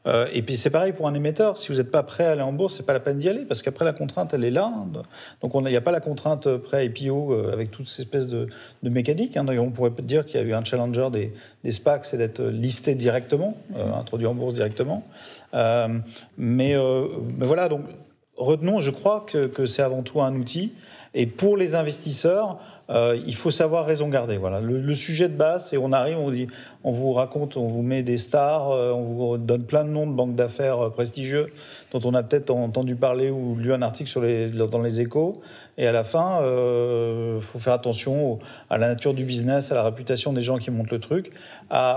Euh, 0.07 0.27
et 0.33 0.43
puis 0.43 0.57
c'est 0.57 0.71
pareil 0.71 0.93
pour 0.93 1.09
un 1.09 1.15
émetteur. 1.15 1.57
Si 1.57 1.69
vous 1.69 1.79
n'êtes 1.79 1.91
pas 1.91 2.03
prêt 2.03 2.25
à 2.25 2.33
aller 2.33 2.43
en 2.43 2.53
bourse, 2.53 2.77
c'est 2.77 2.85
pas 2.85 2.93
la 2.93 3.01
peine 3.01 3.19
d'y 3.19 3.29
aller 3.29 3.45
parce 3.45 3.63
qu'après 3.63 3.85
la 3.85 3.93
contrainte, 3.93 4.35
elle 4.35 4.45
est 4.45 4.51
là. 4.51 4.71
Donc 5.41 5.53
il 5.55 5.63
n'y 5.63 5.77
a 5.77 5.81
pas 5.81 5.93
la 5.93 6.01
contrainte 6.01 6.57
pré-IPO 6.59 7.33
euh, 7.33 7.53
avec 7.53 7.71
toutes 7.71 7.87
ces 7.87 8.03
espèces 8.03 8.27
de, 8.27 8.49
de 8.83 8.91
mécaniques. 8.91 9.37
Hein. 9.37 9.47
On 9.59 9.71
pourrait 9.71 9.93
dire 10.03 10.27
qu'il 10.27 10.41
y 10.41 10.45
a 10.45 10.47
eu 10.47 10.53
un 10.53 10.65
challenger 10.65 11.09
des, 11.11 11.33
des 11.63 11.71
SPAC, 11.71 12.05
c'est 12.05 12.19
d'être 12.19 12.43
listé 12.43 12.95
directement, 12.95 13.57
introduit 13.75 14.27
en 14.27 14.35
bourse 14.35 14.55
directement. 14.55 15.03
mais, 16.37 16.77
voilà, 17.39 17.69
donc 17.69 17.83
retenons, 18.37 18.81
je 18.81 18.91
crois 18.91 19.25
que, 19.29 19.67
c'est 19.67 19.83
avant 19.83 20.03
tout 20.03 20.21
un 20.21 20.35
outil. 20.35 20.73
Et 21.17 21.27
pour 21.27 21.57
les 21.57 21.77
investisseurs, 21.77 22.59
euh, 22.91 23.19
il 23.25 23.35
faut 23.35 23.53
savoir 23.53 23.87
raison 23.87 24.09
garder. 24.09 24.37
Voilà. 24.37 24.61
Le, 24.61 24.95
sujet 24.95 25.29
de 25.29 25.37
base, 25.37 25.69
c'est 25.69 25.77
on 25.77 25.93
arrive, 25.93 26.19
on, 26.83 26.91
vous 26.91 27.13
raconte, 27.13 27.57
on 27.57 27.69
vous 27.69 27.83
met 27.83 28.03
des 28.03 28.19
stars, 28.19 28.71
euh, 28.73 28.93
on 28.93 29.03
vous 29.03 29.39
donne 29.39 29.63
plein 29.63 29.85
de 29.85 29.91
noms 29.91 30.07
de 30.07 30.13
banques 30.13 30.35
d'affaires 30.35 30.87
euh, 30.87 30.91
prestigieux 30.91 31.47
dont 31.93 32.01
on 32.05 32.15
a 32.15 32.23
peut-être 32.25 32.51
entendu 32.51 32.97
parler 32.97 33.31
ou 33.31 33.55
lu 33.55 33.73
un 33.73 33.81
article 33.81 34.51
dans 34.69 34.83
les 34.83 35.01
échos. 35.01 35.41
Et 35.79 35.87
à 35.87 35.93
la 35.93 36.03
fin, 36.03 36.41
il 36.41 37.41
faut 37.41 37.61
faire 37.61 37.73
attention 37.73 38.41
à 38.69 38.79
la 38.79 38.89
nature 38.89 39.15
du 39.15 39.25
business, 39.25 39.71
à 39.71 39.77
la 39.77 39.85
réputation 39.85 40.33
des 40.33 40.41
gens 40.41 40.59
qui 40.59 40.73
montent 40.73 40.91
le 40.91 40.99
truc, 40.99 41.31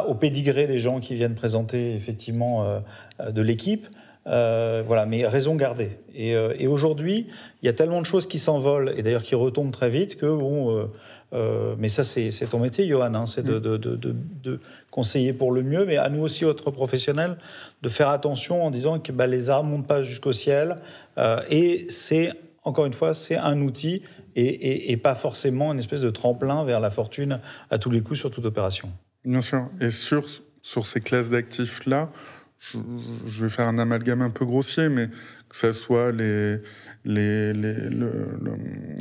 au 0.08 0.14
pédigré 0.14 0.68
des 0.68 0.78
gens 0.78 1.00
qui 1.00 1.16
viennent 1.16 1.34
présenter 1.34 1.96
effectivement 1.96 2.82
de 3.28 3.42
l'équipe. 3.42 3.88
Euh, 4.28 4.84
voilà, 4.86 5.06
mais 5.06 5.26
raison 5.26 5.56
gardée. 5.56 5.92
Et, 6.14 6.36
euh, 6.36 6.54
et 6.60 6.68
aujourd'hui, 6.68 7.28
il 7.62 7.66
y 7.66 7.70
a 7.70 7.74
tellement 7.74 8.02
de 8.02 8.06
choses 8.06 8.28
qui 8.28 8.40
s'envolent 8.40 8.94
et 8.98 9.04
d'ailleurs 9.04 9.24
qui 9.24 9.36
retombent 9.36 9.72
très 9.72 9.90
vite 9.90 10.18
que 10.18 10.26
bon. 10.26 10.90
Euh, 11.34 11.76
mais 11.78 11.90
ça, 11.90 12.04
c'est 12.04 12.32
ton 12.50 12.60
métier, 12.60 12.88
Johan, 12.88 13.14
hein, 13.14 13.26
c'est 13.26 13.44
de, 13.44 13.60
de, 13.60 13.76
de, 13.76 14.16
de, 14.44 14.60
conseiller 14.92 15.34
pour 15.34 15.52
le 15.52 15.62
mieux, 15.62 15.86
mais 15.86 15.98
à 15.98 16.10
nous 16.10 16.22
aussi, 16.22 16.46
autres 16.46 16.72
professionnels, 16.72 17.38
de 17.82 17.90
faire 17.90 18.10
attention 18.10 18.64
en 18.64 18.72
disant 18.72 19.00
que 19.00 19.12
bah, 19.12 19.28
les 19.28 19.50
armes 19.50 19.68
ne 19.68 19.72
montent 19.74 19.88
pas 19.88 20.04
jusqu'au 20.04 20.32
ciel. 20.32 20.78
et 21.50 21.86
c'est, 21.90 22.32
encore 22.64 22.86
une 22.86 22.94
fois, 22.94 23.14
c'est 23.14 23.36
un 23.36 23.62
outil 23.62 24.04
et, 24.36 24.46
et, 24.46 24.92
et, 24.92 24.98
pas 24.98 25.16
forcément 25.16 25.74
une 25.74 25.80
espèce 25.80 26.02
de 26.02 26.10
tremplin 26.10 26.64
vers 26.64 26.80
la 26.80 26.92
fortune 26.92 27.40
à 27.72 27.78
tous 27.78 27.92
les 27.92 28.02
coups 28.02 28.20
sur 28.20 28.32
toute 28.32 28.46
opération. 28.46 28.90
Bien 29.26 29.42
sûr. 29.42 29.68
Et 29.82 29.92
sur, 29.92 30.26
sur 30.62 30.88
ces 30.88 31.02
classes 31.02 31.30
d'actifs-là, 31.30 32.10
je, 32.60 33.44
vais 33.44 33.50
faire 33.50 33.68
un 33.68 33.78
amalgame 33.78 34.22
un 34.22 34.30
peu 34.30 34.46
grossier, 34.46 34.90
mais 34.90 35.10
que 35.50 35.56
ce 35.56 35.72
soit 35.72 36.12
les, 36.12 36.58
les, 37.06 37.54
les, 37.54 37.90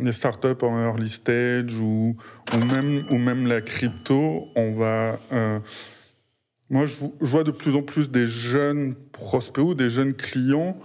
les 0.02 0.12
startups 0.12 0.62
en 0.62 0.78
early 0.78 1.08
stage 1.08 1.76
ou, 1.78 2.16
ou, 2.54 2.64
même, 2.66 3.02
ou 3.10 3.18
même 3.18 3.46
la 3.46 3.60
crypto, 3.60 4.48
on 4.54 4.72
va. 4.72 5.18
Euh, 5.32 5.58
moi, 6.68 6.84
je, 6.86 6.96
je, 7.20 7.26
vois 7.26 7.44
de 7.44 7.50
plus 7.50 7.76
en 7.76 7.82
plus 7.82 8.10
des 8.10 8.26
jeunes 8.26 8.94
prospects 9.12 9.64
ou 9.64 9.74
des 9.74 9.88
jeunes 9.88 10.14
clients 10.14 10.76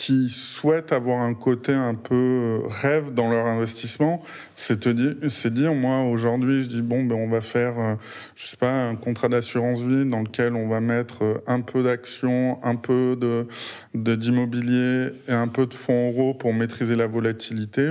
qui 0.00 0.30
souhaitent 0.30 0.92
avoir 0.92 1.20
un 1.20 1.34
côté 1.34 1.74
un 1.74 1.94
peu 1.94 2.14
euh, 2.14 2.60
rêve 2.66 3.12
dans 3.12 3.30
leur 3.30 3.44
investissement, 3.44 4.22
c'est 4.56 4.88
dire, 4.88 5.14
dire, 5.50 5.74
moi 5.74 6.04
aujourd'hui, 6.04 6.62
je 6.62 6.68
dis 6.68 6.80
bon, 6.80 7.04
ben 7.04 7.16
on 7.16 7.28
va 7.28 7.42
faire, 7.42 7.78
euh, 7.78 7.96
je 8.34 8.46
sais 8.46 8.56
pas, 8.56 8.72
un 8.72 8.96
contrat 8.96 9.28
d'assurance 9.28 9.82
vie 9.82 10.08
dans 10.08 10.22
lequel 10.22 10.54
on 10.54 10.68
va 10.68 10.80
mettre 10.80 11.22
euh, 11.22 11.44
un 11.46 11.60
peu 11.60 11.82
d'actions, 11.82 12.58
un 12.64 12.76
peu 12.76 13.14
de 13.20 13.46
d'immobilier 13.92 15.10
et 15.28 15.32
un 15.32 15.48
peu 15.48 15.66
de 15.66 15.74
fonds 15.74 16.12
euros 16.12 16.32
pour 16.32 16.54
maîtriser 16.54 16.94
la 16.94 17.06
volatilité. 17.06 17.90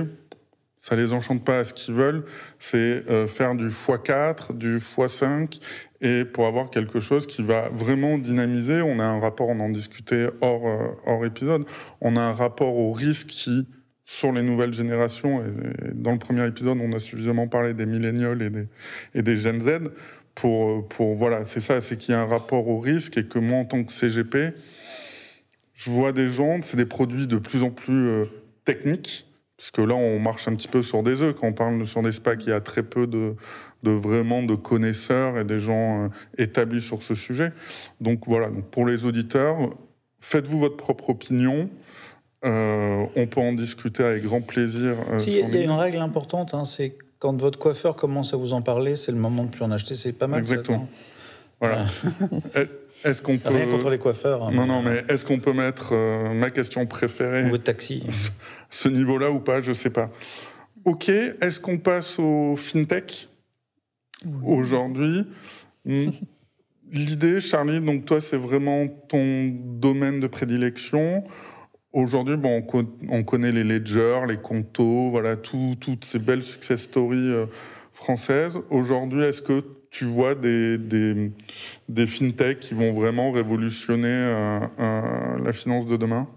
Ça 0.80 0.96
les 0.96 1.12
enchante 1.12 1.44
pas 1.44 1.64
ce 1.64 1.74
qu'ils 1.74 1.94
veulent, 1.94 2.24
c'est 2.58 3.04
faire 3.28 3.54
du 3.54 3.68
x4, 3.68 4.56
du 4.56 4.78
x5 4.78 5.60
et 6.00 6.24
pour 6.24 6.46
avoir 6.46 6.70
quelque 6.70 7.00
chose 7.00 7.26
qui 7.26 7.42
va 7.42 7.68
vraiment 7.68 8.16
dynamiser, 8.16 8.80
on 8.80 8.98
a 9.00 9.04
un 9.04 9.20
rapport, 9.20 9.48
on 9.48 9.60
en 9.60 9.68
discutait 9.68 10.28
hors, 10.40 10.66
euh, 10.66 10.86
hors 11.04 11.24
épisode, 11.26 11.64
on 12.00 12.16
a 12.16 12.20
un 12.20 12.32
rapport 12.32 12.74
au 12.76 12.92
risque 12.92 13.26
qui, 13.26 13.66
sur 14.06 14.32
les 14.32 14.42
nouvelles 14.42 14.72
générations, 14.72 15.42
et 15.42 15.92
dans 15.92 16.12
le 16.12 16.18
premier 16.18 16.46
épisode, 16.46 16.78
on 16.80 16.92
a 16.92 16.98
suffisamment 16.98 17.48
parlé 17.48 17.74
des 17.74 17.84
millénials 17.84 18.40
et 18.40 18.50
des, 18.50 18.66
et 19.14 19.22
des 19.22 19.36
Gen 19.36 19.60
Z, 19.60 19.90
pour, 20.34 20.88
pour 20.88 21.14
voilà, 21.14 21.44
c'est 21.44 21.60
ça, 21.60 21.82
c'est 21.82 21.98
qu'il 21.98 22.12
y 22.12 22.14
a 22.14 22.20
un 22.20 22.26
rapport 22.26 22.66
au 22.68 22.80
risque 22.80 23.18
et 23.18 23.26
que 23.26 23.38
moi, 23.38 23.58
en 23.58 23.64
tant 23.66 23.84
que 23.84 23.92
CGP, 23.92 24.54
je 25.74 25.90
vois 25.90 26.12
des 26.12 26.28
gens, 26.28 26.60
c'est 26.62 26.78
des 26.78 26.86
produits 26.86 27.26
de 27.26 27.36
plus 27.36 27.62
en 27.62 27.70
plus 27.70 28.08
euh, 28.08 28.24
techniques, 28.64 29.26
parce 29.60 29.72
que 29.72 29.82
là, 29.82 29.94
on 29.94 30.18
marche 30.18 30.48
un 30.48 30.54
petit 30.54 30.68
peu 30.68 30.82
sur 30.82 31.02
des 31.02 31.20
œufs. 31.20 31.34
Quand 31.38 31.48
on 31.48 31.52
parle 31.52 31.86
sur 31.86 32.00
des 32.00 32.12
SPAC, 32.12 32.46
il 32.46 32.48
y 32.48 32.52
a 32.52 32.62
très 32.62 32.82
peu 32.82 33.06
de, 33.06 33.34
de 33.82 33.90
vraiment 33.90 34.42
de 34.42 34.54
connaisseurs 34.54 35.36
et 35.36 35.44
des 35.44 35.60
gens 35.60 36.06
euh, 36.06 36.08
établis 36.38 36.80
sur 36.80 37.02
ce 37.02 37.14
sujet. 37.14 37.52
Donc 38.00 38.22
voilà, 38.26 38.48
donc 38.48 38.64
pour 38.70 38.86
les 38.86 39.04
auditeurs, 39.04 39.58
faites-vous 40.20 40.60
votre 40.60 40.78
propre 40.78 41.10
opinion. 41.10 41.68
Euh, 42.42 43.04
on 43.14 43.26
peut 43.26 43.42
en 43.42 43.52
discuter 43.52 44.02
avec 44.02 44.22
grand 44.22 44.40
plaisir. 44.40 44.96
Euh, 45.12 45.20
il 45.26 45.34
y 45.34 45.58
a 45.58 45.62
une 45.62 45.70
règle 45.72 45.98
importante, 45.98 46.54
hein, 46.54 46.64
c'est 46.64 46.96
quand 47.18 47.38
votre 47.38 47.58
coiffeur 47.58 47.96
commence 47.96 48.32
à 48.32 48.38
vous 48.38 48.54
en 48.54 48.62
parler, 48.62 48.96
c'est 48.96 49.12
le 49.12 49.18
moment 49.18 49.44
de 49.44 49.50
plus 49.50 49.62
en 49.62 49.70
acheter. 49.72 49.94
C'est 49.94 50.14
pas 50.14 50.26
mal. 50.26 50.38
Exactement. 50.38 50.88
voilà. 51.60 51.84
Est-ce 53.04 53.22
qu'on 53.22 53.38
peut... 53.38 53.48
Rien 53.48 53.66
contre 53.66 53.90
les 53.90 53.98
coiffeurs. 53.98 54.42
Hein, 54.42 54.50
non, 54.52 54.66
non, 54.66 54.82
mais 54.82 55.04
est-ce 55.08 55.24
qu'on 55.24 55.38
peut 55.38 55.52
mettre 55.52 55.94
ma 56.34 56.50
question 56.50 56.86
préférée 56.86 57.44
Ou 57.44 57.50
votre 57.50 57.64
taxi. 57.64 58.04
Ce 58.70 58.88
niveau-là 58.88 59.30
ou 59.30 59.40
pas, 59.40 59.60
je 59.60 59.72
sais 59.72 59.90
pas. 59.90 60.10
Ok, 60.84 61.08
est-ce 61.08 61.60
qu'on 61.60 61.78
passe 61.78 62.18
au 62.18 62.56
fintech 62.56 63.28
Aujourd'hui, 64.44 65.26
l'idée, 66.90 67.40
Charlie, 67.40 67.80
donc 67.80 68.04
toi, 68.04 68.20
c'est 68.20 68.36
vraiment 68.36 68.86
ton 69.08 69.48
domaine 69.48 70.20
de 70.20 70.26
prédilection. 70.26 71.24
Aujourd'hui, 71.92 72.36
bon, 72.36 72.64
on, 73.08 73.24
connaît 73.24 73.52
les 73.52 73.64
ledgers, 73.64 74.20
les 74.28 74.36
contos, 74.36 75.10
voilà, 75.10 75.36
toutes 75.36 76.04
ces 76.04 76.18
belles 76.18 76.44
success 76.44 76.82
stories 76.82 77.30
euh, 77.30 77.46
françaises. 77.92 78.58
Aujourd'hui, 78.70 79.24
est-ce 79.24 79.42
que 79.42 79.64
tu 79.90 80.04
vois 80.04 80.34
des, 80.34 80.78
des, 80.78 81.32
des 81.88 82.06
fintechs 82.06 82.60
qui 82.60 82.74
vont 82.74 82.92
vraiment 82.92 83.32
révolutionner 83.32 84.08
euh, 84.08 84.60
euh, 84.78 85.38
la 85.44 85.52
finance 85.52 85.86
de 85.86 85.96
demain? 85.96 86.28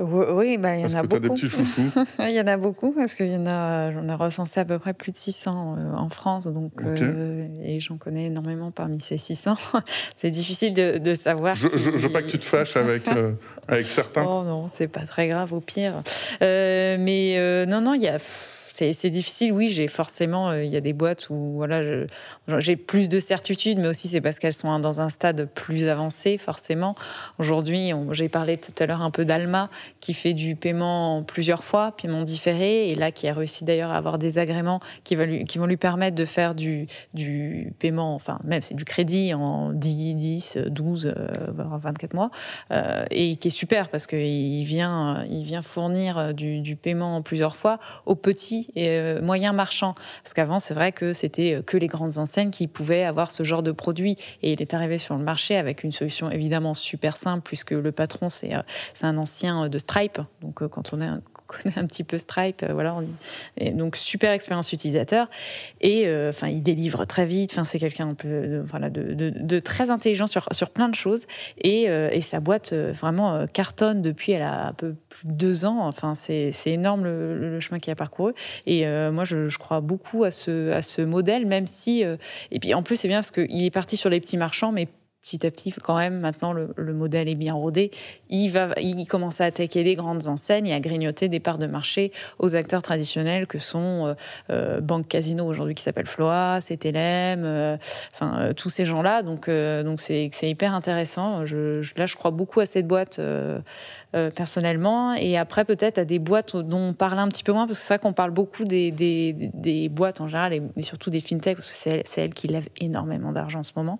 Oui, 0.00 0.58
bah, 0.58 0.74
il 0.74 0.82
y 0.82 0.84
en 0.84 0.98
a 0.98 1.02
beaucoup. 1.02 1.20
des 1.20 1.28
petits 1.28 1.48
chouchous 1.48 1.92
Il 2.18 2.34
y 2.34 2.40
en 2.40 2.46
a 2.48 2.56
beaucoup 2.56 2.90
parce 2.90 3.14
qu'il 3.14 3.28
y 3.28 3.36
en 3.36 3.46
a, 3.46 3.92
j'en 3.92 4.08
ai 4.08 4.14
recensé 4.14 4.58
à 4.58 4.64
peu 4.64 4.80
près 4.80 4.92
plus 4.92 5.12
de 5.12 5.16
600 5.16 5.76
euh, 5.76 5.92
en 5.94 6.08
France, 6.08 6.48
donc 6.48 6.72
euh, 6.82 7.46
et 7.62 7.78
j'en 7.78 7.96
connais 7.96 8.26
énormément 8.26 8.72
parmi 8.72 8.98
ces 8.98 9.18
600. 9.18 9.54
c'est 10.16 10.30
difficile 10.30 10.74
de, 10.74 10.98
de 10.98 11.14
savoir. 11.14 11.54
Je, 11.54 11.68
je, 11.76 11.90
veux 11.90 12.10
pas 12.10 12.22
que 12.22 12.30
tu 12.30 12.40
te 12.40 12.44
fâches 12.44 12.76
avec 12.76 13.06
euh, 13.06 13.32
avec 13.68 13.88
certains. 13.88 14.24
Oh 14.34 14.42
non, 14.42 14.68
c'est 14.68 14.88
pas 14.88 15.06
très 15.06 15.28
grave 15.28 15.52
au 15.52 15.60
pire. 15.60 16.02
mais 16.40 17.64
non, 17.68 17.80
non, 17.80 17.94
il 17.94 18.02
y 18.02 18.08
a 18.08 18.18
c'est 18.74 19.10
difficile. 19.10 19.52
Oui, 19.52 19.68
j'ai 19.68 19.86
forcément, 19.86 20.50
euh, 20.50 20.64
il 20.64 20.72
y 20.72 20.76
a 20.76 20.80
des 20.80 20.92
boîtes 20.92 21.30
où 21.30 21.52
voilà, 21.54 22.06
j'ai 22.58 22.74
plus 22.74 23.08
de 23.08 23.20
certitude, 23.20 23.78
mais 23.78 23.86
aussi 23.86 24.08
c'est 24.08 24.20
parce 24.20 24.40
qu'elles 24.40 24.52
sont 24.52 24.80
dans 24.80 25.00
un 25.00 25.08
stade 25.08 25.48
plus 25.54 25.86
avancé, 25.86 26.38
forcément. 26.38 26.96
Aujourd'hui, 27.38 27.92
j'ai 28.10 28.28
parlé 28.28 28.56
tout 28.56 28.72
à 28.80 28.86
l'heure 28.86 29.02
un 29.02 29.12
peu 29.12 29.24
d'Alma, 29.24 29.70
qui 30.00 30.12
fait 30.12 30.34
du 30.34 30.56
paiement 30.56 31.22
plusieurs 31.22 31.62
fois, 31.62 31.92
paiement 31.92 32.22
différé, 32.22 32.90
et 32.90 32.96
là 32.96 33.12
qui 33.12 33.28
a 33.28 33.34
réussi 33.34 33.64
d'ailleurs 33.64 33.92
à 33.92 33.96
avoir 33.96 34.18
des 34.18 34.38
agréments 34.38 34.80
qui, 35.04 35.14
vont 35.14 35.66
lui, 35.66 35.76
permettre 35.76 36.16
de 36.16 36.24
faire 36.24 36.56
du, 36.56 36.88
paiement, 37.78 38.14
enfin 38.14 38.40
même 38.44 38.62
c'est 38.62 38.74
du 38.74 38.84
crédit 38.84 39.34
en 39.34 39.70
10, 39.72 40.14
10 40.16 40.58
12, 40.66 41.14
24 41.48 42.14
mois, 42.14 42.30
euh, 42.72 43.04
et 43.12 43.36
qui 43.36 43.48
est 43.48 43.52
super 43.52 43.88
parce 43.88 44.08
qu'il 44.08 44.64
vient, 44.64 45.24
il 45.30 45.44
vient 45.44 45.62
fournir 45.62 46.34
du 46.34 46.76
paiement 46.76 47.22
plusieurs 47.22 47.54
fois 47.54 47.78
aux 48.06 48.16
petits 48.16 48.63
et 48.74 48.90
euh, 48.90 49.22
moyens 49.22 49.54
marchands. 49.54 49.94
Parce 50.22 50.34
qu'avant, 50.34 50.58
c'est 50.58 50.74
vrai 50.74 50.92
que 50.92 51.12
c'était 51.12 51.54
euh, 51.54 51.62
que 51.62 51.76
les 51.76 51.86
grandes 51.86 52.18
enseignes 52.18 52.50
qui 52.50 52.66
pouvaient 52.66 53.04
avoir 53.04 53.30
ce 53.30 53.42
genre 53.42 53.62
de 53.62 53.72
produit. 53.72 54.16
Et 54.42 54.52
il 54.52 54.60
est 54.60 54.74
arrivé 54.74 54.98
sur 54.98 55.16
le 55.16 55.24
marché 55.24 55.56
avec 55.56 55.84
une 55.84 55.92
solution 55.92 56.30
évidemment 56.30 56.74
super 56.74 57.16
simple, 57.16 57.42
puisque 57.44 57.72
le 57.72 57.92
patron, 57.92 58.28
c'est 58.28 58.54
euh, 58.54 58.62
un 59.02 59.16
ancien 59.18 59.68
de 59.68 59.78
Stripe. 59.78 60.20
Donc, 60.40 60.66
quand 60.68 60.92
on 60.92 61.00
est 61.00 61.08
connaît 61.46 61.78
un 61.78 61.86
petit 61.86 62.04
peu 62.04 62.18
Stripe, 62.18 62.64
voilà. 62.70 62.96
et 63.56 63.70
donc 63.70 63.96
super 63.96 64.32
expérience 64.32 64.72
utilisateur 64.72 65.28
et 65.80 66.06
enfin 66.28 66.48
il 66.48 66.62
délivre 66.62 67.04
très 67.04 67.26
vite. 67.26 67.52
Enfin 67.52 67.64
c'est 67.64 67.78
quelqu'un 67.78 68.08
un 68.08 68.14
peu 68.14 68.60
voilà 68.64 68.90
de, 68.90 69.58
très 69.58 69.90
intelligent 69.90 70.26
sur 70.26 70.48
sur 70.52 70.70
plein 70.70 70.88
de 70.88 70.94
choses 70.94 71.26
et, 71.58 71.82
et 71.84 72.20
sa 72.22 72.40
boîte 72.40 72.72
vraiment 72.72 73.46
cartonne 73.46 74.02
depuis 74.02 74.32
elle 74.32 74.42
a 74.42 74.68
un 74.68 74.72
peu 74.72 74.94
plus 75.08 75.28
de 75.28 75.32
deux 75.32 75.64
ans. 75.64 75.86
Enfin 75.86 76.14
c'est 76.14 76.52
énorme 76.66 77.04
le, 77.04 77.60
chemin 77.60 77.78
qu'il 77.78 77.92
a 77.92 77.96
parcouru 77.96 78.32
et 78.66 78.86
moi 79.10 79.24
je, 79.24 79.48
je, 79.48 79.58
crois 79.58 79.80
beaucoup 79.80 80.24
à 80.24 80.30
ce 80.30 80.72
à 80.72 80.82
ce 80.82 81.02
modèle 81.02 81.46
même 81.46 81.66
si 81.66 82.02
et 82.50 82.60
puis 82.60 82.74
en 82.74 82.82
plus 82.82 82.96
c'est 82.96 83.08
bien 83.08 83.18
parce 83.18 83.30
qu'il 83.30 83.64
est 83.64 83.70
parti 83.70 83.96
sur 83.96 84.10
les 84.10 84.20
petits 84.20 84.36
marchands 84.36 84.72
mais 84.72 84.88
petit 85.24 85.46
à 85.46 85.50
petit, 85.50 85.72
quand 85.72 85.96
même, 85.96 86.20
maintenant, 86.20 86.52
le, 86.52 86.92
modèle 86.92 87.28
est 87.28 87.34
bien 87.34 87.54
rodé. 87.54 87.90
Il, 88.28 88.48
va, 88.48 88.68
il 88.78 89.06
commence 89.06 89.40
à 89.40 89.46
attaquer 89.46 89.82
des 89.82 89.94
grandes 89.94 90.26
enseignes 90.26 90.66
et 90.66 90.74
à 90.74 90.80
grignoter 90.80 91.28
des 91.28 91.40
parts 91.40 91.56
de 91.56 91.66
marché 91.66 92.12
aux 92.38 92.54
acteurs 92.56 92.82
traditionnels 92.82 93.46
que 93.46 93.58
sont 93.58 94.06
euh, 94.06 94.14
euh, 94.50 94.80
Banque 94.80 95.08
Casino 95.08 95.46
aujourd'hui 95.46 95.74
qui 95.74 95.82
s'appelle 95.82 96.06
Floa, 96.06 96.60
CTLM, 96.60 97.42
euh, 97.44 97.76
enfin, 98.12 98.52
tous 98.54 98.68
ces 98.68 98.84
gens-là. 98.84 99.22
Donc, 99.22 99.48
donc 99.48 100.00
c'est, 100.00 100.30
hyper 100.42 100.74
intéressant. 100.74 101.46
Je, 101.46 101.80
là, 101.96 102.04
je 102.04 102.16
crois 102.16 102.30
beaucoup 102.30 102.60
à 102.60 102.66
cette 102.66 102.86
boîte. 102.86 103.18
Personnellement. 104.34 105.14
Et 105.14 105.36
après, 105.36 105.64
peut-être 105.64 105.98
à 105.98 106.04
des 106.04 106.18
boîtes 106.18 106.56
dont 106.56 106.88
on 106.88 106.92
parle 106.92 107.18
un 107.18 107.28
petit 107.28 107.42
peu 107.42 107.52
moins, 107.52 107.66
parce 107.66 107.78
que 107.78 107.84
c'est 107.84 107.94
vrai 107.94 107.98
qu'on 107.98 108.12
parle 108.12 108.30
beaucoup 108.30 108.64
des, 108.64 108.90
des, 108.90 109.32
des, 109.32 109.88
boîtes 109.88 110.20
en 110.20 110.28
général, 110.28 110.52
et, 110.52 110.82
surtout 110.82 111.10
des 111.10 111.20
fintechs, 111.20 111.56
parce 111.56 111.70
que 111.72 112.02
c'est, 112.04 112.20
elles 112.20 112.34
qui 112.34 112.48
lèvent 112.48 112.68
énormément 112.80 113.32
d'argent 113.32 113.60
en 113.60 113.64
ce 113.64 113.72
moment. 113.76 113.98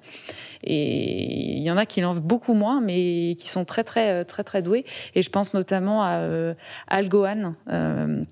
Et 0.62 1.56
il 1.56 1.62
y 1.62 1.70
en 1.70 1.76
a 1.76 1.86
qui 1.86 2.00
l'envent 2.00 2.20
beaucoup 2.20 2.54
moins, 2.54 2.80
mais 2.80 3.36
qui 3.38 3.48
sont 3.48 3.64
très, 3.64 3.84
très, 3.84 4.24
très, 4.24 4.44
très 4.44 4.62
doués. 4.62 4.84
Et 5.14 5.22
je 5.22 5.30
pense 5.30 5.54
notamment 5.54 6.02
à 6.02 6.18
euh, 6.18 6.54
Algoan. 6.88 7.54
Euh, 7.68 8.24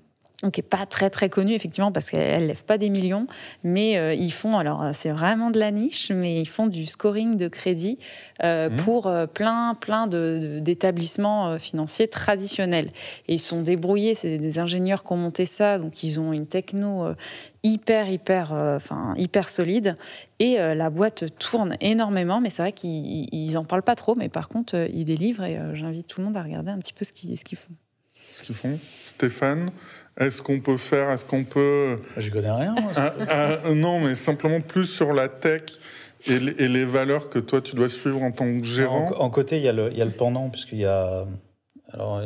qui 0.51 0.61
est 0.61 0.63
pas 0.63 0.85
très 0.85 1.09
très 1.09 1.29
connu 1.29 1.53
effectivement 1.53 1.91
parce 1.91 2.09
qu'elle 2.09 2.47
lève 2.47 2.63
pas 2.63 2.77
des 2.77 2.89
millions, 2.89 3.27
mais 3.63 3.97
euh, 3.97 4.13
ils 4.13 4.31
font 4.33 4.57
alors 4.57 4.91
c'est 4.93 5.11
vraiment 5.11 5.51
de 5.51 5.59
la 5.59 5.71
niche, 5.71 6.11
mais 6.11 6.41
ils 6.41 6.47
font 6.47 6.67
du 6.67 6.85
scoring 6.85 7.37
de 7.37 7.47
crédit 7.47 7.97
mmh. 8.41 8.75
pour 8.77 9.11
plein 9.33 9.75
plein 9.75 10.07
d'établissements 10.07 11.57
financiers 11.59 12.07
traditionnels. 12.07 12.89
Et 13.27 13.35
ils 13.35 13.39
sont 13.39 13.61
débrouillés, 13.61 14.15
c'est 14.15 14.37
des 14.37 14.59
ingénieurs 14.59 15.03
qui 15.03 15.13
ont 15.13 15.17
monté 15.17 15.45
ça, 15.45 15.79
donc 15.79 16.03
ils 16.03 16.19
ont 16.19 16.33
une 16.33 16.47
techno 16.47 17.13
hyper, 17.63 18.09
hyper, 18.09 18.53
euh, 18.53 18.77
enfin, 18.77 19.13
hyper 19.17 19.49
solide. 19.49 19.95
Et 20.39 20.59
euh, 20.59 20.75
la 20.75 20.89
boîte 20.89 21.25
tourne 21.39 21.77
énormément, 21.79 22.41
mais 22.41 22.49
c'est 22.49 22.61
vrai 22.61 22.73
qu'ils 22.73 23.53
n'en 23.53 23.63
parlent 23.63 23.83
pas 23.83 23.95
trop. 23.95 24.15
Mais 24.15 24.29
par 24.29 24.49
contre, 24.49 24.75
euh, 24.75 24.87
ils 24.93 25.05
délivrent 25.05 25.43
et 25.43 25.57
j'invite 25.73 26.07
tout 26.07 26.19
le 26.19 26.25
monde 26.25 26.37
à 26.37 26.43
regarder 26.43 26.71
un 26.71 26.77
petit 26.77 26.93
peu 26.93 27.05
ce 27.05 27.13
qu'ils 27.13 27.57
font. 27.57 27.73
Ce 28.35 28.43
qu'ils 28.43 28.55
font. 28.55 28.79
Stéphane? 29.05 29.71
Est-ce 30.19 30.41
qu'on 30.41 30.59
peut 30.59 30.77
faire, 30.77 31.09
est-ce 31.09 31.25
qu'on 31.25 31.43
peut... 31.43 31.99
Je 32.17 32.29
connais 32.29 32.51
rien. 32.51 32.75
Ah, 32.95 33.13
ah, 33.29 33.69
non, 33.73 33.99
mais 33.99 34.15
simplement 34.15 34.61
plus 34.61 34.85
sur 34.85 35.13
la 35.13 35.27
tech 35.27 35.63
et 36.27 36.39
les, 36.39 36.85
valeurs 36.85 37.29
que 37.29 37.39
toi, 37.39 37.61
tu 37.61 37.75
dois 37.75 37.89
suivre 37.89 38.21
en 38.23 38.31
tant 38.31 38.45
que 38.45 38.63
gérant. 38.63 39.11
En, 39.17 39.29
côté, 39.29 39.57
il 39.57 39.63
y, 39.63 39.67
a 39.67 39.73
le, 39.73 39.91
il 39.91 39.97
y 39.97 40.01
a 40.01 40.05
le 40.05 40.11
pendant, 40.11 40.49
puisqu'il 40.49 40.79
y 40.79 40.85
a... 40.85 41.25
Alors, 41.91 42.23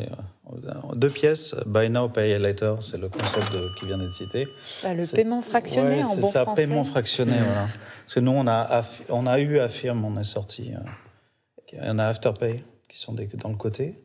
deux 0.95 1.10
pièces, 1.10 1.56
Buy 1.65 1.89
Now, 1.89 2.08
Pay 2.10 2.38
Later, 2.39 2.76
c'est 2.82 2.97
le 2.97 3.10
concept 3.10 3.52
qui 3.80 3.86
vient 3.86 3.97
d'être 3.97 4.13
cité. 4.13 4.47
Bah, 4.84 4.93
le 4.93 5.06
paiement 5.06 5.41
fractionné 5.41 6.04
en 6.04 6.15
bon 6.15 6.30
ça, 6.30 6.43
français. 6.43 6.62
paiement 6.62 6.84
fractionné, 6.84 7.38
voilà. 7.38 7.67
Parce 8.04 8.13
que 8.15 8.19
nous, 8.21 8.32
on 8.32 8.47
a, 8.47 8.82
on 9.10 9.28
a 9.28 9.39
eu 9.39 9.60
Affirm, 9.60 10.06
on 10.06 10.17
est 10.19 10.23
sorti. 10.23 10.71
Euh, 10.73 11.80
on 11.82 12.00
a 12.00 12.06
Afterpay, 12.06 12.56
qui 12.88 13.00
sont 13.00 13.13
dans 13.13 13.50
le 13.50 13.56
côté. 13.56 14.02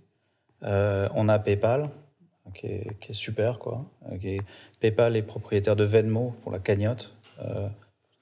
Euh, 0.64 1.08
on 1.14 1.28
a 1.28 1.38
PayPal, 1.38 1.90
qui 2.54 2.66
est, 2.66 3.12
super, 3.12 3.58
quoi. 3.58 3.84
PayPal 4.80 5.16
est 5.16 5.22
propriétaire 5.22 5.76
de 5.76 5.84
Venmo 5.84 6.34
pour 6.42 6.52
la 6.52 6.58
cagnotte. 6.58 7.14
Euh, 7.40 7.68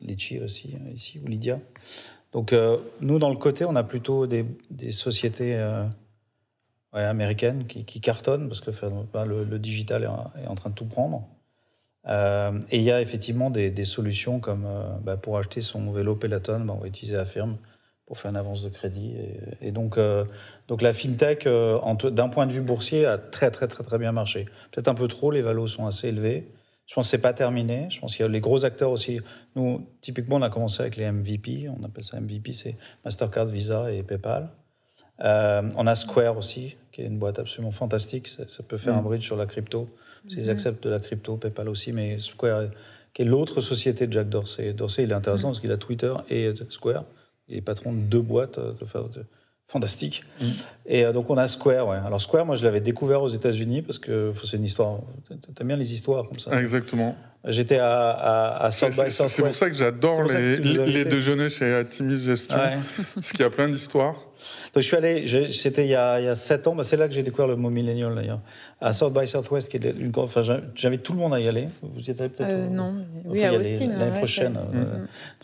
Litchi 0.00 0.40
aussi, 0.40 0.76
ici, 0.94 1.20
ou 1.22 1.26
Lydia. 1.26 1.58
Donc, 2.32 2.54
nous, 3.00 3.18
dans 3.18 3.28
le 3.28 3.36
côté, 3.36 3.64
on 3.64 3.76
a 3.76 3.82
plutôt 3.82 4.26
des, 4.26 4.46
sociétés 4.92 5.56
ouais, 6.92 7.04
américaine 7.04 7.66
qui, 7.66 7.84
qui, 7.84 8.00
cartonne 8.00 8.48
parce 8.48 8.60
que 8.60 8.70
bah, 9.12 9.24
le, 9.24 9.58
digital 9.58 10.04
est, 10.04 10.46
en 10.46 10.54
train 10.54 10.70
de 10.70 10.74
tout 10.74 10.86
prendre. 10.86 11.26
Euh, 12.06 12.58
et 12.70 12.78
il 12.78 12.82
y 12.82 12.90
a 12.90 13.00
effectivement 13.00 13.50
des, 13.50 13.84
solutions 13.84 14.40
comme 14.40 14.64
euh, 14.66 14.88
bah, 15.02 15.16
pour 15.16 15.36
acheter 15.38 15.60
son 15.60 15.92
vélo 15.92 16.16
Peloton, 16.16 16.60
bah, 16.60 16.74
on 16.76 16.80
va 16.80 16.86
utiliser 16.86 17.16
Affirm 17.16 17.56
pour 18.10 18.18
faire 18.18 18.32
une 18.32 18.36
avance 18.36 18.64
de 18.64 18.70
crédit. 18.70 19.14
Et, 19.62 19.70
donc, 19.70 19.96
euh, 19.96 20.24
donc 20.66 20.82
la 20.82 20.92
fintech, 20.92 21.46
d'un 21.46 22.28
point 22.28 22.44
de 22.44 22.50
vue 22.50 22.60
boursier, 22.60 23.06
a 23.06 23.18
très 23.18 23.52
très 23.52 23.68
très 23.68 23.84
très 23.84 23.98
bien 23.98 24.10
marché. 24.10 24.46
Peut-être 24.72 24.88
un 24.88 24.94
peu 24.94 25.06
trop, 25.06 25.30
les 25.30 25.42
valos 25.42 25.68
sont 25.68 25.86
assez 25.86 26.08
élevés. 26.08 26.48
Je 26.88 26.94
pense 26.96 27.06
que 27.06 27.10
c'est 27.12 27.18
pas 27.18 27.34
terminé. 27.34 27.86
Je 27.88 28.00
pense 28.00 28.16
qu'il 28.16 28.24
y 28.24 28.28
a 28.28 28.28
les 28.28 28.40
gros 28.40 28.64
acteurs 28.64 28.90
aussi. 28.90 29.20
Nous, 29.54 29.86
typiquement, 30.00 30.38
on 30.38 30.42
a 30.42 30.50
commencé 30.50 30.80
avec 30.80 30.96
les 30.96 31.08
MVP. 31.08 31.68
On 31.68 31.84
appelle 31.84 32.02
ça 32.02 32.18
MVP, 32.18 32.52
c'est 32.52 32.74
Mastercard, 33.04 33.46
Visa 33.46 33.92
et 33.92 34.02
PayPal. 34.02 34.50
Euh, 35.22 35.62
on 35.76 35.86
a 35.86 35.94
Square 35.94 36.36
aussi, 36.36 36.74
qui 36.90 37.02
est 37.02 37.06
une 37.06 37.20
boîte 37.20 37.38
absolument 37.38 37.70
fantastique. 37.70 38.26
Ça, 38.26 38.64
peut 38.64 38.76
faire 38.76 38.96
un 38.96 39.02
mm. 39.02 39.04
bridge 39.04 39.24
sur 39.24 39.36
la 39.36 39.46
crypto. 39.46 39.88
Ils 40.28 40.36
mm-hmm. 40.36 40.50
acceptent 40.50 40.82
de 40.82 40.90
la 40.90 40.98
crypto, 40.98 41.36
PayPal 41.36 41.68
aussi, 41.68 41.92
mais 41.92 42.18
Square, 42.18 42.70
qui 43.14 43.22
est 43.22 43.24
l'autre 43.24 43.60
société 43.60 44.08
de 44.08 44.12
Jack 44.12 44.28
Dorsey. 44.28 44.72
Dorsey, 44.72 45.04
il 45.04 45.12
est 45.12 45.14
intéressant 45.14 45.50
mm. 45.50 45.50
parce 45.52 45.60
qu'il 45.60 45.70
a 45.70 45.76
Twitter 45.76 46.12
et 46.28 46.52
Square. 46.70 47.04
Il 47.50 47.58
est 47.58 47.62
patron 47.62 47.92
de 47.92 47.98
deux 47.98 48.22
boîtes. 48.22 48.58
Euh, 48.58 48.72
de, 48.72 49.26
fantastique. 49.70 50.24
Mm. 50.40 50.44
Et 50.86 51.04
euh, 51.04 51.12
donc 51.12 51.30
on 51.30 51.36
a 51.36 51.46
Square, 51.46 51.86
ouais. 51.88 51.98
Alors 52.04 52.20
Square, 52.20 52.44
moi 52.44 52.56
je 52.56 52.64
l'avais 52.64 52.80
découvert 52.80 53.22
aux 53.22 53.28
États-Unis 53.28 53.82
parce 53.82 53.98
que 53.98 54.32
c'est 54.44 54.56
une 54.56 54.64
histoire. 54.64 54.98
T'aimes 55.54 55.68
bien 55.68 55.76
les 55.76 55.94
histoires 55.94 56.26
comme 56.28 56.40
ça 56.40 56.60
Exactement. 56.60 57.16
J'étais 57.46 57.78
à, 57.78 58.10
à, 58.10 58.66
à 58.66 58.70
South 58.70 58.90
by 58.90 59.10
C'est 59.10 59.42
pour 59.42 59.54
ça 59.54 59.70
que 59.70 59.74
j'adore 59.74 60.24
les, 60.24 60.56
les 60.58 61.04
déjeuners 61.06 61.48
chez 61.48 61.72
Atimis 61.72 62.20
Gestion, 62.20 62.58
parce 63.14 63.32
qu'il 63.32 63.40
y 63.40 63.44
a 63.44 63.50
plein 63.50 63.68
d'histoires. 63.68 64.16
Donc 64.74 64.82
je 64.82 64.86
suis 64.86 64.96
allé, 64.96 65.26
c'était 65.52 65.84
il, 65.86 65.90
y 65.90 65.94
a, 65.94 66.20
il 66.20 66.26
y 66.26 66.28
a 66.28 66.36
7 66.36 66.66
ans, 66.66 66.74
bah, 66.74 66.82
c'est 66.82 66.98
là 66.98 67.08
que 67.08 67.14
j'ai 67.14 67.22
découvert 67.22 67.46
le 67.46 67.56
mot 67.56 67.70
millennial 67.70 68.14
d'ailleurs, 68.14 68.40
à 68.80 68.92
South 68.92 69.14
by 69.14 69.26
Southwest, 69.26 69.70
qui 69.70 69.78
est 69.78 69.84
une 69.98 70.12
enfin, 70.16 70.42
j'invite 70.74 71.02
tout 71.02 71.14
le 71.14 71.18
monde 71.18 71.32
à 71.32 71.40
y 71.40 71.48
aller. 71.48 71.68
Vous 71.82 72.02
y 72.02 72.10
êtes 72.10 72.20
allé 72.20 72.28
peut-être 72.28 72.50
euh, 72.50 72.68
Non, 72.68 72.96
oui, 73.24 73.42
à 73.42 73.54
Austin. 73.54 73.88
L'année 73.98 74.18
prochaine. 74.18 74.58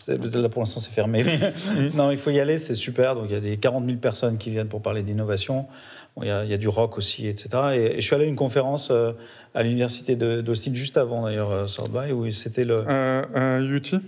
Euh, 0.07 0.41
là 0.41 0.49
pour 0.49 0.61
l'instant 0.61 0.79
c'est 0.79 0.93
fermé. 0.93 1.23
non, 1.95 2.11
il 2.11 2.17
faut 2.17 2.29
y 2.29 2.39
aller, 2.39 2.59
c'est 2.59 2.75
super. 2.75 3.15
Donc 3.15 3.25
il 3.29 3.33
y 3.33 3.37
a 3.37 3.41
des 3.41 3.57
40 3.57 3.85
000 3.85 3.97
personnes 3.97 4.37
qui 4.37 4.51
viennent 4.51 4.69
pour 4.69 4.83
parler 4.83 5.01
d'innovation. 5.01 5.65
Il, 6.21 6.27
y 6.27 6.31
a, 6.31 6.43
il, 6.43 6.49
y 6.49 6.53
a, 6.53 6.57
du 6.57 6.67
rock 6.67 6.97
aussi, 6.97 7.27
etc. 7.27 7.49
Et, 7.73 7.95
je 7.95 8.01
suis 8.01 8.15
allé 8.15 8.25
à 8.25 8.27
une 8.27 8.35
conférence 8.35 8.89
euh, 8.91 9.13
à 9.53 9.63
l'université 9.63 10.15
d'Austin 10.15 10.73
juste 10.73 10.97
avant 10.97 11.23
d'ailleurs, 11.23 11.69
South 11.69 11.91
by, 11.91 12.11
où 12.11 12.31
c'était 12.31 12.65
le. 12.65 12.83
À 12.87 13.61
UT 13.61 13.99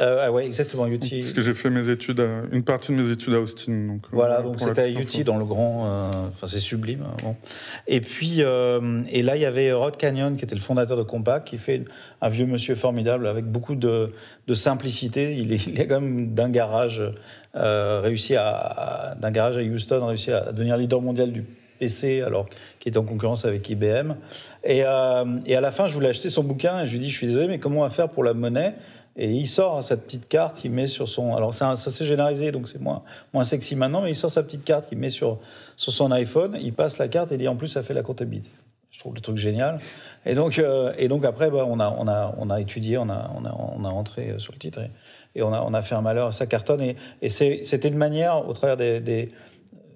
euh, 0.00 0.24
ah 0.26 0.32
ouais, 0.32 0.46
exactement, 0.46 0.88
UT. 0.88 0.98
Parce 0.98 1.32
que 1.32 1.40
j'ai 1.40 1.54
fait 1.54 1.70
mes 1.70 1.88
études, 1.88 2.20
une 2.50 2.64
partie 2.64 2.90
de 2.90 3.00
mes 3.00 3.12
études 3.12 3.34
à 3.34 3.40
Austin. 3.40 3.86
Donc, 3.86 4.04
euh, 4.06 4.08
voilà, 4.12 4.42
donc 4.42 4.60
c'était 4.60 4.82
à 4.82 4.88
UT 4.88 5.24
dans 5.24 5.36
le 5.36 5.44
grand. 5.44 5.86
Euh, 5.86 6.10
enfin, 6.30 6.48
c'est 6.48 6.58
sublime. 6.58 7.02
Hein, 7.02 7.16
bon. 7.22 7.36
Et 7.86 8.00
puis, 8.00 8.40
et 8.40 9.22
là, 9.22 9.36
il 9.36 9.42
y 9.42 9.44
avait 9.44 9.72
Rod 9.72 9.96
Canyon, 9.96 10.36
qui 10.36 10.44
était 10.44 10.56
le 10.56 10.60
fondateur 10.60 10.96
de 10.96 11.04
Compaq, 11.04 11.44
qui 11.44 11.58
fait 11.58 11.84
un 12.20 12.28
vieux 12.28 12.46
monsieur 12.46 12.74
formidable 12.74 13.28
avec 13.28 13.44
beaucoup 13.44 13.76
de, 13.76 14.12
de 14.48 14.54
simplicité. 14.54 15.36
Il 15.36 15.52
est, 15.52 15.66
il 15.66 15.80
est 15.80 15.86
quand 15.86 16.00
même 16.00 16.34
d'un 16.34 16.48
garage, 16.48 17.02
réussi 17.54 18.36
à, 18.36 19.14
d'un 19.20 19.30
garage 19.30 19.56
à 19.56 19.62
Houston, 19.62 20.06
réussi 20.06 20.32
à 20.32 20.52
devenir 20.52 20.76
leader 20.76 21.00
mondial 21.00 21.32
du 21.32 21.44
PC, 21.78 22.22
alors 22.22 22.46
qui 22.80 22.88
était 22.88 22.98
en 22.98 23.04
concurrence 23.04 23.44
avec 23.44 23.68
IBM. 23.68 24.14
Et, 24.64 24.78
et 24.78 24.84
à 24.84 25.60
la 25.60 25.70
fin, 25.70 25.86
je 25.86 25.94
voulais 25.94 26.08
acheter 26.08 26.30
son 26.30 26.42
bouquin 26.42 26.80
et 26.80 26.86
je 26.86 26.92
lui 26.92 26.98
dis, 26.98 27.10
je 27.10 27.16
suis 27.16 27.26
désolé, 27.26 27.48
mais 27.48 27.58
comment 27.58 27.80
on 27.80 27.82
va 27.84 27.90
faire 27.90 28.08
pour 28.08 28.24
la 28.24 28.34
monnaie? 28.34 28.74
Et 29.16 29.30
il 29.30 29.46
sort 29.46 29.82
cette 29.84 30.04
petite 30.04 30.28
carte 30.28 30.56
qu'il 30.56 30.72
met 30.72 30.88
sur 30.88 31.08
son. 31.08 31.36
Alors 31.36 31.54
ça, 31.54 31.76
s'est 31.76 32.04
généralisé, 32.04 32.50
donc 32.50 32.68
c'est 32.68 32.80
moins, 32.80 33.02
moins 33.32 33.44
sexy 33.44 33.76
maintenant, 33.76 34.02
mais 34.02 34.10
il 34.10 34.16
sort 34.16 34.30
sa 34.30 34.42
petite 34.42 34.64
carte 34.64 34.88
qu'il 34.88 34.98
met 34.98 35.10
sur, 35.10 35.38
sur 35.76 35.92
son 35.92 36.10
iPhone, 36.10 36.58
il 36.60 36.72
passe 36.72 36.98
la 36.98 37.08
carte 37.08 37.30
et 37.30 37.36
dit 37.36 37.46
en 37.46 37.56
plus 37.56 37.68
ça 37.68 37.82
fait 37.82 37.94
la 37.94 38.02
comptabilité. 38.02 38.50
Je 38.90 38.98
trouve 39.00 39.14
le 39.14 39.20
truc 39.20 39.36
génial. 39.36 39.78
Et 40.24 40.34
donc, 40.34 40.58
euh, 40.58 40.92
et 40.98 41.08
donc 41.08 41.24
après, 41.24 41.50
bah, 41.50 41.64
on, 41.66 41.80
a, 41.80 41.90
on, 41.98 42.06
a, 42.06 42.34
on 42.38 42.48
a 42.50 42.60
étudié, 42.60 42.96
on 42.96 43.08
a, 43.08 43.30
on 43.36 43.44
a, 43.44 43.52
on 43.52 43.84
a 43.84 43.88
rentré 43.88 44.34
sur 44.38 44.52
le 44.52 44.58
titre 44.58 44.80
a, 45.40 45.62
on 45.62 45.74
a 45.74 45.82
fait 45.82 45.94
un 45.94 46.02
malheur, 46.02 46.32
ça 46.32 46.46
cartonne. 46.46 46.80
Et, 46.80 46.96
et 47.22 47.28
c'était 47.28 47.88
une 47.88 47.96
manière, 47.96 48.48
au 48.48 48.52
travers 48.52 48.76
des 48.76 49.32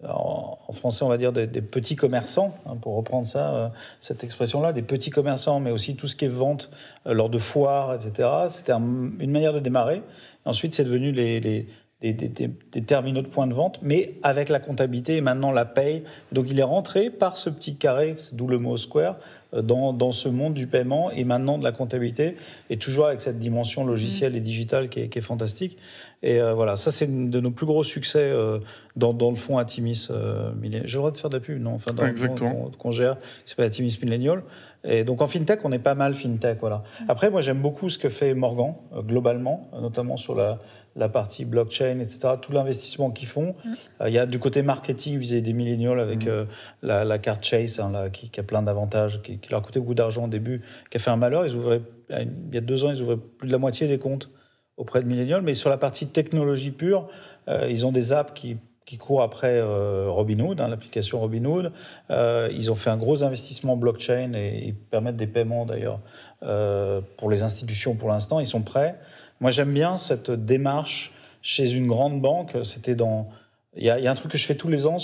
en, 0.07 0.72
français, 0.72 1.05
on 1.05 1.09
va 1.09 1.16
dire 1.16 1.33
des, 1.33 1.46
petits 1.46 1.96
commerçants, 1.96 2.55
hein, 2.66 2.77
pour 2.81 2.94
reprendre 2.96 3.27
ça, 3.27 3.55
euh, 3.55 3.68
cette 4.01 4.22
expression-là, 4.24 4.72
des 4.72 4.83
petits 4.83 5.11
commerçants, 5.11 5.61
mais 5.61 5.70
aussi 5.70 5.96
tout 5.96 6.07
ce 6.07 6.16
qui 6.16 6.27
est 6.27 6.29
vente 6.29 6.70
euh, 7.07 7.14
lors 7.14 7.31
de 7.31 7.38
foires, 7.38 7.94
etc. 7.94 8.29
C'était 8.51 8.72
une 8.72 9.31
manière 9.31 9.53
de 9.53 9.61
démarrer. 9.61 10.03
ensuite, 10.44 10.74
c'est 10.74 10.85
devenu 10.85 11.11
les, 11.11 11.40
des, 11.40 12.12
des, 12.12 12.83
terminaux 12.83 13.22
de 13.22 13.27
points 13.27 13.48
de 13.48 13.55
vente, 13.55 13.81
mais 13.83 14.14
avec 14.22 14.48
la 14.48 14.61
comptabilité 14.61 15.16
et 15.16 15.20
maintenant 15.20 15.51
la 15.51 15.64
paye. 15.64 16.05
Donc 16.31 16.46
il 16.48 16.59
est 16.61 16.64
rentré 16.64 17.11
par 17.11 17.38
ce 17.38 17.51
petit 17.51 17.77
carré, 17.77 18.16
d'où 18.33 18.46
le 18.46 18.59
mot 18.59 18.77
square, 18.77 19.16
dans, 19.52 19.92
dans, 19.92 20.12
ce 20.12 20.28
monde 20.28 20.54
du 20.54 20.66
paiement 20.66 21.11
et 21.11 21.24
maintenant 21.24 21.58
de 21.58 21.64
la 21.64 21.72
comptabilité, 21.72 22.37
et 22.68 22.76
toujours 22.76 23.06
avec 23.06 23.22
cette 23.22 23.38
dimension 23.38 23.84
logicielle 23.84 24.37
et 24.37 24.40
digitale 24.40 24.88
qui 24.88 25.00
est, 25.00 25.08
qui 25.08 25.18
est 25.18 25.22
fantastique. 25.22 25.78
Et 26.22 26.40
euh, 26.40 26.52
voilà, 26.52 26.76
ça 26.76 26.90
c'est 26.90 27.30
de 27.30 27.40
nos 27.40 27.50
plus 27.50 27.66
gros 27.66 27.84
succès 27.84 28.30
euh, 28.30 28.58
dans, 28.96 29.12
dans, 29.12 29.30
le 29.30 29.37
fonds 29.37 29.58
Atimis. 29.58 30.08
Euh, 30.11 30.50
J'ai 30.62 30.70
le 30.80 30.87
droit 30.94 31.11
de 31.12 31.16
faire 31.16 31.30
de 31.30 31.37
la 31.37 31.40
pub, 31.40 31.62
non 31.62 31.74
Enfin, 31.74 31.92
dans 31.92 32.06
Exactement. 32.06 32.70
le 32.72 32.76
qu'on 32.76 32.90
gère, 32.90 33.18
qui 33.44 33.50
s'appelle 33.50 33.66
Atimis 33.66 33.98
Millennial. 34.02 34.42
Et 34.84 35.04
donc 35.04 35.22
en 35.22 35.28
fintech, 35.28 35.61
on 35.64 35.72
est 35.72 35.78
pas 35.78 35.94
mal 35.94 36.14
fintech, 36.14 36.58
voilà. 36.61 36.82
Après, 37.08 37.30
moi 37.30 37.40
j'aime 37.40 37.61
beaucoup 37.61 37.88
ce 37.88 37.98
que 37.98 38.08
fait 38.08 38.34
Morgan 38.34 38.74
globalement, 38.96 39.68
notamment 39.80 40.16
sur 40.16 40.34
la, 40.34 40.58
la 40.98 41.08
partie 41.08 41.44
blockchain, 41.44 42.00
etc., 42.00 42.30
tout 42.42 42.52
l'investissement 42.52 43.11
qu'ils 43.11 43.29
font. 43.29 43.54
Mm. 43.64 43.73
Euh, 44.02 44.08
il 44.08 44.14
y 44.14 44.18
a 44.18 44.27
du 44.27 44.38
côté 44.38 44.62
marketing 44.62 45.16
vis-à-vis 45.18 45.42
des 45.42 45.52
millénials 45.52 46.00
avec 46.00 46.27
mm. 46.27 46.29
euh, 46.29 46.44
la, 46.83 47.18
carte 47.18 47.44
Chase, 47.44 47.81
hein, 47.81 47.90
là, 47.92 48.10
qui, 48.10 48.31
a 48.38 48.42
plein 48.42 48.62
d'avantages, 48.62 49.23
qui, 49.23 49.40
leur 49.50 49.60
a 49.60 49.62
coûté 49.62 49.81
beaucoup 49.81 49.94
d'argent 49.94 50.25
au 50.25 50.29
début, 50.29 50.62
qui 50.90 50.96
a 50.96 51.00
fait 51.00 51.10
un 51.10 51.16
malheur. 51.16 51.46
Ils 51.46 51.54
ouvraient, 51.54 51.83
il 52.10 52.54
y 52.54 52.58
a 52.58 52.60
deux 52.60 52.85
ans, 52.85 52.90
ils 52.90 53.00
ouvraient 53.00 53.16
plus 53.16 53.46
de 53.46 53.52
la 53.52 53.58
moitié 53.58 53.87
des 53.87 53.98
comptes 53.98 54.29
auprès 54.77 55.00
de 55.00 55.06
millénials. 55.06 55.42
Mais 55.42 55.54
sur 55.54 55.70
la 55.70 55.79
partie 55.79 56.08
technologie 56.08 56.73
pure, 56.73 57.08
euh, 57.48 57.68
ils 57.70 57.87
ont 57.87 57.92
des 57.92 58.12
apps 58.12 58.33
qui, 58.35 58.58
courent 58.98 59.23
après 59.23 59.60
Robinhood, 59.60 60.62
hein, 60.62 60.68
l'application 60.68 61.20
Robinhood. 61.20 61.73
ils 62.08 62.70
ont 62.70 62.75
fait 62.75 62.88
un 62.88 62.96
gros 62.96 63.23
investissement 63.23 63.77
blockchain 63.77 64.33
et 64.33 64.64
ils 64.64 64.75
permettent 64.75 65.18
des 65.18 65.27
paiements 65.27 65.66
d'ailleurs 65.66 66.00
pour 67.18 67.31
les 67.31 67.42
institutions 67.42 67.96
pour 67.96 68.08
l'instant. 68.08 68.40
Ils 68.40 68.46
sont 68.46 68.62
prêts. 68.62 68.98
Moi, 69.40 69.50
j'aime 69.50 69.72
bien 69.72 69.98
cette 69.98 70.30
démarche 70.30 71.12
chez 71.42 71.72
une 71.72 71.86
grande 71.86 72.20
banque. 72.20 72.56
C'était 72.64 72.94
dans. 72.94 73.28
Il 73.76 73.84
y, 73.84 73.90
a, 73.90 74.10
un 74.10 74.14
truc 74.14 74.32
que 74.32 74.38
je 74.38 74.46
fais 74.46 74.56
tous 74.56 74.68
les 74.68 74.86
ans. 74.86 74.96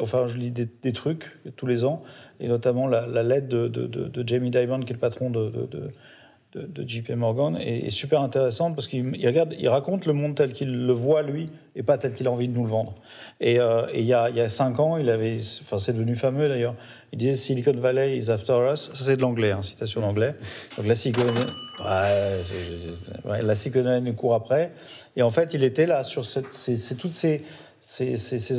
enfin, 0.00 0.26
je 0.28 0.36
lis 0.36 0.52
des, 0.52 0.92
trucs 0.92 1.38
tous 1.56 1.66
les 1.66 1.84
ans, 1.84 2.02
et 2.38 2.46
notamment 2.46 2.86
la, 2.86 3.22
lettre 3.24 3.48
de, 3.48 4.24
Jamie 4.26 4.50
Dimon, 4.50 4.80
qui 4.80 4.90
est 4.90 4.94
le 4.94 5.00
patron 5.00 5.30
de, 5.30 5.50
de, 6.52 6.84
JP 6.86 7.10
Morgan 7.10 7.56
est, 7.56 7.90
super 7.90 8.20
intéressante 8.20 8.74
parce 8.74 8.88
qu'il 8.88 9.26
regarde, 9.26 9.54
il 9.58 9.68
raconte 9.68 10.06
le 10.06 10.12
monde 10.12 10.34
tel 10.34 10.52
qu'il 10.52 10.86
le 10.86 10.92
voit 10.92 11.22
lui 11.22 11.48
et 11.76 11.82
pas 11.82 11.96
tel 11.98 12.12
qu'il 12.12 12.26
a 12.26 12.30
envie 12.30 12.48
de 12.48 12.54
nous 12.54 12.64
le 12.64 12.70
vendre. 12.70 12.94
Et, 13.40 13.60
euh, 13.60 13.86
il, 13.94 14.02
y 14.02 14.06
y 14.06 14.12
a, 14.14 14.48
cinq 14.48 14.80
ans, 14.80 14.96
il 14.96 15.10
avait, 15.10 15.38
enfin 15.62 15.78
c'est 15.78 15.92
devenu 15.92 16.14
fameux 16.16 16.48
d'ailleurs. 16.48 16.74
Il 17.12 17.18
disait 17.18 17.34
Silicon 17.34 17.72
Valley 17.72 18.18
is 18.18 18.30
after 18.30 18.70
us. 18.72 18.90
Ça 18.94 19.04
c'est 19.04 19.16
de 19.16 19.22
l'anglais, 19.22 19.50
hein, 19.50 19.62
citation 19.62 20.00
d'anglais. 20.00 20.34
Donc 20.76 20.86
la 20.86 20.94
Silicon, 20.94 21.24
ouais, 21.24 22.44
Silicon 23.54 23.82
Valley 23.82 24.12
court 24.12 24.34
après. 24.34 24.72
Et 25.16 25.22
en 25.22 25.30
fait, 25.30 25.54
il 25.54 25.64
était 25.64 25.86
là 25.86 26.04
sur 26.04 26.24
c'est 26.24 26.96
toutes 26.96 27.12
ces, 27.12 27.42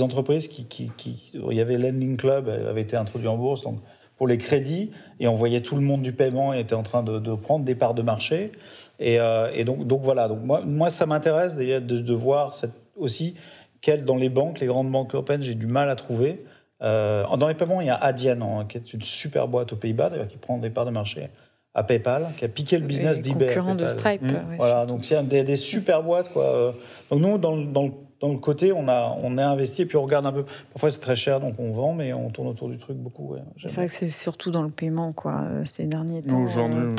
entreprises 0.02 0.48
qui, 0.48 0.92
il 1.34 1.54
y 1.54 1.62
avait 1.62 1.78
Lending 1.78 2.18
Club 2.18 2.50
avait 2.50 2.82
été 2.82 2.98
introduit 2.98 3.28
en 3.28 3.38
bourse, 3.38 3.62
donc 3.64 3.80
pour 4.22 4.28
les 4.28 4.38
crédits 4.38 4.92
et 5.20 5.28
on 5.28 5.36
voyait 5.36 5.62
tout 5.62 5.74
le 5.74 5.82
monde 5.82 6.04
du 6.04 6.14
paiement 6.14 6.54
était 6.54 6.76
en 6.76 6.84
train 6.84 7.02
de, 7.02 7.34
prendre 7.34 7.66
des 7.66 7.74
parts 7.74 7.96
de 7.96 8.04
marché. 8.04 8.52
Et, 9.00 9.20
euh, 9.20 9.64
donc, 9.64 10.02
voilà, 10.04 10.28
moi, 10.28 10.92
ça 10.92 11.08
m'intéresse 11.08 11.56
de, 11.56 12.14
voir 12.14 12.54
aussi 12.96 13.34
quelles 13.82 14.06
dans 14.06 14.18
les 14.18 14.30
banques, 14.30 14.60
les 14.60 14.68
grandes 14.68 14.92
banques 14.92 15.16
européennes, 15.16 15.42
j'ai 15.42 15.56
du 15.56 15.66
mal 15.66 15.90
à 15.90 15.96
trouver. 15.96 16.46
Euh, 16.82 17.26
dans 17.38 17.48
les 17.48 17.54
paiements, 17.54 17.82
il 17.82 17.88
y 17.88 17.92
a 17.92 17.96
Adyen, 17.96 18.42
hein, 18.42 18.66
qui 18.68 18.78
est 18.78 18.94
une 18.94 19.02
super 19.02 19.48
boîte 19.48 19.74
aux 19.74 19.76
Pays-Bas, 19.76 20.10
d'ailleurs, 20.10 20.28
qui 20.28 20.38
prend 20.38 20.58
des 20.58 20.70
parts 20.70 20.86
de 20.86 20.92
marché 20.92 21.30
à 21.74 21.84
PayPal, 21.84 22.34
qui 22.38 22.44
a 22.44 22.48
piqué 22.50 22.78
le 22.78 22.86
business 22.86 23.22
d'eBay. 23.22 23.48
Concurrent 23.48 23.76
de 23.76 23.88
Stripe. 23.88 24.22
Mmh. 24.22 24.56
voilà, 24.58 24.86
donc 24.86 25.06
c'est 25.06 25.24
des, 25.24 25.44
des, 25.44 25.56
super 25.56 26.04
boîtes. 26.04 26.32
Quoi. 26.34 26.74
Donc 27.10 27.22
nous, 27.22 27.38
dans, 27.38 27.56
dans 27.56 27.84
le 27.84 27.92
dans 28.22 28.30
le 28.30 28.38
côté, 28.38 28.72
on 28.72 28.88
a, 28.88 29.18
on 29.22 29.38
a 29.38 29.46
investi 29.46 29.82
et 29.82 29.86
puis 29.86 29.98
on 29.98 30.04
regarde 30.04 30.26
un 30.28 30.32
peu. 30.32 30.46
Parfois, 30.72 30.92
c'est 30.92 31.00
très 31.00 31.16
cher, 31.16 31.40
donc 31.40 31.56
on 31.58 31.72
vend, 31.72 31.94
mais 31.94 32.14
on 32.14 32.30
tourne 32.30 32.48
autour 32.48 32.70
du 32.70 32.78
truc 32.78 32.96
beaucoup. 32.96 33.36
c'est 33.58 33.74
vrai 33.74 33.88
que 33.88 33.94
c'est 33.94 34.08
surtout 34.08 34.52
dans 34.52 34.62
le 34.62 34.70
paiement, 34.70 35.12
quoi, 35.12 35.42
euh, 35.42 35.66
ces 35.66 35.88
derniers 35.88 36.22
temps. 36.22 36.44
Aujourd'hui, 36.44 36.78
euh, 36.78 36.96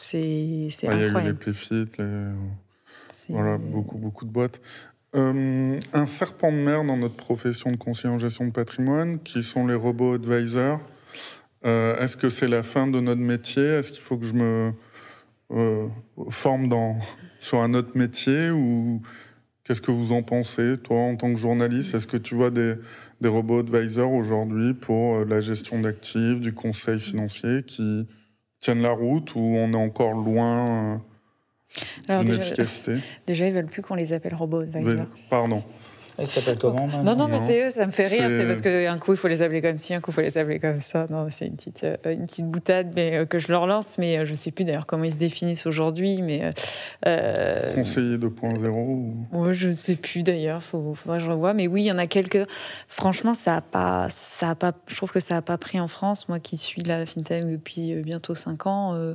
c'est 0.00 0.88
incroyable. 0.88 0.88
Il 0.88 1.12
y 1.14 1.16
a 1.16 1.20
eu 1.20 1.26
les 1.26 1.34
PFIT, 1.34 2.02
voilà, 3.28 3.58
beaucoup, 3.58 3.98
beaucoup 3.98 4.24
de 4.24 4.30
boîtes. 4.30 4.60
Euh, 5.14 5.78
un 5.92 6.06
serpent 6.06 6.50
de 6.50 6.56
mer 6.56 6.84
dans 6.84 6.96
notre 6.96 7.16
profession 7.16 7.70
de 7.70 7.76
conseiller 7.76 8.12
en 8.12 8.18
gestion 8.18 8.46
de 8.46 8.50
patrimoine, 8.50 9.18
qui 9.20 9.42
sont 9.42 9.66
les 9.66 9.74
robots 9.74 10.14
advisors. 10.14 10.80
Est-ce 11.64 12.16
que 12.16 12.28
c'est 12.28 12.48
la 12.48 12.64
fin 12.64 12.88
de 12.88 12.98
notre 12.98 13.20
métier? 13.20 13.62
Est-ce 13.62 13.92
qu'il 13.92 14.02
faut 14.02 14.18
que 14.18 14.26
je 14.26 14.34
me 14.34 14.72
forme 16.30 16.68
dans, 16.68 16.98
sur 17.40 17.60
un 17.60 17.74
autre 17.74 17.96
métier? 17.96 18.50
Ou 18.50 19.00
Qu'est-ce 19.64 19.80
que 19.80 19.92
vous 19.92 20.10
en 20.10 20.22
pensez, 20.22 20.76
toi, 20.82 20.98
en 20.98 21.14
tant 21.14 21.32
que 21.32 21.38
journaliste? 21.38 21.94
Est-ce 21.94 22.08
que 22.08 22.16
tu 22.16 22.34
vois 22.34 22.50
des, 22.50 22.74
robots 23.24 23.60
advisors 23.60 24.12
aujourd'hui 24.12 24.74
pour 24.74 25.18
euh, 25.18 25.24
la 25.24 25.40
gestion 25.40 25.80
d'actifs, 25.80 26.40
du 26.40 26.52
conseil 26.52 26.98
financier 26.98 27.62
qui 27.64 28.08
tiennent 28.58 28.82
la 28.82 28.90
route 28.90 29.36
ou 29.36 29.40
on 29.40 29.72
est 29.72 29.76
encore 29.76 30.14
loin 30.14 31.00
euh, 32.10 32.22
d'une 32.22 32.34
efficacité 32.34 32.96
Déjà, 33.26 33.46
ils 33.46 33.52
veulent 33.54 33.66
plus 33.66 33.82
qu'on 33.82 33.94
les 33.94 34.12
appelle 34.12 34.34
robots 34.34 34.60
advisors. 34.60 35.06
Pardon. 35.30 35.62
Il 36.18 36.26
s'appelle 36.26 36.58
comment 36.58 36.86
Non, 36.86 37.16
non, 37.16 37.28
mais 37.28 37.38
c'est 37.46 37.66
eux, 37.66 37.70
ça 37.70 37.86
me 37.86 37.92
fait 37.92 38.06
rire. 38.06 38.28
C'est 38.28 38.46
parce 38.46 38.60
qu'un 38.60 38.98
coup, 38.98 39.12
il 39.12 39.16
faut 39.16 39.28
les 39.28 39.42
appeler 39.42 39.62
comme 39.62 39.76
ci, 39.76 39.94
un 39.94 40.00
coup, 40.00 40.10
il 40.10 40.14
faut 40.14 40.20
les 40.20 40.38
appeler 40.38 40.60
comme 40.60 40.78
ça. 40.78 41.06
Non, 41.10 41.26
c'est 41.30 41.46
une 41.46 41.56
petite, 41.56 41.84
euh, 41.84 41.96
une 42.04 42.26
petite 42.26 42.46
boutade 42.46 42.92
mais, 42.94 43.16
euh, 43.16 43.26
que 43.26 43.38
je 43.38 43.48
leur 43.48 43.66
lance, 43.66 43.98
mais 43.98 44.18
euh, 44.18 44.24
je 44.24 44.32
ne 44.32 44.36
sais 44.36 44.50
plus 44.50 44.64
d'ailleurs 44.64 44.86
comment 44.86 45.04
ils 45.04 45.12
se 45.12 45.16
définissent 45.16 45.66
aujourd'hui. 45.66 46.22
Mais, 46.22 46.50
euh, 47.06 47.74
Conseiller 47.74 48.18
2.0 48.18 48.68
ou... 48.68 49.14
ouais, 49.32 49.54
Je 49.54 49.68
ne 49.68 49.72
sais 49.72 49.96
plus 49.96 50.22
d'ailleurs, 50.22 50.62
il 50.62 50.96
faudrait 50.96 51.18
que 51.18 51.24
je 51.24 51.30
revoie. 51.30 51.54
Mais 51.54 51.66
oui, 51.66 51.82
il 51.82 51.86
y 51.86 51.92
en 51.92 51.98
a 51.98 52.06
quelques. 52.06 52.44
Franchement, 52.88 53.34
ça 53.34 53.56
a 53.56 53.60
pas, 53.60 54.06
ça 54.10 54.50
a 54.50 54.54
pas, 54.54 54.72
je 54.86 54.96
trouve 54.96 55.12
que 55.12 55.20
ça 55.20 55.34
n'a 55.34 55.42
pas 55.42 55.58
pris 55.58 55.80
en 55.80 55.88
France. 55.88 56.28
Moi 56.28 56.38
qui 56.40 56.56
suis 56.56 56.82
la 56.82 57.06
FinTech 57.06 57.46
depuis 57.46 57.94
bientôt 58.02 58.34
5 58.34 58.66
ans, 58.66 59.14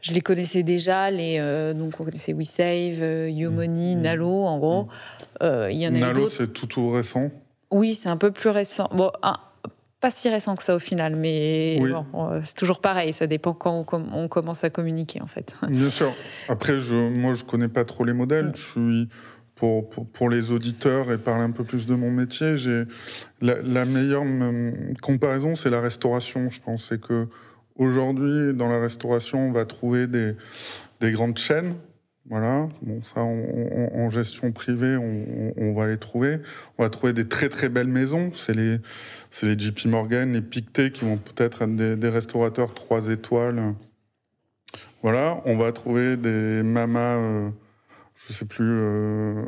je 0.00 0.12
les 0.12 0.20
connaissais 0.20 0.62
déjà. 0.62 1.10
Les, 1.10 1.38
donc, 1.74 2.00
on 2.00 2.04
connaissait 2.04 2.32
WeSave, 2.32 3.30
YoMoney, 3.30 3.96
mmh. 3.96 4.00
Nalo, 4.00 4.44
en 4.44 4.58
gros. 4.58 4.88
il 5.40 5.76
y 5.76 5.86
en 5.86 5.94
a 6.02 6.12
d'autres 6.12 6.31
c'est 6.36 6.52
tout, 6.52 6.66
tout 6.66 6.90
récent 6.90 7.30
Oui, 7.70 7.94
c'est 7.94 8.08
un 8.08 8.16
peu 8.16 8.30
plus 8.30 8.50
récent. 8.50 8.88
Bon, 8.92 9.10
pas 10.02 10.10
si 10.10 10.28
récent 10.28 10.56
que 10.56 10.64
ça 10.64 10.74
au 10.74 10.80
final, 10.80 11.14
mais 11.14 11.78
euh, 11.80 12.40
c'est 12.44 12.56
toujours 12.56 12.80
pareil. 12.80 13.14
Ça 13.14 13.28
dépend 13.28 13.54
quand 13.54 13.86
on, 13.92 14.28
commence 14.28 14.64
à 14.64 14.70
communiquer, 14.70 15.22
en 15.22 15.28
fait. 15.28 15.54
Bien 15.68 15.90
sûr. 15.90 16.12
Après, 16.48 16.80
je, 16.80 16.94
moi, 16.94 17.34
je 17.34 17.44
connais 17.44 17.68
pas 17.68 17.84
trop 17.84 18.04
les 18.04 18.12
modèles. 18.12 18.50
Je 18.56 18.62
suis 18.62 19.08
pour, 19.54 19.88
pour, 19.88 20.28
les 20.28 20.50
auditeurs 20.50 21.12
et 21.12 21.18
parler 21.18 21.44
un 21.44 21.52
peu 21.52 21.62
plus 21.62 21.86
de 21.86 21.94
mon 21.94 22.10
métier, 22.10 22.56
j'ai 22.56 22.84
la, 23.40 23.84
meilleure 23.84 24.24
comparaison, 25.02 25.54
c'est 25.54 25.70
la 25.70 25.80
restauration. 25.80 26.50
Je 26.50 26.60
pense 26.60 26.90
que 27.00 27.28
aujourd'hui, 27.76 28.54
dans 28.54 28.68
la 28.68 28.80
restauration, 28.80 29.48
on 29.48 29.52
va 29.52 29.66
trouver 29.66 30.08
des, 30.08 30.34
des 31.00 31.12
grandes 31.12 31.38
chaînes 31.38 31.76
voilà, 32.28 32.68
bon, 32.82 33.02
ça, 33.02 33.20
en 33.20 34.08
gestion 34.08 34.52
privée, 34.52 34.96
on, 34.96 35.72
va 35.72 35.88
les 35.88 35.98
trouver. 35.98 36.38
On 36.78 36.84
va 36.84 36.88
trouver 36.88 37.12
des 37.12 37.26
très 37.26 37.48
très 37.48 37.68
belles 37.68 37.88
maisons. 37.88 38.30
C'est 38.34 38.54
les, 38.54 38.78
c'est 39.30 39.46
les 39.46 39.58
JP 39.58 39.86
Morgan, 39.86 40.32
les 40.32 40.40
Pictet 40.40 40.92
qui 40.92 41.04
vont 41.04 41.16
peut-être 41.16 41.62
être 41.62 41.96
des, 41.96 42.08
restaurateurs 42.08 42.74
trois 42.74 43.08
étoiles. 43.08 43.74
Voilà, 45.02 45.40
on 45.46 45.56
va 45.56 45.72
trouver 45.72 46.16
des 46.16 46.62
mamas, 46.62 47.16
euh, 47.16 47.50
je 48.14 48.32
sais 48.32 48.44
plus 48.44 48.70
euh, 48.70 49.42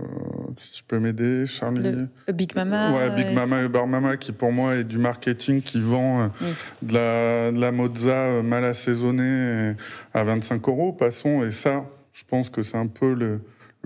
si 0.59 0.73
tu 0.73 0.83
peux 0.83 0.99
m'aider, 0.99 1.47
Charlie. 1.47 2.09
Big 2.33 2.57
Mama. 2.57 2.91
Ouais, 2.91 3.15
Big 3.15 3.33
Mama 3.33 3.63
et 3.63 3.69
Bar 3.69 3.87
Mama 3.87 4.17
qui 4.17 4.33
pour 4.33 4.51
moi 4.51 4.75
est 4.75 4.85
du 4.85 4.99
marketing 4.99 5.63
qui 5.63 5.81
vend 5.81 6.23
euh, 6.23 6.29
de, 6.83 6.95
la, 6.95 7.53
de 7.53 7.61
la 7.61 7.71
mozza 7.71 8.43
mal 8.43 8.65
assaisonnée 8.65 9.77
à 10.13 10.25
25 10.25 10.69
euros, 10.69 10.93
passons. 10.93 11.45
Et 11.45 11.53
ça, 11.53 11.85
je 12.15 12.23
pense 12.25 12.49
que 12.49 12.63
c'est 12.63 12.79
un 12.79 12.87
peu 12.87 13.13
le, 13.13 13.41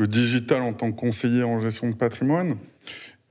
digital 0.07 0.63
en 0.63 0.75
tant 0.75 0.93
que 0.93 1.01
conseiller 1.01 1.43
en 1.43 1.59
gestion 1.59 1.91
de 1.91 1.95
patrimoine. 1.97 2.57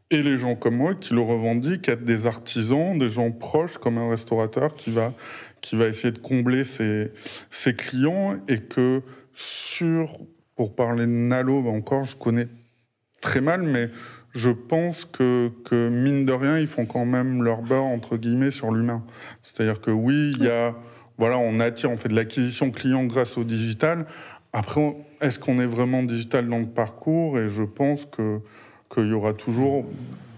Et 0.10 0.22
les 0.22 0.38
gens 0.38 0.56
comme 0.56 0.76
moi 0.76 0.96
qui 0.96 1.14
le 1.14 1.22
revendiquent, 1.22 1.88
être 1.88 2.04
des 2.04 2.26
artisans, 2.26 2.98
des 2.98 3.10
gens 3.10 3.32
proches 3.32 3.78
comme 3.78 3.98
un 3.98 4.10
restaurateur 4.10 4.74
qui 4.74 4.92
va, 4.92 5.14
qui 5.62 5.78
va 5.78 5.86
essayer 5.86 6.12
de 6.12 6.20
combler 6.20 6.64
ses, 6.66 7.12
clients 7.78 8.36
et 8.50 8.60
que 8.60 9.02
sur, 9.34 10.18
pour 10.56 10.76
parler 10.76 11.06
de 11.06 11.12
Nalo, 11.12 11.62
bah 11.62 11.70
encore, 11.70 12.04
je 12.04 12.18
connais 12.18 12.48
très 13.22 13.40
mal, 13.40 13.62
mais 13.62 13.90
je 14.34 14.50
pense 14.50 15.06
que, 15.06 15.52
que, 15.64 15.90
mine 15.90 16.26
de 16.26 16.34
rien, 16.34 16.58
ils 16.58 16.68
font 16.68 16.86
quand 16.86 17.06
même 17.06 17.44
leur 17.44 17.62
beurre, 17.62 17.86
entre 17.86 18.18
guillemets, 18.18 18.52
sur 18.52 18.72
l'humain. 18.72 19.06
C'est-à-dire 19.44 19.80
que 19.80 19.92
oui, 19.92 20.34
il 20.38 20.44
y 20.44 20.50
a, 20.50 20.76
voilà, 21.18 21.38
on 21.38 21.60
attire, 21.60 21.92
on 21.92 21.98
fait 21.98 22.10
de 22.10 22.16
l'acquisition 22.16 22.72
client 22.72 23.06
grâce 23.06 23.38
au 23.38 23.44
digital. 23.44 24.06
Après, 24.54 24.96
est-ce 25.22 25.40
qu'on 25.40 25.60
est 25.60 25.68
vraiment 25.68 26.04
digital 26.04 26.48
dans 26.48 26.60
le 26.60 26.68
parcours? 26.68 27.38
Et 27.40 27.50
je 27.50 27.64
pense 27.64 28.06
que 28.06 28.40
qu'il 28.94 29.08
y 29.08 29.14
aura 29.14 29.34
toujours 29.34 29.86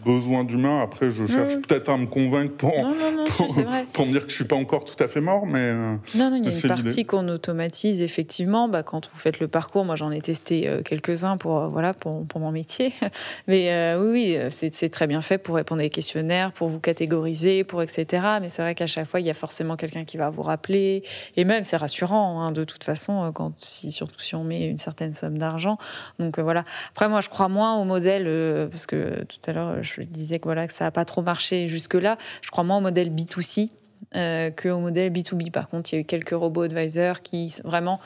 besoin 0.03 0.43
d'humain. 0.43 0.81
Après, 0.81 1.11
je 1.11 1.25
cherche 1.25 1.55
peut-être 1.55 1.89
à 1.89 1.97
me 1.97 2.05
convaincre 2.05 2.55
pour, 2.55 2.73
non, 2.81 2.93
non, 2.93 3.25
pour, 3.25 3.47
pour, 3.93 4.05
me 4.05 4.11
dire 4.11 4.23
que 4.23 4.29
je 4.29 4.35
suis 4.35 4.45
pas 4.45 4.55
encore 4.55 4.85
tout 4.85 5.01
à 5.03 5.07
fait 5.07 5.21
mort, 5.21 5.45
mais 5.45 5.59
euh, 5.59 5.95
non, 6.15 6.29
non, 6.29 6.35
il 6.37 6.45
y 6.45 6.47
a 6.47 6.51
une 6.51 6.67
partie 6.67 7.05
qu'on 7.05 7.27
automatise 7.27 8.01
effectivement. 8.01 8.67
Bah, 8.67 8.83
quand 8.83 9.09
vous 9.09 9.17
faites 9.17 9.39
le 9.39 9.47
parcours, 9.47 9.85
moi 9.85 9.95
j'en 9.95 10.11
ai 10.11 10.21
testé 10.21 10.67
euh, 10.67 10.81
quelques-uns 10.81 11.37
pour 11.37 11.57
euh, 11.57 11.67
voilà 11.67 11.93
pour, 11.93 12.25
pour, 12.25 12.39
mon 12.39 12.51
métier, 12.51 12.93
mais 13.47 13.95
oui, 13.95 14.37
oui 14.37 14.37
c'est 14.51 14.89
très 14.89 15.07
bien 15.07 15.21
fait 15.21 15.37
pour 15.37 15.55
répondre 15.55 15.81
à 15.81 15.83
des 15.83 15.89
questionnaires, 15.89 16.51
pour 16.51 16.69
vous 16.69 16.79
catégoriser, 16.79 17.63
pour 17.63 17.81
etc. 17.81 18.23
Mais 18.41 18.49
c'est 18.49 18.61
vrai 18.61 18.75
qu'à 18.75 18.87
chaque 18.87 19.07
fois, 19.07 19.19
il 19.19 19.25
y 19.25 19.29
a 19.29 19.33
forcément 19.33 19.75
quelqu'un 19.75 20.05
qui 20.05 20.17
va 20.17 20.29
vous 20.29 20.43
rappeler, 20.43 21.03
et 21.35 21.43
même 21.43 21.65
c'est 21.65 21.77
rassurant 21.77 22.41
hein, 22.41 22.51
de 22.51 22.63
toute 22.63 22.83
façon 22.83 23.31
quand 23.33 23.53
si 23.57 23.91
surtout 23.91 24.19
si 24.19 24.35
on 24.35 24.43
met 24.43 24.65
une 24.67 24.77
certaine 24.77 25.13
somme 25.13 25.37
d'argent. 25.37 25.77
Donc 26.19 26.39
voilà. 26.39 26.63
Après, 26.91 27.09
moi, 27.09 27.21
je 27.21 27.29
crois 27.29 27.49
moins 27.49 27.75
au 27.75 27.83
modèle 27.83 28.69
parce 28.69 28.85
que 28.85 29.23
tout 29.25 29.39
à 29.47 29.53
l'heure 29.53 29.83
je 29.95 30.01
disais 30.01 30.39
que 30.39 30.45
voilà 30.45 30.67
que 30.67 30.73
ça 30.73 30.85
n'a 30.85 30.91
pas 30.91 31.05
trop 31.05 31.21
marché 31.21 31.67
jusque-là. 31.67 32.17
Je 32.41 32.49
crois 32.49 32.63
moins 32.63 32.77
au 32.77 32.81
modèle 32.81 33.09
B2C 33.09 33.69
euh, 34.15 34.49
qu'au 34.51 34.79
modèle 34.79 35.11
B2B. 35.11 35.51
Par 35.51 35.67
contre, 35.67 35.91
il 35.91 35.95
y 35.95 35.97
a 35.99 36.01
eu 36.01 36.05
quelques 36.05 36.31
robots 36.31 36.63
advisors 36.63 37.21
qui 37.21 37.53
vraiment 37.63 37.99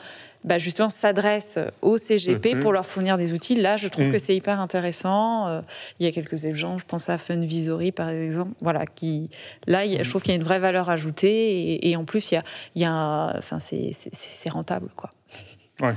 bah, 0.44 0.58
justement 0.58 0.90
s'adressent 0.90 1.58
aux 1.80 1.96
CGP 1.96 2.54
mhm. 2.54 2.60
pour 2.60 2.72
leur 2.72 2.84
fournir 2.84 3.16
des 3.16 3.32
outils. 3.32 3.54
Là, 3.54 3.76
je 3.76 3.88
trouve 3.88 4.06
mhm. 4.06 4.12
que 4.12 4.18
c'est 4.18 4.36
hyper 4.36 4.60
intéressant. 4.60 5.48
Euh, 5.48 5.60
il 5.98 6.06
y 6.06 6.08
a 6.08 6.12
quelques 6.12 6.44
exemples, 6.44 6.80
je 6.80 6.86
pense 6.86 7.08
à 7.08 7.16
Funvisory 7.16 7.92
par 7.92 8.10
exemple, 8.10 8.52
voilà, 8.60 8.84
qui 8.86 9.30
là, 9.66 9.86
je 9.86 10.08
trouve 10.08 10.22
qu'il 10.22 10.32
y 10.32 10.34
a 10.34 10.36
une 10.36 10.44
vraie 10.44 10.58
valeur 10.58 10.90
ajoutée 10.90 11.88
et, 11.88 11.96
en 11.96 12.04
plus, 12.04 12.32
il 12.32 12.34
y 12.34 12.38
a, 12.38 12.42
il 12.74 12.82
y 12.82 12.84
a 12.84 13.34
enfin, 13.38 13.58
c'est 13.60 14.50
rentable, 14.50 14.88
quoi. 14.94 15.10
Ouais. 15.80 15.94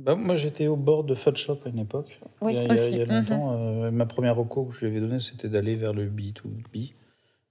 Bah, 0.00 0.14
moi, 0.14 0.34
j'étais 0.34 0.66
au 0.66 0.76
bord 0.76 1.04
de 1.04 1.14
Shop 1.14 1.58
à 1.66 1.68
une 1.68 1.78
époque. 1.78 2.20
Oui, 2.40 2.54
il, 2.54 2.62
y 2.62 2.66
a, 2.66 2.72
aussi. 2.72 2.92
il 2.92 2.98
y 2.98 3.02
a 3.02 3.04
longtemps. 3.04 3.52
Mhm. 3.52 3.84
Euh, 3.84 3.90
ma 3.90 4.06
première 4.06 4.36
recours 4.36 4.68
que 4.68 4.74
je 4.74 4.80
lui 4.80 4.86
avais 4.86 5.00
donnée, 5.00 5.20
c'était 5.20 5.48
d'aller 5.48 5.76
vers 5.76 5.92
le 5.92 6.08
B2B. 6.08 6.92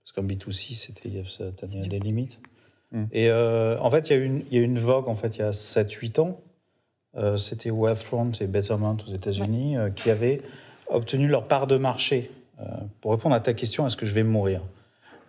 Parce 0.03 0.11
qu'en 0.15 0.23
B2C, 0.23 0.75
c'était, 0.75 1.09
il 1.09 1.15
y 1.15 1.83
a, 1.83 1.87
des 1.87 1.99
limites. 1.99 2.41
Mhm. 2.91 3.07
Et 3.11 3.29
euh, 3.29 3.79
en 3.79 3.91
fait, 3.91 4.09
il 4.09 4.17
y, 4.17 4.19
a 4.19 4.23
une, 4.23 4.43
il 4.49 4.57
y 4.57 4.61
a 4.61 4.63
une 4.63 4.79
vogue, 4.79 5.07
en 5.07 5.15
fait, 5.15 5.37
il 5.37 5.39
y 5.39 5.43
a 5.43 5.51
7-8 5.51 6.19
ans. 6.19 6.41
Euh, 7.15 7.37
c'était 7.37 7.69
Wealthfront 7.69 8.31
et 8.39 8.47
Betterment 8.47 8.97
aux 9.07 9.13
États-Unis 9.13 9.75
qui 9.95 10.09
avaient 10.09 10.41
obtenu 10.87 11.27
leur 11.27 11.47
part 11.47 11.67
de 11.67 11.77
marché. 11.77 12.31
pour 13.01 13.11
répondre 13.11 13.35
à 13.35 13.39
ta 13.39 13.53
question, 13.53 13.85
est-ce 13.85 13.97
que 13.97 14.07
je 14.07 14.15
vais 14.15 14.23
mourir? 14.23 14.61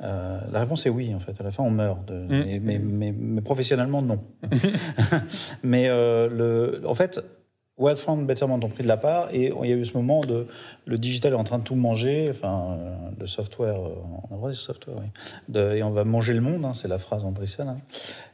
Euh, 0.02 0.40
la 0.50 0.60
réponse 0.60 0.86
est 0.86 0.90
oui, 0.90 1.14
en 1.14 1.20
fait. 1.20 1.38
À 1.40 1.44
la 1.44 1.50
fin, 1.50 1.62
on 1.62 1.70
meurt. 1.70 2.04
De, 2.06 2.14
mm. 2.14 2.60
mais, 2.62 2.78
mais, 2.78 3.14
mais, 3.16 3.40
professionnellement, 3.40 4.02
non. 4.02 4.20
mais 5.62 5.88
euh, 5.88 6.28
le, 6.28 6.86
en 6.86 6.94
fait, 6.94 7.20
Wealthfront, 7.78 8.18
Betterment 8.18 8.62
ont 8.62 8.68
pris 8.68 8.82
de 8.82 8.88
la 8.88 8.98
part 8.98 9.28
et 9.32 9.52
il 9.62 9.70
y 9.70 9.72
a 9.72 9.76
eu 9.76 9.84
ce 9.86 9.96
moment 9.96 10.20
de 10.20 10.46
le 10.84 10.98
digital 10.98 11.32
est 11.32 11.36
en 11.36 11.44
train 11.44 11.58
de 11.58 11.64
tout 11.64 11.76
manger, 11.76 12.28
enfin 12.30 12.76
euh, 12.78 12.94
le 13.18 13.26
software, 13.26 13.76
on 13.80 14.26
a 14.26 14.32
le 14.32 14.36
droit 14.36 14.52
software, 14.52 14.96
oui. 14.98 15.06
De, 15.48 15.76
et 15.76 15.82
on 15.82 15.90
va 15.90 16.04
manger 16.04 16.34
le 16.34 16.42
monde, 16.42 16.64
hein, 16.64 16.74
c'est 16.74 16.88
la 16.88 16.98
phrase 16.98 17.24
Andreessen. 17.24 17.68
Hein. 17.68 17.78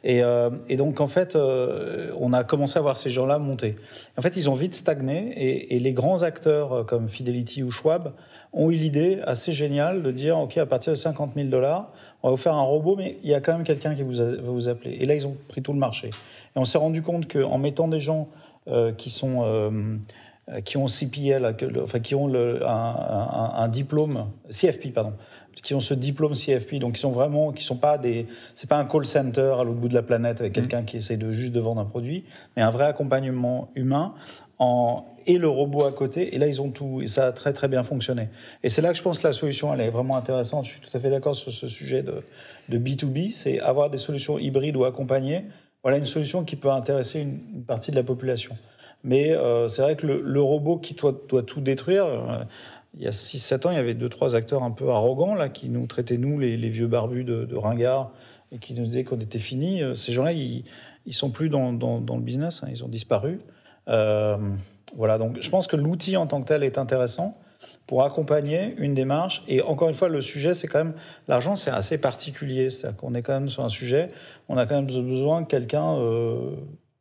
Et, 0.02 0.22
et, 0.68 0.76
donc 0.76 1.00
en 1.00 1.06
fait, 1.06 1.36
on 1.36 2.32
a 2.32 2.42
commencé 2.44 2.78
à 2.78 2.82
voir 2.82 2.96
ces 2.96 3.10
gens-là 3.10 3.38
monter. 3.38 3.76
En 4.16 4.22
fait, 4.22 4.36
ils 4.36 4.50
ont 4.50 4.54
vite 4.54 4.74
stagné 4.74 5.28
et, 5.36 5.76
et 5.76 5.80
les 5.80 5.92
grands 5.92 6.22
acteurs 6.22 6.84
comme 6.86 7.08
Fidelity 7.08 7.62
ou 7.62 7.70
Schwab 7.70 8.14
ont 8.56 8.70
eu 8.70 8.74
l'idée 8.74 9.20
assez 9.24 9.52
géniale 9.52 10.02
de 10.02 10.10
dire 10.10 10.38
OK, 10.38 10.56
à 10.56 10.66
partir 10.66 10.92
de 10.92 10.96
50 10.96 11.34
000 11.34 11.48
dollars, 11.48 11.92
on 12.22 12.28
va 12.28 12.30
vous 12.32 12.42
faire 12.42 12.54
un 12.54 12.62
robot, 12.62 12.96
mais 12.96 13.18
il 13.22 13.30
y 13.30 13.34
a 13.34 13.40
quand 13.40 13.52
même 13.52 13.64
quelqu'un 13.64 13.94
qui 13.94 14.02
vous 14.02 14.14
va 14.16 14.32
vous 14.40 14.68
appeler. 14.68 14.96
Et 14.98 15.04
là, 15.04 15.14
ils 15.14 15.26
ont 15.26 15.36
pris 15.46 15.62
tout 15.62 15.72
le 15.72 15.78
marché. 15.78 16.08
Et 16.08 16.58
on 16.58 16.64
s'est 16.64 16.78
rendu 16.78 17.02
compte 17.02 17.30
qu'en 17.30 17.58
mettant 17.58 17.86
des 17.86 18.00
gens 18.00 18.28
euh, 18.68 18.92
qui 18.92 19.10
sont 19.10 19.44
euh, 19.44 19.70
qui 20.64 20.76
ont 20.76 20.86
CPL, 20.86 21.56
enfin 21.82 21.98
qui 21.98 22.14
ont 22.14 22.28
le, 22.28 22.60
un, 22.66 23.68
diplôme 23.68 24.26
CFP, 24.48 24.92
pardon, 24.92 25.12
qui 25.62 25.74
ont 25.74 25.80
ce 25.80 25.94
diplôme 25.94 26.34
CFP, 26.34 26.76
donc 26.76 26.94
qui 26.94 27.00
sont 27.00 27.10
vraiment, 27.10 27.52
qui 27.52 27.64
sont 27.64 27.76
pas 27.76 27.98
des, 27.98 28.26
c'est 28.54 28.68
pas 28.68 28.78
un 28.78 28.84
call 28.84 29.06
center 29.06 29.56
à 29.58 29.64
l'autre 29.64 29.80
bout 29.80 29.88
de 29.88 29.94
la 29.94 30.02
planète 30.02 30.40
avec 30.40 30.52
mmh. 30.52 30.60
quelqu'un 30.60 30.82
qui 30.84 30.98
essaie 30.98 31.16
de 31.16 31.32
juste 31.32 31.52
de 31.52 31.60
vendre 31.60 31.80
un 31.80 31.84
produit, 31.84 32.24
mais 32.56 32.62
un 32.62 32.70
vrai 32.70 32.84
accompagnement 32.84 33.70
humain 33.74 34.14
en, 34.58 35.04
et 35.26 35.38
le 35.38 35.48
robot 35.48 35.84
à 35.84 35.92
côté. 35.92 36.34
Et 36.34 36.38
là, 36.38 36.46
ils 36.46 36.62
ont 36.62 36.70
tout. 36.70 37.00
Et 37.02 37.06
ça 37.06 37.26
a 37.26 37.32
très, 37.32 37.52
très 37.52 37.68
bien 37.68 37.82
fonctionné. 37.82 38.28
Et 38.62 38.70
c'est 38.70 38.82
là 38.82 38.92
que 38.92 38.98
je 38.98 39.02
pense 39.02 39.18
que 39.18 39.26
la 39.26 39.32
solution, 39.32 39.72
elle 39.74 39.80
est 39.80 39.90
vraiment 39.90 40.16
intéressante. 40.16 40.64
Je 40.64 40.70
suis 40.72 40.80
tout 40.80 40.94
à 40.96 41.00
fait 41.00 41.10
d'accord 41.10 41.34
sur 41.34 41.52
ce 41.52 41.66
sujet 41.66 42.02
de, 42.02 42.22
de 42.68 42.78
B2B. 42.78 43.32
C'est 43.32 43.60
avoir 43.60 43.90
des 43.90 43.98
solutions 43.98 44.38
hybrides 44.38 44.76
ou 44.76 44.84
accompagnées. 44.84 45.44
Voilà 45.82 45.98
une 45.98 46.06
solution 46.06 46.44
qui 46.44 46.56
peut 46.56 46.70
intéresser 46.70 47.20
une, 47.20 47.64
partie 47.64 47.90
de 47.90 47.96
la 47.96 48.02
population. 48.02 48.56
Mais 49.04 49.32
euh, 49.32 49.68
c'est 49.68 49.82
vrai 49.82 49.96
que 49.96 50.06
le, 50.06 50.42
robot 50.42 50.78
qui 50.78 50.94
doit, 50.94 51.14
tout 51.46 51.60
détruire, 51.60 52.06
euh, 52.06 52.44
il 52.96 53.04
y 53.04 53.06
a 53.06 53.10
6-7 53.10 53.66
ans, 53.66 53.70
il 53.70 53.76
y 53.76 53.78
avait 53.78 53.94
deux, 53.94 54.08
trois 54.08 54.34
acteurs 54.34 54.62
un 54.62 54.72
peu 54.72 54.90
arrogants 54.90 55.34
là, 55.34 55.48
qui 55.48 55.68
nous 55.68 55.86
traitaient, 55.86 56.18
nous, 56.18 56.38
les, 56.38 56.56
vieux 56.68 56.88
barbus 56.88 57.24
de, 57.24 57.44
de 57.44 57.56
ringards, 57.56 58.10
et 58.52 58.58
qui 58.58 58.74
nous 58.74 58.84
disaient 58.84 59.04
qu'on 59.04 59.20
était 59.20 59.38
finis. 59.38 59.82
Euh, 59.82 59.94
ces 59.94 60.12
gens-là, 60.12 60.32
ils 60.32 60.64
ne 61.06 61.12
sont 61.12 61.30
plus 61.30 61.48
dans, 61.48 61.70
le 61.70 62.20
business, 62.20 62.62
hein, 62.62 62.68
ils 62.70 62.84
ont 62.84 62.88
disparu. 62.88 63.40
Voilà, 64.94 65.18
donc 65.18 65.38
je 65.40 65.50
pense 65.50 65.66
que 65.66 65.76
l'outil 65.76 66.16
en 66.16 66.26
tant 66.26 66.40
que 66.40 66.46
tel 66.46 66.62
est 66.62 66.78
intéressant 66.78 67.34
pour 67.86 68.04
accompagner 68.04 68.74
une 68.78 68.94
démarche. 68.94 69.44
Et 69.48 69.60
encore 69.60 69.88
une 69.88 69.94
fois, 69.94 70.08
le 70.08 70.20
sujet, 70.20 70.54
c'est 70.54 70.68
quand 70.68 70.78
même 70.78 70.94
l'argent, 71.28 71.56
c'est 71.56 71.70
assez 71.70 71.98
particulier. 71.98 72.70
C'est-à-dire 72.70 72.96
qu'on 72.96 73.14
est 73.14 73.22
quand 73.22 73.34
même 73.34 73.48
sur 73.48 73.64
un 73.64 73.68
sujet, 73.68 74.08
on 74.48 74.56
a 74.56 74.64
quand 74.64 74.76
même 74.76 74.86
besoin 74.86 75.42
de 75.42 75.46
quelqu'un 75.46 75.96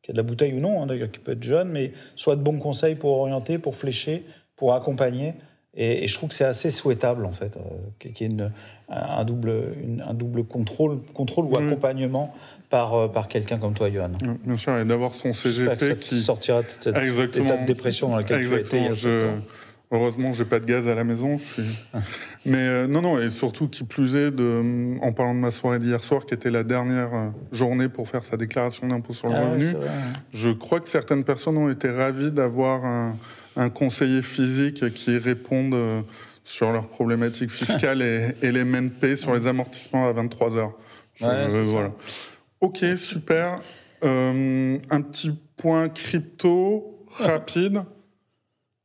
qui 0.05 0.11
a 0.11 0.13
de 0.13 0.17
la 0.17 0.23
bouteille 0.23 0.53
ou 0.53 0.59
non, 0.59 0.83
hein, 0.83 0.85
d'ailleurs, 0.85 1.09
qui 1.09 1.17
peut 1.17 1.31
être 1.31 1.43
jeune, 1.43 1.69
mais 1.69 1.91
soit 2.15 2.35
de 2.35 2.41
bons 2.41 2.59
conseils 2.59 2.93
pour 2.93 3.17
orienter, 3.17 3.57
pour 3.57 3.75
flécher, 3.75 4.23
pour 4.55 4.75
accompagner. 4.75 5.33
Et, 5.73 6.07
je 6.07 6.13
trouve 6.13 6.29
que 6.29 6.35
c'est 6.35 6.45
assez 6.45 6.69
souhaitable, 6.69 7.25
en 7.25 7.31
fait, 7.31 7.57
euh, 7.57 7.61
qu'il 7.99 8.11
y 8.11 8.23
ait 8.23 8.27
une, 8.27 8.51
un, 8.87 9.25
double, 9.25 9.73
un 10.07 10.13
double 10.13 10.43
contrôle, 10.43 10.99
contrôle 11.13 11.45
ou 11.45 11.57
accompagnement 11.57 12.35
par, 12.69 12.93
euh, 12.93 13.07
par 13.07 13.27
quelqu'un 13.27 13.57
comme 13.57 13.73
toi, 13.73 13.89
Johan. 13.89 14.11
Bien 14.45 14.57
sûr, 14.57 14.77
et 14.77 14.85
d'avoir 14.85 15.15
son 15.15 15.33
CGP 15.33 15.97
qui 15.99 16.15
sortira 16.21 16.61
de 16.61 16.67
cet 16.69 16.87
état 16.87 17.57
de 17.57 17.65
dépression 17.65 18.09
dans 18.09 18.19
Exactement. 18.19 18.69
tu 18.69 18.75
as 18.75 18.91
été. 18.91 19.25
Heureusement, 19.95 20.33
j'ai 20.33 20.45
pas 20.45 20.59
de 20.59 20.65
gaz 20.65 20.87
à 20.87 20.95
la 20.95 21.03
maison. 21.03 21.39
Mais 22.45 22.57
euh, 22.57 22.87
non, 22.87 23.01
non, 23.01 23.19
et 23.19 23.29
surtout 23.29 23.67
qui 23.67 23.83
plus 23.83 24.15
est, 24.15 24.31
de, 24.31 24.97
en 25.01 25.11
parlant 25.11 25.33
de 25.33 25.39
ma 25.39 25.51
soirée 25.51 25.79
d'hier 25.79 26.03
soir, 26.03 26.25
qui 26.25 26.33
était 26.33 26.51
la 26.51 26.63
dernière 26.63 27.13
euh, 27.13 27.29
journée 27.51 27.89
pour 27.89 28.09
faire 28.09 28.23
sa 28.23 28.37
déclaration 28.37 28.87
d'impôt 28.87 29.13
sur 29.13 29.29
le 29.29 29.35
ah 29.35 29.49
revenu, 29.49 29.73
je 30.33 30.49
crois 30.51 30.79
que 30.79 30.89
certaines 30.89 31.23
personnes 31.23 31.57
ont 31.57 31.69
été 31.69 31.89
ravies 31.89 32.31
d'avoir 32.31 32.85
un, 32.85 33.15
un, 33.55 33.69
conseiller 33.69 34.21
physique 34.21 34.93
qui 34.93 35.17
réponde 35.17 35.75
sur 36.43 36.71
leurs 36.71 36.87
problématiques 36.87 37.51
fiscales 37.51 38.01
et, 38.01 38.35
et, 38.41 38.51
les 38.51 38.63
MNP 38.63 39.15
sur 39.15 39.33
les 39.33 39.47
amortissements 39.47 40.07
à 40.07 40.11
23 40.11 40.55
heures. 40.57 40.73
voilà. 41.19 41.91
Ok, 42.61 42.83
super. 42.97 43.59
Euh, 44.03 44.77
un 44.89 45.01
petit 45.01 45.37
point 45.57 45.89
crypto 45.89 47.05
rapide. 47.17 47.83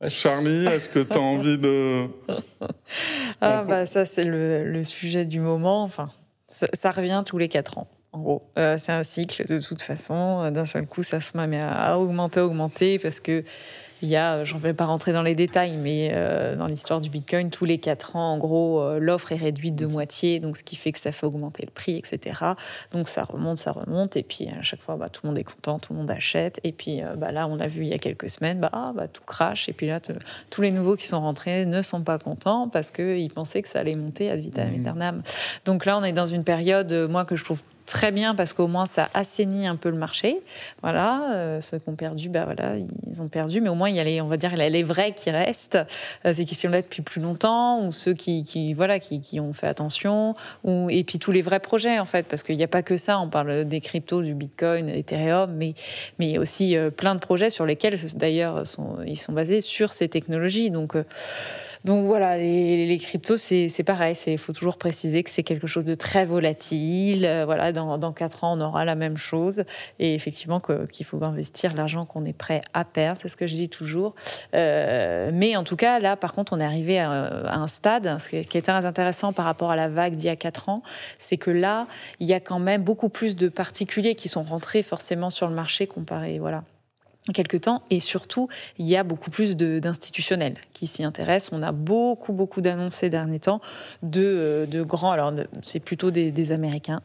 Charlie, 0.09 0.67
est-ce 0.67 0.89
que 0.89 1.01
tu 1.01 1.13
as 1.13 1.21
envie 1.21 1.59
de... 1.59 2.09
ah 3.41 3.63
bah 3.63 3.87
ça 3.87 4.05
c'est 4.05 4.25
le, 4.25 4.83
sujet 4.85 5.25
du 5.25 5.41
moment. 5.41 5.83
Enfin, 5.83 6.11
ça, 6.49 6.91
revient 6.91 7.23
tous 7.27 7.39
les 7.39 7.49
quatre 7.49 7.79
ans. 7.79 7.87
En 8.13 8.21
gros, 8.21 8.43
euh, 8.59 8.77
c'est 8.79 8.93
un 8.93 9.05
cycle 9.05 9.47
de 9.47 9.61
toute 9.61 9.83
façon. 9.83 10.51
D'un 10.51 10.67
seul 10.67 10.87
coup, 10.87 11.03
ça 11.03 11.21
se 11.21 11.37
met 11.37 11.61
à 11.61 11.99
augmenter, 11.99 12.41
augmenter 12.41 12.99
parce 12.99 13.21
que 13.21 13.45
il 14.03 14.09
y 14.09 14.17
a, 14.17 14.45
je 14.45 14.55
ne 14.55 14.59
vais 14.59 14.75
pas 14.75 14.87
rentrer 14.87 15.13
dans 15.13 15.23
les 15.23 15.35
détails, 15.35 15.77
mais 15.77 16.11
euh, 16.13 16.57
dans 16.57 16.67
l'histoire 16.67 17.01
du 17.01 17.11
Bitcoin, 17.11 17.51
tous 17.51 17.65
les 17.65 17.79
quatre 17.79 18.17
ans, 18.17 18.33
en 18.33 18.39
gros, 18.39 18.81
euh, 18.81 18.99
l'offre 18.99 19.33
est 19.33 19.37
réduite 19.37 19.77
de 19.77 19.87
moitié, 19.87 20.41
donc 20.41 20.57
ce 20.57 20.65
qui 20.65 20.77
fait 20.77 20.93
que 20.93 20.99
ça 20.99 21.13
fait 21.13 21.27
augmenter 21.27 21.65
le 21.67 21.71
prix, 21.71 21.97
etc. 21.97 22.41
Donc 22.93 23.09
ça 23.09 23.25
remonte, 23.25 23.59
ça 23.59 23.73
remonte, 23.73 24.17
et 24.17 24.23
puis 24.23 24.49
à 24.49 24.63
chaque 24.63 24.81
fois, 24.81 24.97
bah, 24.97 25.09
tout 25.09 25.21
le 25.25 25.29
monde 25.29 25.39
est 25.39 25.45
content, 25.45 25.79
tout 25.79 25.93
le 25.93 25.99
monde 25.99 26.11
achète. 26.11 26.61
Et 26.65 26.73
puis 26.73 27.03
euh, 27.03 27.15
bah, 27.17 27.33
là, 27.33 27.47
on 27.47 27.57
l'a 27.57 27.69
vu 27.69 27.83
il 27.83 27.89
y 27.89 27.95
a 27.95 27.99
quelques 27.99 28.31
semaines, 28.31 28.61
bah, 28.61 28.71
ah, 28.73 28.93
bah, 28.95 29.09
tout 29.09 29.25
crache, 29.25 29.69
et 29.69 29.73
puis 29.73 29.87
là, 29.87 30.01
tous 30.51 30.63
les 30.63 30.71
nouveaux 30.71 30.97
qui 30.97 31.07
sont 31.07 31.21
rentrés 31.21 31.67
ne 31.67 31.83
sont 31.83 32.03
pas 32.03 32.19
contents 32.19 32.69
parce 32.69 32.91
qu'ils 32.91 33.33
pensaient 33.33 33.63
que 33.63 33.69
ça 33.69 33.81
allait 33.81 33.97
monter 33.97 34.31
à 34.31 34.37
vitam 34.37 34.71
mmh. 34.71 34.81
aeternam. 34.81 35.23
Donc 35.65 35.85
là, 35.85 35.99
on 35.99 36.05
est 36.05 36.13
dans 36.13 36.27
une 36.27 36.45
période, 36.45 36.93
moi, 37.11 37.25
que 37.25 37.37
je 37.37 37.45
trouve 37.45 37.63
très 37.91 38.13
bien 38.13 38.35
parce 38.35 38.53
qu'au 38.53 38.69
moins 38.69 38.87
ça 38.87 39.11
assainit 39.15 39.67
un 39.67 39.77
peu 39.77 39.91
le 39.91 39.99
marché. 39.99 40.41
Voilà, 40.83 41.33
euh, 41.33 41.61
ceux 41.61 41.79
qui 41.79 41.89
ont 41.89 41.97
perdu, 41.97 42.29
bah 42.29 42.45
voilà, 42.45 42.77
ils 42.77 43.21
ont 43.21 43.29
perdu, 43.29 43.61
mais 43.61 43.69
au 43.69 43.75
moins 43.75 43.91
il 43.91 43.97
y 43.97 44.01
a 44.01 44.05
les, 44.05 44.21
on 44.21 44.29
va 44.29 44.37
dire, 44.37 44.55
les 44.57 44.83
vrais 44.83 45.13
qui 45.13 45.31
restent, 45.31 45.79
euh, 46.25 46.33
ces 46.33 46.45
qui 46.45 46.55
sont 46.55 46.69
là 46.69 46.83
depuis 46.83 47.03
plus 47.03 47.21
longtemps, 47.21 47.85
ou 47.85 47.93
ceux 47.93 48.15
qui, 48.15 48.45
qui 48.45 48.73
voilà, 48.73 48.99
qui, 49.01 49.21
qui, 49.21 49.41
ont 49.41 49.53
fait 49.53 49.67
attention, 49.67 50.35
ou 50.65 50.89
et 50.91 51.05
puis 51.05 51.19
tous 51.19 51.33
les 51.33 51.43
vrais 51.43 51.61
projets 51.61 51.99
en 51.99 52.07
fait, 52.07 52.27
parce 52.27 52.43
qu'il 52.43 52.57
n'y 52.57 52.65
a 52.65 52.69
pas 52.69 52.83
que 52.83 52.97
ça. 52.97 53.19
On 53.19 53.29
parle 53.29 53.65
des 53.65 53.81
cryptos, 53.81 54.23
du 54.23 54.35
Bitcoin, 54.35 54.89
Ethereum, 54.89 55.53
mais 55.53 55.75
mais 56.19 56.39
aussi 56.39 56.77
euh, 56.77 56.91
plein 56.91 57.15
de 57.15 57.21
projets 57.21 57.51
sur 57.51 57.67
lesquels 57.67 57.99
d'ailleurs 58.15 58.63
ils 59.07 59.19
sont 59.19 59.33
basés 59.33 59.61
sur 59.61 59.93
ces 59.93 60.09
technologies. 60.09 60.71
Donc 60.71 60.97
Donc 61.85 62.05
voilà, 62.07 62.37
les, 62.37 62.99
cryptos, 62.99 63.39
c'est 63.39 63.85
pareil. 63.85 64.15
Il 64.27 64.39
faut 64.39 64.53
toujours 64.53 64.77
préciser 64.77 65.23
que 65.23 65.31
c'est 65.31 65.43
quelque 65.43 65.67
chose 65.67 65.87
de 65.87 65.95
très 65.95 66.27
volatile. 66.27 67.25
Euh, 67.25 67.45
voilà, 67.47 67.73
dans, 67.73 67.97
dans 67.97 68.13
4 68.13 68.45
ans, 68.45 68.59
on 68.59 68.61
aura 68.61 68.85
la 68.85 68.95
même 68.95 69.17
chose. 69.17 69.65
Et 69.99 70.15
effectivement, 70.15 70.61
qu'il 70.61 71.07
faut 71.07 71.25
investir 71.25 71.75
l'argent 71.75 72.05
qu'on 72.05 72.27
est 72.27 72.35
prêt 72.35 72.61
à 72.75 72.85
perdre. 72.85 73.21
C'est 73.23 73.31
ce 73.31 73.37
que 73.37 73.47
je 73.47 73.55
dis 73.55 73.71
toujours. 73.71 74.15
Euh, 74.55 75.31
mais 75.33 75.57
en 75.57 75.65
tout 75.65 75.77
cas, 75.77 75.99
là, 76.01 76.17
par 76.17 76.35
contre, 76.35 76.53
on 76.53 76.61
est 76.61 76.65
arrivé 76.65 76.99
à, 76.99 77.11
un 77.11 77.67
stade, 77.67 78.19
ce 78.21 78.29
qui 78.29 78.59
est 78.59 78.63
très 78.63 78.85
intéressant 78.85 79.33
par 79.33 79.47
rapport 79.47 79.71
à 79.71 79.77
la 79.77 79.89
vague 79.89 80.17
d'il 80.17 80.27
y 80.27 80.31
a 80.31 80.37
4 80.37 80.69
ans, 80.69 80.83
c'est 81.19 81.39
que 81.39 81.51
là, 81.51 81.87
il 82.19 82.29
y 82.29 82.35
a 82.35 82.41
quand 82.41 82.59
même 82.59 82.83
beaucoup 82.83 83.09
plus 83.09 83.37
de 83.37 83.49
particuliers 83.49 84.15
qui 84.15 84.29
sont 84.29 84.43
rentrés 84.43 84.83
forcément 84.83 85.31
sur 85.31 85.49
le 85.49 85.55
marché 85.55 85.87
comparé, 85.87 86.39
voilà, 86.39 86.63
quelques 87.33 87.63
temps. 87.63 87.83
Et 87.89 88.01
surtout, 88.01 88.49
il 88.79 88.87
y 88.87 88.97
a 88.97 89.03
beaucoup 89.03 89.31
plus 89.31 89.57
d'institutionnels 89.57 90.57
qui 90.81 90.87
s'y 90.87 91.05
intéressent. 91.05 91.51
On 91.53 91.63
a 91.63 91.73
beaucoup, 91.73 92.33
beaucoup 92.33 92.63
d'annonces 92.63 92.95
ces 92.95 93.11
derniers 93.11 93.39
temps 93.39 93.61
de, 94.03 94.23
euh, 94.25 94.67
de 94.67 94.83
grands, 94.83 95.11
alors 95.11 95.31
c'est 95.63 95.79
plutôt 95.79 96.11
des, 96.11 96.33
des, 96.33 96.53
Américains, 96.53 97.03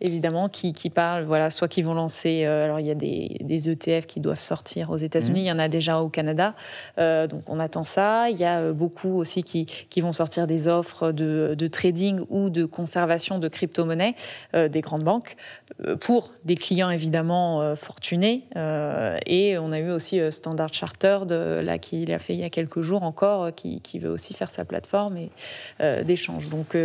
évidemment, 0.00 0.48
qui, 0.48 0.72
qui, 0.72 0.88
parlent, 0.88 1.24
voilà, 1.24 1.50
soit 1.50 1.68
qui 1.68 1.82
vont 1.82 1.92
lancer, 1.92 2.46
euh, 2.46 2.64
alors 2.64 2.80
il 2.80 2.86
y 2.86 2.90
a 2.90 2.94
des, 2.94 3.36
des, 3.42 3.68
ETF 3.68 4.06
qui 4.06 4.20
doivent 4.20 4.40
sortir 4.40 4.88
aux 4.88 4.96
États-Unis, 4.96 5.40
mmh. 5.40 5.44
il 5.44 5.46
y 5.46 5.52
en 5.52 5.58
a 5.58 5.68
déjà 5.68 6.00
au 6.00 6.08
Canada, 6.08 6.54
euh, 6.96 7.26
donc 7.26 7.42
on 7.48 7.60
attend 7.60 7.82
ça. 7.82 8.30
Il 8.30 8.38
y 8.38 8.46
a 8.46 8.72
beaucoup 8.72 9.18
aussi 9.18 9.42
qui, 9.42 9.66
qui 9.66 10.00
vont 10.00 10.14
sortir 10.14 10.46
des 10.46 10.66
offres 10.66 11.12
de, 11.12 11.54
de, 11.54 11.66
trading 11.66 12.20
ou 12.30 12.48
de 12.48 12.64
conservation 12.64 13.38
de 13.38 13.48
crypto-monnaies 13.48 14.14
des 14.54 14.80
grandes 14.80 15.04
banques 15.04 15.36
pour 16.00 16.32
des 16.44 16.54
clients 16.54 16.90
évidemment 16.90 17.76
fortunés 17.76 18.44
et 19.26 19.58
on 19.58 19.72
a 19.72 19.78
eu 19.78 19.90
aussi 19.90 20.20
Standard 20.30 20.72
Chartered, 20.72 21.30
là, 21.30 21.78
qui 21.78 22.10
a 22.12 22.18
fait 22.18 22.34
il 22.34 22.40
y 22.40 22.44
a 22.44 22.50
quelques 22.50 22.80
jours 22.80 23.02
encore, 23.18 23.44
euh, 23.44 23.50
qui, 23.50 23.98
veut 23.98 24.10
aussi 24.10 24.34
faire 24.34 24.50
sa 24.50 24.64
plateforme 24.64 25.16
et 25.16 25.30
euh, 25.80 26.04
d'échange. 26.04 26.48
Donc, 26.50 26.76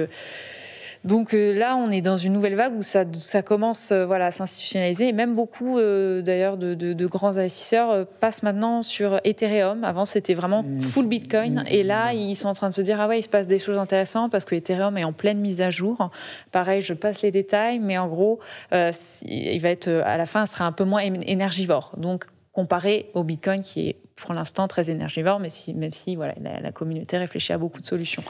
donc 1.03 1.33
là, 1.33 1.75
on 1.75 1.91
est 1.91 2.01
dans 2.01 2.15
une 2.15 2.31
nouvelle 2.31 2.55
vague 2.55 2.77
où 2.77 2.81
ça, 2.81 3.03
ça 3.11 3.41
commence 3.41 3.91
voilà, 3.91 4.27
à 4.27 4.31
s'institutionnaliser. 4.31 5.09
Et 5.09 5.11
même 5.11 5.35
beaucoup, 5.35 5.77
d'ailleurs, 5.77 6.55
de, 6.55 7.05
grands 7.05 7.37
investisseurs 7.37 8.07
passent 8.21 8.41
maintenant 8.41 8.83
sur 8.83 9.19
Ethereum. 9.25 9.83
Avant, 9.83 10.05
c'était 10.05 10.33
vraiment 10.33 10.63
mmh. 10.63 10.79
full 10.79 11.07
Bitcoin. 11.07 11.65
Et 11.67 11.83
là, 11.83 12.13
ils 12.13 12.35
sont 12.35 12.47
en 12.47 12.53
train 12.53 12.69
de 12.69 12.73
se 12.73 12.81
dire, 12.81 13.01
ah 13.01 13.09
ouais, 13.09 13.19
il 13.19 13.23
se 13.23 13.29
passe 13.29 13.47
des 13.47 13.59
choses 13.59 13.77
intéressantes 13.77 14.31
parce 14.31 14.45
que 14.45 14.55
Ethereum 14.55 14.97
est 14.97 15.03
en 15.03 15.13
pleine 15.13 15.39
mise 15.39 15.61
à 15.61 15.69
jour. 15.69 16.09
Pareil, 16.53 16.81
je 16.81 16.93
passe 16.93 17.21
les 17.21 17.31
détails, 17.31 17.79
mais 17.79 17.97
en 17.97 18.07
gros, 18.07 18.39
il 18.71 19.59
va 19.59 19.69
être, 19.69 19.89
à 19.89 20.15
la 20.15 20.25
fin, 20.25 20.45
ce 20.45 20.53
sera 20.53 20.65
un 20.65 20.71
peu 20.71 20.85
moins 20.85 21.01
énergivore. 21.01 21.91
Donc, 21.97 22.27
comparé 22.53 23.09
au 23.13 23.23
Bitcoin 23.23 23.61
qui 23.61 23.89
est 23.89 23.97
pour 24.15 24.33
l'instant 24.33 24.67
très 24.67 24.89
énergivore, 24.89 25.39
mais 25.39 25.49
si, 25.49 25.73
même 25.73 25.91
si 25.91 26.15
voilà, 26.15 26.35
la, 26.39 26.71
communauté 26.71 27.17
réfléchit 27.17 27.51
à 27.51 27.57
beaucoup 27.57 27.81
de 27.81 27.85
solutions. 27.85 28.23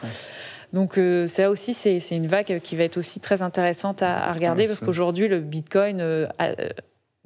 Donc 0.71 0.97
euh, 0.97 1.27
ça 1.27 1.49
aussi, 1.49 1.73
c'est 1.73 1.99
une 2.09 2.27
vague 2.27 2.59
qui 2.61 2.75
va 2.75 2.83
être 2.83 2.97
aussi 2.97 3.19
très 3.19 3.41
intéressante 3.41 4.01
à, 4.01 4.31
regarder 4.33 4.67
parce 4.67 4.79
qu'aujourd'hui, 4.79 5.27
le 5.27 5.39
Bitcoin 5.39 5.99
euh, 6.01 6.27
euh, 6.41 6.55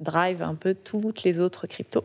drive 0.00 0.42
un 0.42 0.54
peu 0.54 0.74
toutes 0.74 1.24
les 1.24 1.40
autres 1.40 1.66
cryptos. 1.66 2.04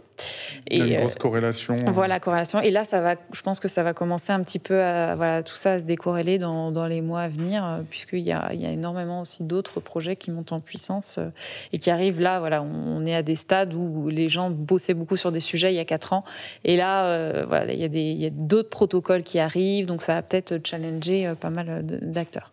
Et, 0.68 0.78
Il 0.78 0.88
y 0.88 0.96
a 0.96 0.96
une 0.96 1.02
grosse 1.02 1.16
corrélation. 1.16 1.76
Voilà, 1.88 2.20
corrélation. 2.20 2.60
Et 2.60 2.72
là, 2.72 2.86
ça 2.86 3.02
va, 3.02 3.16
je 3.32 3.42
pense 3.42 3.60
que 3.60 3.68
ça 3.68 3.84
va 3.84 3.94
commencer 3.94 4.34
un 4.34 4.42
petit 4.42 4.58
peu 4.58 4.82
à, 4.82 5.16
voilà, 5.16 5.44
tout 5.44 5.56
ça 5.56 5.74
à 5.74 5.80
se 5.80 5.84
décorréler 5.84 6.40
dans, 6.40 6.72
dans 6.72 6.88
les 6.88 7.02
mois 7.02 7.22
à 7.22 7.28
venir, 7.28 7.64
euh, 7.64 7.82
puisqu'il 7.88 8.20
y 8.20 8.32
a, 8.32 8.50
il 8.54 8.62
y 8.62 8.66
a 8.66 8.72
énormément 8.72 9.22
aussi 9.22 9.44
d'autres 9.44 9.80
projets 9.80 10.16
qui 10.16 10.32
montent 10.32 10.54
en 10.54 10.60
puissance 10.60 11.20
euh, 11.20 11.30
et 11.72 11.78
qui 11.78 11.92
arrivent 11.92 12.20
là. 12.20 12.40
Voilà, 12.40 12.64
on, 12.64 13.06
est 13.06 13.16
à 13.16 13.22
des 13.22 13.36
stades 13.36 13.74
où 13.76 14.10
les 14.10 14.30
gens 14.30 14.50
bossaient 14.50 14.96
beaucoup 14.96 15.18
sur 15.18 15.32
des 15.32 15.40
sujets 15.40 15.72
il 15.72 15.76
y 15.76 15.80
a 15.80 15.86
quatre 15.86 16.14
ans. 16.14 16.24
Et 16.64 16.78
là, 16.78 17.06
euh, 17.06 17.46
voilà, 17.48 17.74
il 17.74 17.80
y 17.80 17.86
a, 17.86 17.90
des, 17.90 18.02
il 18.02 18.22
y 18.22 18.26
a 18.26 18.32
d'autres 18.32 18.70
protocoles 18.70 19.24
qui 19.24 19.40
arrivent, 19.40 19.86
donc 19.86 20.02
ça 20.02 20.16
va 20.16 20.22
peut-être 20.24 20.60
challenger 20.66 21.34
pas 21.40 21.52
mal 21.52 21.86
d'acteurs. 21.86 22.52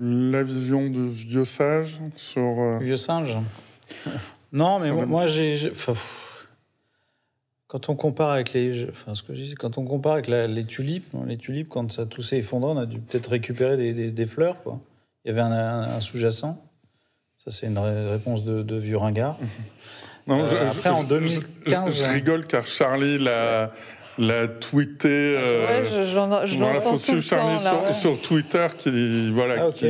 La 0.00 0.44
vision 0.44 0.88
de 0.88 1.08
Vieux 1.08 1.44
Sage 1.44 1.98
sur... 2.14 2.78
Vieux 2.78 2.96
Singe 2.96 3.36
non, 4.52 4.78
mais 4.78 4.90
moi, 4.90 5.26
j'ai. 5.26 5.72
Quand 7.66 7.90
on 7.90 7.96
compare 7.96 8.30
avec 8.30 8.54
les, 8.54 8.86
enfin 8.88 9.14
ce 9.14 9.22
que 9.22 9.34
je 9.34 9.42
dis, 9.42 9.54
quand 9.54 9.76
on 9.76 9.84
compare 9.84 10.14
avec 10.14 10.26
les 10.26 10.64
tulipes, 10.64 11.12
les 11.26 11.36
tulipes, 11.36 11.68
quand 11.68 11.92
ça 11.92 12.06
tout 12.06 12.22
s'est 12.22 12.38
effondré, 12.38 12.70
on 12.70 12.78
a 12.78 12.86
dû 12.86 12.98
peut-être 12.98 13.28
récupérer 13.28 13.76
des, 13.76 14.10
des, 14.10 14.26
fleurs, 14.26 14.62
quoi. 14.62 14.80
Il 15.24 15.28
y 15.28 15.30
avait 15.32 15.42
un, 15.42 16.00
sous-jacent. 16.00 16.64
Ça, 17.44 17.50
c'est 17.50 17.66
une 17.66 17.78
réponse 17.78 18.42
de, 18.42 18.76
vieux 18.76 18.96
ringard. 18.96 19.36
non, 20.26 20.44
euh, 20.44 20.70
après, 20.70 20.88
en 20.88 21.04
2015, 21.04 21.94
je, 21.94 22.06
rigole 22.06 22.46
car 22.46 22.66
Charlie 22.66 23.18
l'a 23.18 23.74
l'a 24.18 24.48
tweeté. 24.48 25.08
Euh, 25.08 25.80
ouais, 25.80 25.84
je, 25.84 26.58
voilà, 26.58 26.80
faut 26.80 26.98
suivre 26.98 27.20
Charlie 27.20 27.60
sur, 27.60 27.94
sur, 27.94 28.20
Twitter 28.20 28.66
qui, 28.76 29.30
voilà, 29.30 29.66
ah, 29.68 29.72
qui, 29.72 29.86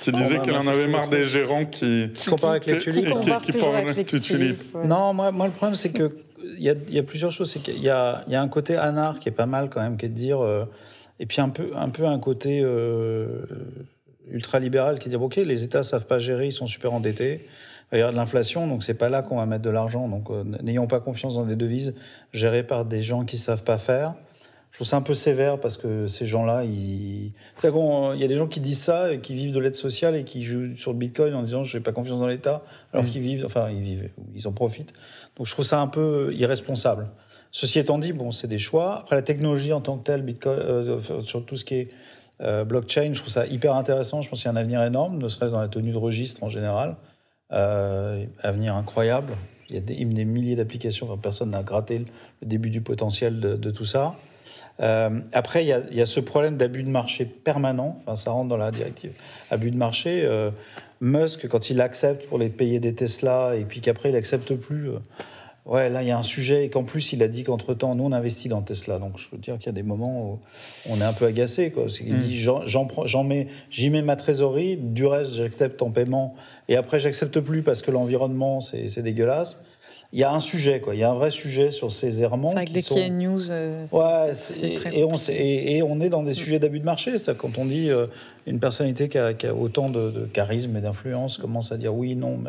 qui, 0.00 0.12
disait 0.12 0.36
bah, 0.36 0.42
qu'elle 0.42 0.56
en 0.56 0.66
avait 0.66 0.86
marre 0.86 1.08
des 1.08 1.24
gérants 1.24 1.66
qui, 1.66 2.10
qui 2.14 2.30
comparent 2.30 2.50
avec 2.50 2.66
les 2.66 2.78
tulipes. 2.78 3.20
Qui, 3.20 3.52
qui 3.52 3.58
avec 3.64 4.12
les 4.12 4.20
tulipes. 4.20 4.74
Non, 4.84 5.14
moi, 5.14 5.32
moi, 5.32 5.46
le 5.46 5.52
problème, 5.52 5.76
c'est 5.76 5.92
qu'il 5.92 6.10
y 6.58 6.68
a, 6.68 6.74
y 6.88 6.98
a 6.98 7.02
plusieurs 7.02 7.32
choses. 7.32 7.50
C'est 7.50 7.60
qu'il 7.60 7.82
y 7.82 7.88
a, 7.88 8.24
y 8.28 8.34
a 8.34 8.42
un 8.42 8.48
côté 8.48 8.76
anard 8.76 9.18
qui 9.18 9.28
est 9.28 9.32
pas 9.32 9.46
mal 9.46 9.70
quand 9.70 9.80
même, 9.80 9.96
qui 9.96 10.06
est 10.06 10.10
de 10.10 10.14
dire. 10.14 10.40
Euh, 10.40 10.64
et 11.18 11.26
puis 11.26 11.40
un 11.40 11.50
peu, 11.50 11.70
un 11.76 11.90
peu 11.90 12.06
un 12.06 12.18
côté 12.18 12.60
euh, 12.62 13.42
ultra-libéral 14.32 14.98
qui 14.98 15.08
dit 15.08 15.16
ok, 15.16 15.36
les 15.36 15.64
États 15.64 15.82
savent 15.82 16.06
pas 16.06 16.18
gérer, 16.18 16.46
ils 16.46 16.52
sont 16.52 16.66
super 16.66 16.92
endettés 16.92 17.46
il 17.90 17.96
va 17.96 17.98
y 17.98 18.00
avoir 18.02 18.12
de 18.12 18.18
l'inflation, 18.18 18.68
donc 18.68 18.84
c'est 18.84 18.94
pas 18.94 19.08
là 19.08 19.22
qu'on 19.22 19.36
va 19.36 19.46
mettre 19.46 19.64
de 19.64 19.70
l'argent. 19.70 20.06
Donc 20.08 20.30
euh, 20.30 20.44
n'ayons 20.62 20.86
pas 20.86 21.00
confiance 21.00 21.34
dans 21.34 21.44
des 21.44 21.56
devises 21.56 21.96
gérées 22.32 22.62
par 22.62 22.84
des 22.84 23.02
gens 23.02 23.24
qui 23.24 23.36
savent 23.36 23.64
pas 23.64 23.78
faire. 23.78 24.14
Je 24.70 24.76
trouve 24.76 24.86
ça 24.86 24.96
un 24.96 25.02
peu 25.02 25.14
sévère 25.14 25.58
parce 25.58 25.76
que 25.76 26.06
ces 26.06 26.24
gens-là, 26.26 26.62
ils... 26.62 27.32
il 27.64 28.20
y 28.20 28.24
a 28.24 28.28
des 28.28 28.36
gens 28.36 28.46
qui 28.46 28.60
disent 28.60 28.80
ça 28.80 29.12
et 29.12 29.18
qui 29.18 29.34
vivent 29.34 29.52
de 29.52 29.58
l'aide 29.58 29.74
sociale 29.74 30.14
et 30.14 30.22
qui 30.22 30.44
jouent 30.44 30.76
sur 30.76 30.92
le 30.92 30.98
Bitcoin 30.98 31.34
en 31.34 31.42
disant 31.42 31.64
je 31.64 31.76
n'ai 31.76 31.82
pas 31.82 31.90
confiance 31.90 32.20
dans 32.20 32.28
l'État, 32.28 32.62
alors 32.92 33.04
qu'ils 33.04 33.22
vivent, 33.22 33.44
enfin 33.44 33.68
ils 33.70 33.82
vivent, 33.82 34.08
ils 34.36 34.46
en 34.46 34.52
profitent. 34.52 34.94
Donc 35.36 35.48
je 35.48 35.52
trouve 35.52 35.64
ça 35.64 35.80
un 35.80 35.88
peu 35.88 36.32
irresponsable. 36.34 37.08
Ceci 37.50 37.80
étant 37.80 37.98
dit, 37.98 38.12
bon, 38.12 38.30
c'est 38.30 38.46
des 38.46 38.60
choix. 38.60 39.00
Après 39.00 39.16
la 39.16 39.22
technologie 39.22 39.72
en 39.72 39.80
tant 39.80 39.98
que 39.98 40.04
telle, 40.04 40.22
Bitcoin, 40.22 40.56
euh, 40.60 41.00
sur 41.22 41.44
tout 41.44 41.56
ce 41.56 41.64
qui 41.64 41.74
est 41.74 41.88
euh, 42.42 42.64
blockchain, 42.64 43.12
je 43.12 43.20
trouve 43.20 43.32
ça 43.32 43.46
hyper 43.46 43.74
intéressant. 43.74 44.22
Je 44.22 44.30
pense 44.30 44.40
qu'il 44.40 44.46
y 44.46 44.48
a 44.48 44.52
un 44.52 44.60
avenir 44.60 44.82
énorme, 44.82 45.18
ne 45.18 45.28
serait-ce 45.28 45.52
dans 45.52 45.60
la 45.60 45.68
tenue 45.68 45.92
de 45.92 45.98
registre 45.98 46.42
en 46.42 46.48
général. 46.48 46.96
Euh, 47.52 48.24
avenir 48.42 48.76
incroyable. 48.76 49.34
Il 49.68 49.74
y 49.74 49.78
a 49.78 49.80
des, 49.80 50.04
des 50.04 50.24
milliers 50.24 50.56
d'applications, 50.56 51.16
personne 51.16 51.50
n'a 51.50 51.62
gratté 51.62 51.98
le 51.98 52.46
début 52.46 52.70
du 52.70 52.80
potentiel 52.80 53.40
de, 53.40 53.70
tout 53.70 53.84
ça. 53.84 54.14
Euh, 54.80 55.20
après, 55.32 55.64
il 55.64 55.68
y, 55.68 55.72
a, 55.72 55.80
il 55.90 55.96
y, 55.96 56.00
a, 56.00 56.06
ce 56.06 56.18
problème 56.18 56.56
d'abus 56.56 56.82
de 56.82 56.88
marché 56.88 57.24
permanent, 57.24 57.98
enfin, 58.00 58.16
ça 58.16 58.32
rentre 58.32 58.48
dans 58.48 58.56
la 58.56 58.70
directive 58.72 59.12
abus 59.50 59.70
de 59.70 59.76
marché. 59.76 60.28
Musk, 61.00 61.46
quand 61.48 61.70
il 61.70 61.80
accepte 61.80 62.26
pour 62.28 62.38
les 62.38 62.48
payer 62.48 62.80
des 62.80 62.94
Tesla 62.94 63.54
et 63.56 63.64
puis 63.64 63.80
qu'après 63.80 64.08
il 64.08 64.12
n'accepte 64.12 64.54
plus, 64.54 64.90
ouais, 65.66 65.88
là 65.90 66.02
il 66.02 66.08
y 66.08 66.10
a 66.10 66.18
un 66.18 66.22
sujet 66.22 66.64
et 66.64 66.70
qu'en 66.70 66.84
plus 66.84 67.12
il 67.12 67.22
a 67.22 67.28
dit 67.28 67.44
qu'entre-temps, 67.44 67.94
nous 67.94 68.04
on 68.04 68.12
investit 68.12 68.48
dans 68.48 68.62
Tesla. 68.62 68.98
Donc 68.98 69.18
je 69.18 69.28
veux 69.30 69.38
dire 69.38 69.58
qu'il 69.58 69.66
y 69.66 69.70
a 69.70 69.72
des 69.72 69.82
moments 69.82 70.32
où 70.32 70.38
on 70.88 71.00
est 71.00 71.04
un 71.04 71.12
peu 71.12 71.26
agacé. 71.26 71.70
Quoi. 71.70 71.86
Il 72.00 72.14
mm. 72.14 72.20
dit 72.20 72.48
j'en 72.66 73.24
mets, 73.24 73.48
j'y 73.70 73.90
mets 73.90 74.02
ma 74.02 74.16
trésorerie, 74.16 74.76
du 74.76 75.06
reste 75.06 75.34
j'accepte 75.34 75.82
en 75.82 75.90
paiement 75.90 76.34
et 76.68 76.76
après 76.76 77.00
j'accepte 77.00 77.40
plus 77.40 77.62
parce 77.62 77.82
que 77.82 77.90
l'environnement 77.90 78.60
c'est 78.60 79.02
dégueulasse. 79.02 79.62
Il 80.12 80.18
y 80.18 80.24
a 80.24 80.32
un 80.32 80.40
sujet, 80.40 80.80
quoi. 80.80 80.96
Il 80.96 80.98
y 80.98 81.04
a 81.04 81.10
un 81.10 81.14
vrai 81.14 81.30
sujet 81.30 81.70
sur 81.70 81.92
ces 81.92 82.20
errements. 82.20 82.48
C'est 82.48 82.54
vrai 82.56 82.64
que 82.64 82.72
dès 82.72 82.82
qu'il 82.82 82.98
y 82.98 83.02
a 83.02 83.06
une 83.06 83.18
news, 83.18 83.48
euh, 83.48 83.86
c'est 84.34 84.74
très 84.74 84.96
et 84.96 85.04
on, 85.04 85.14
et, 85.28 85.82
on 85.82 86.00
est 86.00 86.08
dans 86.08 86.24
des 86.24 86.32
sujets 86.32 86.58
d'abus 86.58 86.80
de 86.80 86.84
marché. 86.84 87.16
Ça, 87.18 87.34
quand 87.34 87.58
on 87.58 87.64
dit 87.64 87.90
euh, 87.90 88.06
une 88.46 88.58
personnalité 88.58 89.08
qui 89.08 89.18
a, 89.18 89.54
autant 89.54 89.88
de, 89.88 90.28
charisme 90.32 90.76
et 90.76 90.80
d'influence 90.80 91.38
commence 91.38 91.70
à 91.70 91.76
dire 91.76 91.94
oui, 91.94 92.16
non. 92.16 92.40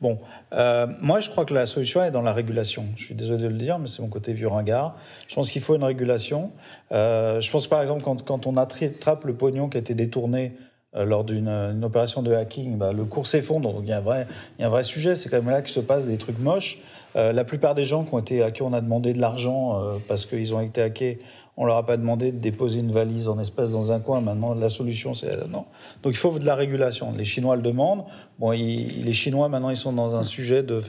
Bon, 0.00 0.18
euh, 0.52 0.86
moi 1.00 1.20
je 1.20 1.30
crois 1.30 1.44
que 1.44 1.54
la 1.54 1.66
solution 1.66 2.02
est 2.04 2.10
dans 2.10 2.22
la 2.22 2.32
régulation. 2.32 2.84
Je 2.96 3.04
suis 3.04 3.14
désolé 3.14 3.44
de 3.44 3.48
le 3.48 3.58
dire, 3.58 3.78
mais 3.78 3.88
c'est 3.88 4.02
mon 4.02 4.08
côté 4.08 4.32
vieux 4.32 4.48
ringard. 4.48 4.96
Je 5.28 5.34
pense 5.34 5.50
qu'il 5.50 5.62
faut 5.62 5.74
une 5.74 5.84
régulation. 5.84 6.50
je 6.90 7.50
pense 7.50 7.66
par 7.66 7.80
exemple 7.80 8.02
quand, 8.02 8.22
quand 8.22 8.46
on 8.46 8.56
attrape 8.56 9.24
le 9.24 9.34
pognon 9.34 9.68
qui 9.68 9.78
a 9.78 9.80
été 9.80 9.94
détourné 9.94 10.52
euh, 10.96 11.04
lors 11.04 11.24
d'une 11.24 11.84
opération 11.84 12.22
de 12.22 12.32
hacking, 12.32 12.78
bah, 12.78 12.92
le 12.92 13.04
cours 13.04 13.26
s'effondre. 13.26 13.72
Donc 13.72 13.82
il 13.82 13.88
y, 13.88 13.92
a 13.92 13.98
un 13.98 14.00
vrai, 14.00 14.26
y 14.58 14.62
a 14.62 14.66
un 14.66 14.70
vrai 14.70 14.82
sujet. 14.82 15.14
C'est 15.14 15.28
quand 15.28 15.36
même 15.36 15.50
là 15.50 15.60
que 15.60 15.68
se 15.68 15.80
passent 15.80 16.06
des 16.06 16.16
trucs 16.16 16.38
moches. 16.38 16.80
Euh, 17.16 17.32
la 17.32 17.44
plupart 17.44 17.74
des 17.74 17.84
gens 17.84 18.04
qui 18.04 18.14
ont 18.14 18.18
été, 18.18 18.42
à 18.42 18.50
qui 18.50 18.62
on 18.62 18.72
a 18.72 18.80
demandé 18.80 19.12
de 19.12 19.20
l'argent 19.20 19.82
euh, 19.82 19.96
parce 20.08 20.24
qu'ils 20.24 20.54
ont 20.54 20.60
été 20.60 20.80
hackés, 20.80 21.18
on 21.58 21.64
leur 21.64 21.76
a 21.76 21.86
pas 21.86 21.96
demandé 21.96 22.32
de 22.32 22.38
déposer 22.38 22.80
une 22.80 22.92
valise 22.92 23.28
en 23.28 23.38
espèces 23.38 23.72
dans 23.72 23.92
un 23.92 24.00
coin. 24.00 24.20
Maintenant, 24.20 24.54
la 24.54 24.68
solution, 24.68 25.14
c'est 25.14 25.48
non. 25.48 25.64
Donc 26.02 26.12
il 26.12 26.16
faut 26.16 26.38
de 26.38 26.44
la 26.44 26.54
régulation. 26.54 27.12
Les 27.16 27.24
Chinois 27.24 27.56
le 27.56 27.62
demandent. 27.62 28.04
Bon, 28.38 28.50
les 28.50 29.12
Chinois, 29.14 29.48
maintenant, 29.48 29.70
ils 29.70 29.78
sont 29.78 29.94
dans 29.94 30.14
un 30.14 30.22
sujet 30.22 30.62
de, 30.62 30.82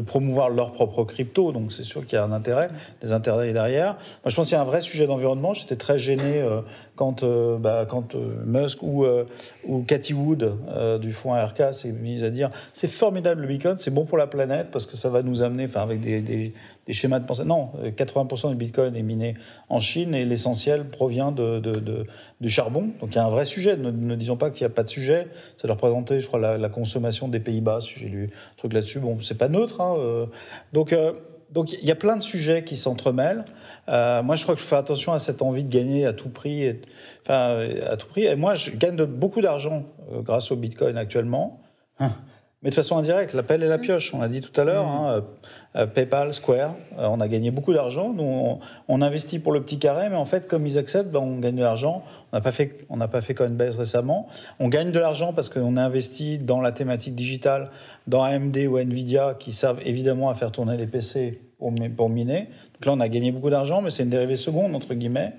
promouvoir 0.00 0.48
leur 0.48 0.72
propre 0.72 1.04
crypto, 1.04 1.52
donc 1.52 1.70
c'est 1.70 1.84
sûr 1.84 2.06
qu'il 2.06 2.16
y 2.16 2.18
a 2.18 2.24
un 2.24 2.32
intérêt, 2.32 2.70
des 3.02 3.12
intérêts 3.12 3.52
derrière. 3.52 3.92
Moi, 3.92 4.30
je 4.30 4.34
pense 4.36 4.46
qu'il 4.46 4.54
y 4.54 4.58
a 4.58 4.62
un 4.62 4.64
vrai 4.64 4.80
sujet 4.80 5.06
d'environnement. 5.06 5.52
J'étais 5.52 5.76
très 5.76 5.98
gêné 5.98 6.40
euh, 6.40 6.62
quand, 6.96 7.22
euh, 7.22 7.58
bah, 7.58 7.86
euh, 8.14 8.44
Musk 8.46 8.82
ou, 8.82 9.04
ou 9.66 9.82
Cathy 9.82 10.14
Wood 10.14 10.54
du 11.00 11.12
fonds 11.12 11.34
ARK 11.34 11.62
s'est 11.72 11.92
mis 11.92 12.24
à 12.24 12.30
dire 12.30 12.50
c'est 12.72 12.88
formidable 12.88 13.42
le 13.42 13.48
Bitcoin, 13.48 13.76
c'est 13.76 13.92
bon 13.92 14.06
pour 14.06 14.16
la 14.16 14.26
planète 14.26 14.68
parce 14.72 14.86
que 14.86 14.96
ça 14.96 15.10
va 15.10 15.22
nous 15.22 15.42
amener, 15.42 15.66
enfin, 15.66 15.82
avec 15.82 16.00
des, 16.00 16.54
schémas 16.88 17.18
de 17.18 17.26
pensée. 17.26 17.44
Non, 17.44 17.70
80% 17.84 18.50
du 18.50 18.56
Bitcoin 18.56 18.96
est 18.96 19.02
miné 19.02 19.34
en 19.68 19.80
Chine 19.80 20.14
et 20.14 20.24
l'essentiel 20.24 20.86
provient 20.88 21.32
du 21.32 22.50
charbon. 22.50 22.88
Donc 23.00 23.10
il 23.10 23.16
y 23.16 23.18
a 23.18 23.24
un 23.24 23.30
vrai 23.30 23.44
sujet. 23.44 23.76
Ne, 23.76 24.16
disons 24.16 24.36
pas 24.36 24.50
qu'il 24.50 24.66
n'y 24.66 24.72
a 24.72 24.74
pas 24.74 24.84
de 24.84 24.88
sujet. 24.88 25.28
Ça 25.60 25.68
leur 25.68 25.76
représentait, 25.76 26.20
je 26.20 26.26
crois, 26.26 26.40
la 26.40 26.68
consommation 26.68 26.93
des 27.28 27.40
Pays-Bas, 27.40 27.80
si 27.80 28.00
j'ai 28.00 28.08
lu 28.08 28.30
un 28.32 28.56
truc 28.56 28.72
là-dessus. 28.72 28.98
Bon, 28.98 29.20
c'est 29.20 29.38
pas 29.38 29.48
neutre. 29.48 29.80
Hein, 29.80 29.96
euh. 29.98 30.26
Donc, 30.72 30.92
euh, 30.92 31.12
donc 31.50 31.72
il 31.72 31.86
y 31.86 31.90
a 31.90 31.94
plein 31.96 32.16
de 32.16 32.22
sujets 32.22 32.64
qui 32.64 32.76
s'entremêlent. 32.76 33.44
Euh, 33.88 34.22
moi, 34.22 34.36
je 34.36 34.42
crois 34.42 34.54
que 34.54 34.60
je 34.60 34.66
fais 34.66 34.76
attention 34.76 35.12
à 35.12 35.18
cette 35.18 35.42
envie 35.42 35.64
de 35.64 35.70
gagner 35.70 36.06
à 36.06 36.12
tout 36.12 36.30
prix. 36.30 36.64
Et, 36.64 36.80
enfin, 37.22 37.68
à 37.86 37.96
tout 37.96 38.08
prix. 38.08 38.24
Et 38.24 38.36
moi, 38.36 38.54
je 38.54 38.70
gagne 38.70 38.96
beaucoup 39.04 39.40
d'argent 39.40 39.84
grâce 40.22 40.50
au 40.50 40.56
Bitcoin 40.56 40.96
actuellement. 40.96 41.60
Mais 42.64 42.70
de 42.70 42.74
façon 42.74 42.96
indirecte, 42.96 43.34
l'appel 43.34 43.62
et 43.62 43.68
la 43.68 43.76
pioche, 43.76 44.14
on 44.14 44.22
l'a 44.22 44.28
dit 44.28 44.40
tout 44.40 44.58
à 44.58 44.64
l'heure. 44.64 44.86
Mmh. 44.86 45.22
Hein, 45.76 45.86
PayPal, 45.92 46.32
Square, 46.32 46.76
on 46.96 47.20
a 47.20 47.26
gagné 47.26 47.50
beaucoup 47.50 47.74
d'argent. 47.74 48.12
Nous, 48.12 48.58
on, 48.88 49.02
investit 49.02 49.40
pour 49.40 49.52
le 49.52 49.60
petit 49.60 49.80
carré, 49.80 50.08
mais 50.08 50.16
en 50.16 50.24
fait, 50.24 50.46
comme 50.46 50.66
ils 50.66 50.78
acceptent, 50.78 51.10
ben, 51.10 51.18
on 51.18 51.40
gagne 51.40 51.56
de 51.56 51.62
l'argent. 51.62 52.04
On 52.32 52.36
n'a 52.36 52.40
pas 52.40 52.52
fait, 52.52 52.86
on 52.88 52.96
n'a 52.96 53.08
pas 53.08 53.20
fait 53.20 53.34
Coinbase 53.34 53.76
récemment. 53.76 54.28
On 54.60 54.68
gagne 54.68 54.92
de 54.92 54.98
l'argent 55.00 55.32
parce 55.32 55.48
qu'on 55.48 55.76
a 55.76 55.82
investi 55.82 56.38
dans 56.38 56.60
la 56.60 56.70
thématique 56.70 57.16
digitale 57.16 57.70
dans 58.06 58.22
AMD 58.22 58.56
ou 58.68 58.78
Nvidia 58.78 59.34
qui 59.38 59.50
savent 59.50 59.80
évidemment 59.84 60.30
à 60.30 60.34
faire 60.34 60.52
tourner 60.52 60.76
les 60.76 60.86
PC 60.86 61.40
pour, 61.58 61.74
pour 61.96 62.08
miner. 62.08 62.48
Donc 62.74 62.86
là, 62.86 62.92
on 62.92 63.00
a 63.00 63.08
gagné 63.08 63.32
beaucoup 63.32 63.50
d'argent, 63.50 63.82
mais 63.82 63.90
c'est 63.90 64.04
une 64.04 64.10
dérivée 64.10 64.36
seconde, 64.36 64.76
entre 64.76 64.94
guillemets. 64.94 65.32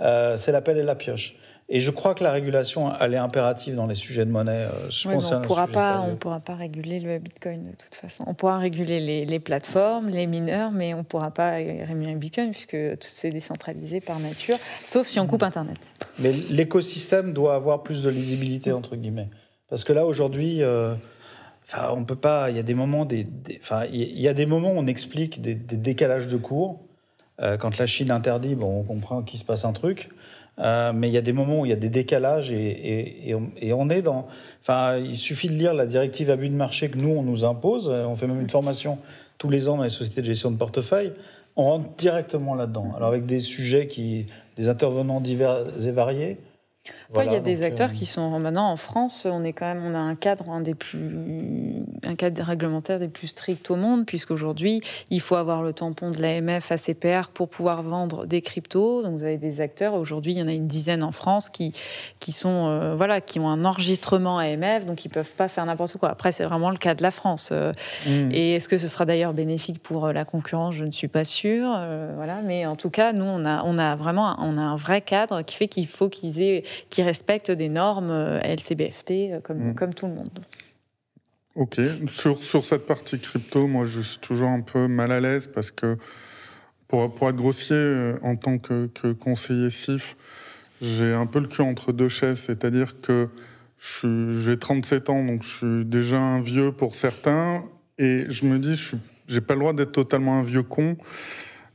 Euh, 0.00 0.38
c'est 0.38 0.52
l'appel 0.52 0.78
et 0.78 0.82
la 0.82 0.94
pioche. 0.94 1.36
Et 1.74 1.80
je 1.80 1.90
crois 1.90 2.14
que 2.14 2.22
la 2.22 2.32
régulation, 2.32 2.92
elle 3.00 3.14
est 3.14 3.18
impérative 3.18 3.74
dans 3.74 3.86
les 3.86 3.94
sujets 3.94 4.26
de 4.26 4.30
monnaie. 4.30 4.68
Euh, 4.70 4.90
je 4.90 5.08
on 5.08 5.16
ne 5.16 5.42
pourra, 5.42 5.66
pas, 5.66 6.02
on 6.06 6.16
pourra 6.16 6.38
pas 6.38 6.54
réguler 6.54 7.00
le 7.00 7.18
Bitcoin 7.18 7.70
de 7.70 7.74
toute 7.74 7.94
façon. 7.94 8.24
On 8.26 8.34
pourra 8.34 8.58
réguler 8.58 9.00
les, 9.00 9.24
les 9.24 9.40
plateformes, 9.40 10.10
les 10.10 10.26
mineurs, 10.26 10.70
mais 10.70 10.92
on 10.92 10.98
ne 10.98 11.02
pourra 11.02 11.30
pas 11.30 11.52
rémunérer 11.52 12.12
le 12.12 12.18
Bitcoin 12.18 12.50
puisque 12.50 12.76
tout 12.76 13.08
c'est 13.08 13.30
décentralisé 13.30 14.02
par 14.02 14.20
nature, 14.20 14.58
sauf 14.84 15.06
si 15.06 15.18
on 15.18 15.26
coupe 15.26 15.42
Internet. 15.42 15.78
Mais 16.18 16.32
l'écosystème 16.50 17.32
doit 17.32 17.54
avoir 17.54 17.82
plus 17.82 18.02
de 18.02 18.10
lisibilité, 18.10 18.70
entre 18.70 18.94
guillemets. 18.94 19.28
Parce 19.70 19.82
que 19.82 19.94
là, 19.94 20.04
aujourd'hui... 20.04 20.62
Euh, 20.62 20.94
Enfin, 21.64 21.94
on 21.96 22.04
peut 22.04 22.16
pas. 22.16 22.50
Il 22.50 22.56
y 22.56 22.58
a 22.60 22.62
des 22.64 22.74
moments, 22.74 23.04
des, 23.04 23.26
enfin, 23.60 23.84
il 23.90 24.20
y 24.20 24.28
a 24.28 24.34
des 24.34 24.46
moments 24.46 24.72
où 24.72 24.78
on 24.78 24.86
explique 24.86 25.40
des, 25.40 25.54
décalages 25.54 26.26
de 26.26 26.36
cours. 26.36 26.82
Euh, 27.40 27.56
quand 27.56 27.78
la 27.78 27.86
Chine 27.86 28.10
interdit, 28.10 28.54
bon, 28.54 28.80
on 28.80 28.82
comprend 28.82 29.22
qu'il 29.22 29.38
se 29.38 29.44
passe 29.44 29.64
un 29.64 29.72
truc. 29.72 30.10
Euh, 30.62 30.92
mais 30.94 31.08
il 31.08 31.12
y 31.12 31.18
a 31.18 31.22
des 31.22 31.32
moments 31.32 31.60
où 31.60 31.66
il 31.66 31.70
y 31.70 31.72
a 31.72 31.76
des 31.76 31.88
décalages 31.88 32.52
et, 32.52 33.28
et, 33.28 33.34
on, 33.74 33.90
est 33.90 34.02
dans. 34.02 34.28
Enfin, 34.60 34.96
il 34.96 35.18
suffit 35.18 35.48
de 35.48 35.54
lire 35.54 35.74
la 35.74 35.86
directive 35.86 36.30
abus 36.30 36.48
de 36.48 36.54
marché 36.54 36.88
que 36.88 36.98
nous 36.98 37.10
on 37.10 37.22
nous 37.22 37.44
impose. 37.44 37.88
On 37.88 38.14
fait 38.16 38.28
même 38.28 38.40
une 38.40 38.50
formation 38.50 38.98
tous 39.38 39.50
les 39.50 39.68
ans 39.68 39.76
dans 39.76 39.82
les 39.82 39.88
sociétés 39.88 40.20
de 40.20 40.26
gestion 40.26 40.52
de 40.52 40.56
portefeuille. 40.56 41.12
On 41.56 41.64
rentre 41.64 41.88
directement 41.98 42.54
là-dedans. 42.54 42.92
Alors 42.96 43.08
avec 43.08 43.26
des 43.26 43.40
sujets 43.40 43.88
qui, 43.88 44.26
des 44.56 44.68
intervenants 44.68 45.20
divers 45.20 45.64
et 45.84 45.90
variés 45.90 46.38
il 47.20 47.32
y 47.32 47.36
a 47.36 47.40
des 47.40 47.62
acteurs 47.62 47.90
euh, 47.90 47.92
qui 47.92 48.06
sont 48.06 48.38
maintenant 48.40 48.68
en 48.70 48.76
France. 48.76 49.26
On 49.30 49.44
est 49.44 49.52
quand 49.52 49.66
même, 49.66 49.84
on 49.84 49.94
a 49.94 49.98
un 49.98 50.16
cadre 50.16 50.50
un 50.50 50.60
des 50.60 50.74
plus, 50.74 51.84
un 52.02 52.14
cadre 52.16 52.42
réglementaire 52.42 52.98
des 52.98 53.08
plus 53.08 53.28
stricts 53.28 53.70
au 53.70 53.76
monde, 53.76 54.04
puisqu'aujourd'hui, 54.04 54.80
il 55.10 55.20
faut 55.20 55.36
avoir 55.36 55.62
le 55.62 55.72
tampon 55.72 56.10
de 56.10 56.20
l'AMF 56.20 56.72
ACPR 56.72 57.28
pour 57.32 57.48
pouvoir 57.48 57.82
vendre 57.82 58.26
des 58.26 58.40
cryptos. 58.40 59.02
Donc 59.02 59.18
vous 59.18 59.24
avez 59.24 59.36
des 59.36 59.60
acteurs. 59.60 59.94
Aujourd'hui, 59.94 60.32
il 60.32 60.38
y 60.38 60.42
en 60.42 60.48
a 60.48 60.52
une 60.52 60.66
dizaine 60.66 61.02
en 61.02 61.12
France 61.12 61.50
qui, 61.50 61.72
qui 62.18 62.32
sont, 62.32 62.66
euh, 62.68 62.94
voilà, 62.96 63.20
qui 63.20 63.38
ont 63.38 63.48
un 63.48 63.64
enregistrement 63.64 64.38
AMF, 64.38 64.84
donc 64.84 65.04
ils 65.04 65.10
peuvent 65.10 65.34
pas 65.34 65.48
faire 65.48 65.64
n'importe 65.66 65.98
quoi. 65.98 66.10
Après, 66.10 66.32
c'est 66.32 66.44
vraiment 66.44 66.70
le 66.70 66.78
cas 66.78 66.94
de 66.94 67.02
la 67.02 67.12
France. 67.12 67.50
Euh, 67.52 67.72
mm. 68.06 68.30
Et 68.32 68.54
est-ce 68.54 68.68
que 68.68 68.78
ce 68.78 68.88
sera 68.88 69.04
d'ailleurs 69.04 69.34
bénéfique 69.34 69.80
pour 69.80 70.08
la 70.08 70.24
concurrence? 70.24 70.74
Je 70.74 70.84
ne 70.84 70.90
suis 70.90 71.08
pas 71.08 71.24
sûre. 71.24 71.68
voilà, 72.16 72.40
mais 72.42 72.66
en 72.66 72.76
tout 72.76 72.90
cas, 72.90 73.12
nous, 73.12 73.24
on 73.24 73.44
a, 73.44 73.62
on 73.64 73.78
a 73.78 73.94
vraiment, 73.94 74.34
on 74.38 74.58
a 74.58 74.62
un 74.62 74.76
vrai 74.76 75.00
cadre 75.00 75.42
qui 75.42 75.56
fait 75.56 75.68
qu'il 75.68 75.86
faut 75.86 76.08
qu'ils 76.08 76.40
aient 76.40 76.64
qui 76.90 77.02
respectent 77.02 77.50
des 77.50 77.68
normes 77.68 78.10
euh, 78.10 78.40
LCBFT 78.40 79.10
euh, 79.10 79.40
comme, 79.40 79.70
mm. 79.70 79.74
comme 79.74 79.94
tout 79.94 80.06
le 80.06 80.14
monde. 80.14 80.40
Ok. 81.54 81.80
Sur, 82.08 82.42
sur 82.42 82.64
cette 82.64 82.86
partie 82.86 83.18
crypto, 83.18 83.66
moi, 83.66 83.84
je 83.84 84.00
suis 84.00 84.18
toujours 84.18 84.48
un 84.48 84.60
peu 84.60 84.88
mal 84.88 85.12
à 85.12 85.20
l'aise 85.20 85.50
parce 85.52 85.70
que, 85.70 85.98
pour, 86.88 87.12
pour 87.12 87.28
être 87.28 87.36
grossier, 87.36 87.76
euh, 87.76 88.18
en 88.22 88.36
tant 88.36 88.58
que, 88.58 88.88
conseiller 89.12 89.70
CIF, 89.70 90.16
j'ai 90.80 91.12
un 91.12 91.26
peu 91.26 91.40
le 91.40 91.48
cul 91.48 91.62
entre 91.62 91.92
deux 91.92 92.08
chaises. 92.08 92.38
C'est-à-dire 92.40 93.00
que 93.00 93.28
j'ai 93.78 94.56
37 94.56 95.10
ans, 95.10 95.24
donc 95.24 95.42
je 95.42 95.48
suis 95.48 95.84
déjà 95.84 96.18
un 96.18 96.40
vieux 96.40 96.72
pour 96.72 96.94
certains. 96.94 97.64
Et 97.98 98.24
je 98.28 98.46
me 98.46 98.58
dis, 98.58 98.74
je 98.74 98.96
n'ai 99.34 99.40
pas 99.40 99.54
le 99.54 99.60
droit 99.60 99.72
d'être 99.74 99.92
totalement 99.92 100.38
un 100.38 100.42
vieux 100.42 100.62
con. 100.62 100.96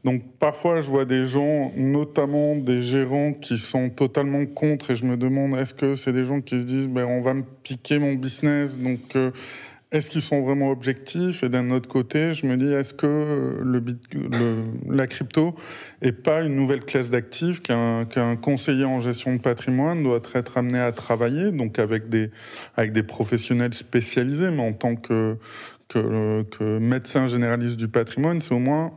Donc 0.07 0.21
parfois, 0.39 0.79
je 0.79 0.89
vois 0.89 1.03
des 1.03 1.25
gens, 1.25 1.73
notamment 1.75 2.55
des 2.55 2.81
gérants, 2.81 3.33
qui 3.33 3.57
sont 3.57 3.89
totalement 3.89 4.45
contre 4.45 4.91
et 4.91 4.95
je 4.95 5.03
me 5.03 5.17
demande, 5.17 5.59
est-ce 5.59 5.73
que 5.73 5.95
c'est 5.95 6.13
des 6.13 6.23
gens 6.23 6.39
qui 6.39 6.61
se 6.61 6.63
disent, 6.63 6.87
ben, 6.87 7.03
on 7.03 7.19
va 7.19 7.33
me 7.33 7.43
piquer 7.61 7.99
mon 7.99 8.13
business, 8.13 8.79
donc 8.79 9.01
euh, 9.17 9.31
est-ce 9.91 10.09
qu'ils 10.09 10.21
sont 10.21 10.43
vraiment 10.43 10.71
objectifs? 10.71 11.43
Et 11.43 11.49
d'un 11.49 11.71
autre 11.71 11.89
côté, 11.89 12.33
je 12.33 12.45
me 12.45 12.55
dis, 12.55 12.71
est-ce 12.71 12.93
que 12.93 13.59
le, 13.61 13.83
la 14.89 15.07
crypto 15.07 15.55
est 16.01 16.13
pas 16.13 16.39
une 16.39 16.55
nouvelle 16.55 16.85
classe 16.85 17.09
d'actifs 17.09 17.61
qu'un 17.61 18.37
conseiller 18.41 18.85
en 18.85 19.01
gestion 19.01 19.33
de 19.33 19.41
patrimoine 19.41 20.03
doit 20.03 20.21
être 20.33 20.57
amené 20.57 20.79
à 20.79 20.93
travailler, 20.93 21.51
donc 21.51 21.79
avec 21.79 22.07
des, 22.07 22.31
avec 22.77 22.93
des 22.93 23.03
professionnels 23.03 23.73
spécialisés, 23.73 24.51
mais 24.51 24.63
en 24.63 24.71
tant 24.71 24.95
que, 24.95 25.35
que 25.89 26.77
médecin 26.79 27.27
généraliste 27.27 27.75
du 27.75 27.89
patrimoine, 27.89 28.41
c'est 28.41 28.53
au 28.53 28.59
moins 28.59 28.93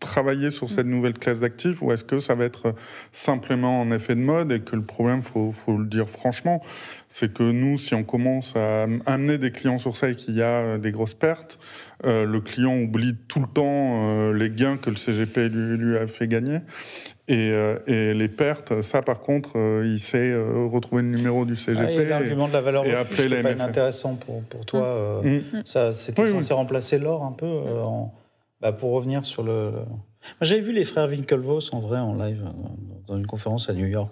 travailler 0.00 0.50
sur 0.50 0.70
cette 0.70 0.86
nouvelle 0.86 1.14
classe 1.14 1.40
d'actifs 1.40 1.82
ou 1.82 1.92
est-ce 1.92 2.04
que 2.04 2.18
ça 2.18 2.34
va 2.34 2.44
être 2.44 2.74
simplement 3.12 3.82
un 3.82 3.90
effet 3.92 4.14
de 4.14 4.20
mode 4.20 4.52
et 4.52 4.60
que 4.60 4.76
le 4.76 4.82
problème, 4.82 5.22
faut, 5.22 5.52
faut 5.52 5.76
le 5.76 5.86
dire 5.86 6.08
franchement, 6.08 6.62
c'est 7.08 7.32
que 7.32 7.44
nous, 7.44 7.78
si 7.78 7.94
on 7.94 8.02
commence 8.02 8.56
à 8.56 8.86
amener 9.06 9.38
des 9.38 9.52
clients 9.52 9.78
sur 9.78 9.96
ça 9.96 10.08
et 10.10 10.16
qu'il 10.16 10.34
y 10.34 10.42
a 10.42 10.78
des 10.78 10.90
grosses 10.90 11.14
pertes, 11.14 11.60
euh, 12.04 12.24
le 12.24 12.40
client 12.40 12.76
oublie 12.76 13.14
tout 13.28 13.40
le 13.40 13.46
temps 13.46 13.62
euh, 14.02 14.32
les 14.32 14.50
gains 14.50 14.76
que 14.76 14.90
le 14.90 14.96
CGP 14.96 15.48
lui, 15.48 15.76
lui 15.76 15.96
a 15.96 16.06
fait 16.06 16.28
gagner. 16.28 16.58
Et, 17.28 17.50
euh, 17.52 17.78
et, 17.86 18.12
les 18.12 18.28
pertes, 18.28 18.82
ça 18.82 19.00
par 19.00 19.20
contre, 19.20 19.56
il 19.84 20.00
sait 20.00 20.34
retrouver 20.34 21.02
le 21.02 21.08
numéro 21.08 21.44
du 21.44 21.56
CGP. 21.56 21.96
Ah, 21.98 22.02
l'argument 22.02 22.48
de 22.48 22.52
la 22.52 22.60
valeur 22.60 22.82
refuge, 22.82 23.28
c'est 23.30 23.42
pas 23.42 23.64
intéressant 23.64 24.16
pour, 24.16 24.42
pour 24.42 24.66
toi. 24.66 25.22
Mm. 25.22 25.62
Ça, 25.64 25.92
c'était 25.92 26.28
censé 26.28 26.52
remplacer 26.52 26.98
l'or 26.98 27.24
un 27.24 27.32
peu 27.32 27.46
en 27.46 28.12
bah, 28.64 28.72
pour 28.72 28.92
revenir 28.92 29.26
sur 29.26 29.42
le. 29.42 29.74
J'avais 30.40 30.62
vu 30.62 30.72
les 30.72 30.86
frères 30.86 31.06
Winklevoss 31.06 31.74
en 31.74 31.80
vrai 31.80 31.98
en 31.98 32.14
live 32.14 32.42
euh, 32.46 32.68
dans 33.06 33.18
une 33.18 33.26
conférence 33.26 33.68
à 33.68 33.74
New 33.74 33.84
York. 33.84 34.10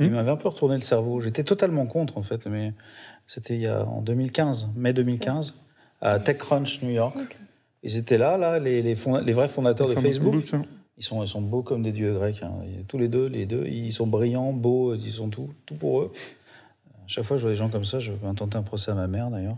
Ils 0.00 0.10
hmm? 0.10 0.14
m'avaient 0.14 0.32
un 0.32 0.36
peu 0.36 0.48
retourné 0.48 0.74
le 0.74 0.80
cerveau. 0.80 1.20
J'étais 1.20 1.44
totalement 1.44 1.86
contre 1.86 2.18
en 2.18 2.24
fait, 2.24 2.44
mais 2.46 2.72
c'était 3.28 3.54
il 3.54 3.60
y 3.60 3.68
a 3.68 3.86
en 3.86 4.02
2015, 4.02 4.70
mai 4.74 4.92
2015, 4.94 5.54
à 6.00 6.18
TechCrunch 6.18 6.82
New 6.82 6.90
York. 6.90 7.16
Ils 7.84 7.96
étaient 7.96 8.18
là, 8.18 8.36
là, 8.36 8.58
les, 8.58 8.82
les, 8.82 8.96
les 9.24 9.32
vrais 9.32 9.48
fondateurs 9.48 9.86
de 9.86 9.94
Facebook. 9.94 10.42
Hein. 10.52 10.62
Ils 10.98 11.04
sont, 11.04 11.22
ils 11.22 11.28
sont 11.28 11.42
beaux 11.42 11.62
comme 11.62 11.84
des 11.84 11.92
dieux 11.92 12.14
grecs. 12.14 12.42
Hein. 12.42 12.52
Tous 12.88 12.98
les 12.98 13.06
deux, 13.06 13.26
les 13.26 13.46
deux, 13.46 13.64
ils 13.68 13.92
sont 13.92 14.08
brillants, 14.08 14.52
beaux, 14.52 14.96
ils 14.96 15.12
sont 15.12 15.28
tout, 15.28 15.50
tout 15.66 15.76
pour 15.76 16.00
eux. 16.00 16.10
À 16.12 17.06
chaque 17.06 17.24
fois 17.24 17.36
que 17.36 17.42
je 17.42 17.46
vois 17.46 17.52
des 17.52 17.58
gens 17.58 17.68
comme 17.68 17.84
ça, 17.84 18.00
je 18.00 18.10
vais 18.10 18.26
intenter 18.26 18.56
un 18.56 18.62
procès 18.62 18.90
à 18.90 18.94
ma 18.94 19.06
mère 19.06 19.30
d'ailleurs. 19.30 19.56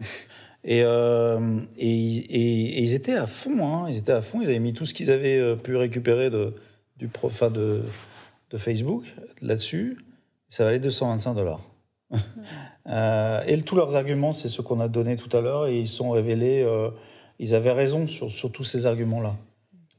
Euh, 0.68 1.60
et, 1.76 1.88
et, 1.88 2.82
ils 2.82 2.94
étaient 2.94 3.14
à 3.14 3.26
fond, 3.26 3.66
hein, 3.66 3.86
ils 3.88 3.96
étaient 3.96 4.12
à 4.12 4.20
fond, 4.20 4.40
ils 4.40 4.48
avaient 4.48 4.58
mis 4.58 4.72
tout 4.72 4.84
ce 4.84 4.94
qu'ils 4.94 5.10
avaient 5.10 5.38
euh, 5.38 5.54
pu 5.54 5.76
récupérer 5.76 6.28
de, 6.28 6.54
du 6.98 7.08
de, 7.08 7.82
de 8.50 8.58
Facebook 8.58 9.04
là-dessus. 9.40 9.98
Ça 10.48 10.64
valait 10.64 10.78
225 10.78 11.34
dollars. 11.34 11.60
Euh, 12.88 13.42
et 13.48 13.60
tous 13.62 13.74
leurs 13.74 13.96
arguments, 13.96 14.30
c'est 14.30 14.48
ce 14.48 14.62
qu'on 14.62 14.78
a 14.78 14.86
donné 14.86 15.16
tout 15.16 15.36
à 15.36 15.40
l'heure, 15.40 15.66
et 15.66 15.76
ils 15.76 15.88
sont 15.88 16.10
révélés, 16.10 16.64
ils 17.40 17.52
avaient 17.56 17.72
raison 17.72 18.06
sur, 18.06 18.30
sur 18.30 18.52
tous 18.52 18.62
ces 18.62 18.86
arguments-là. 18.86 19.34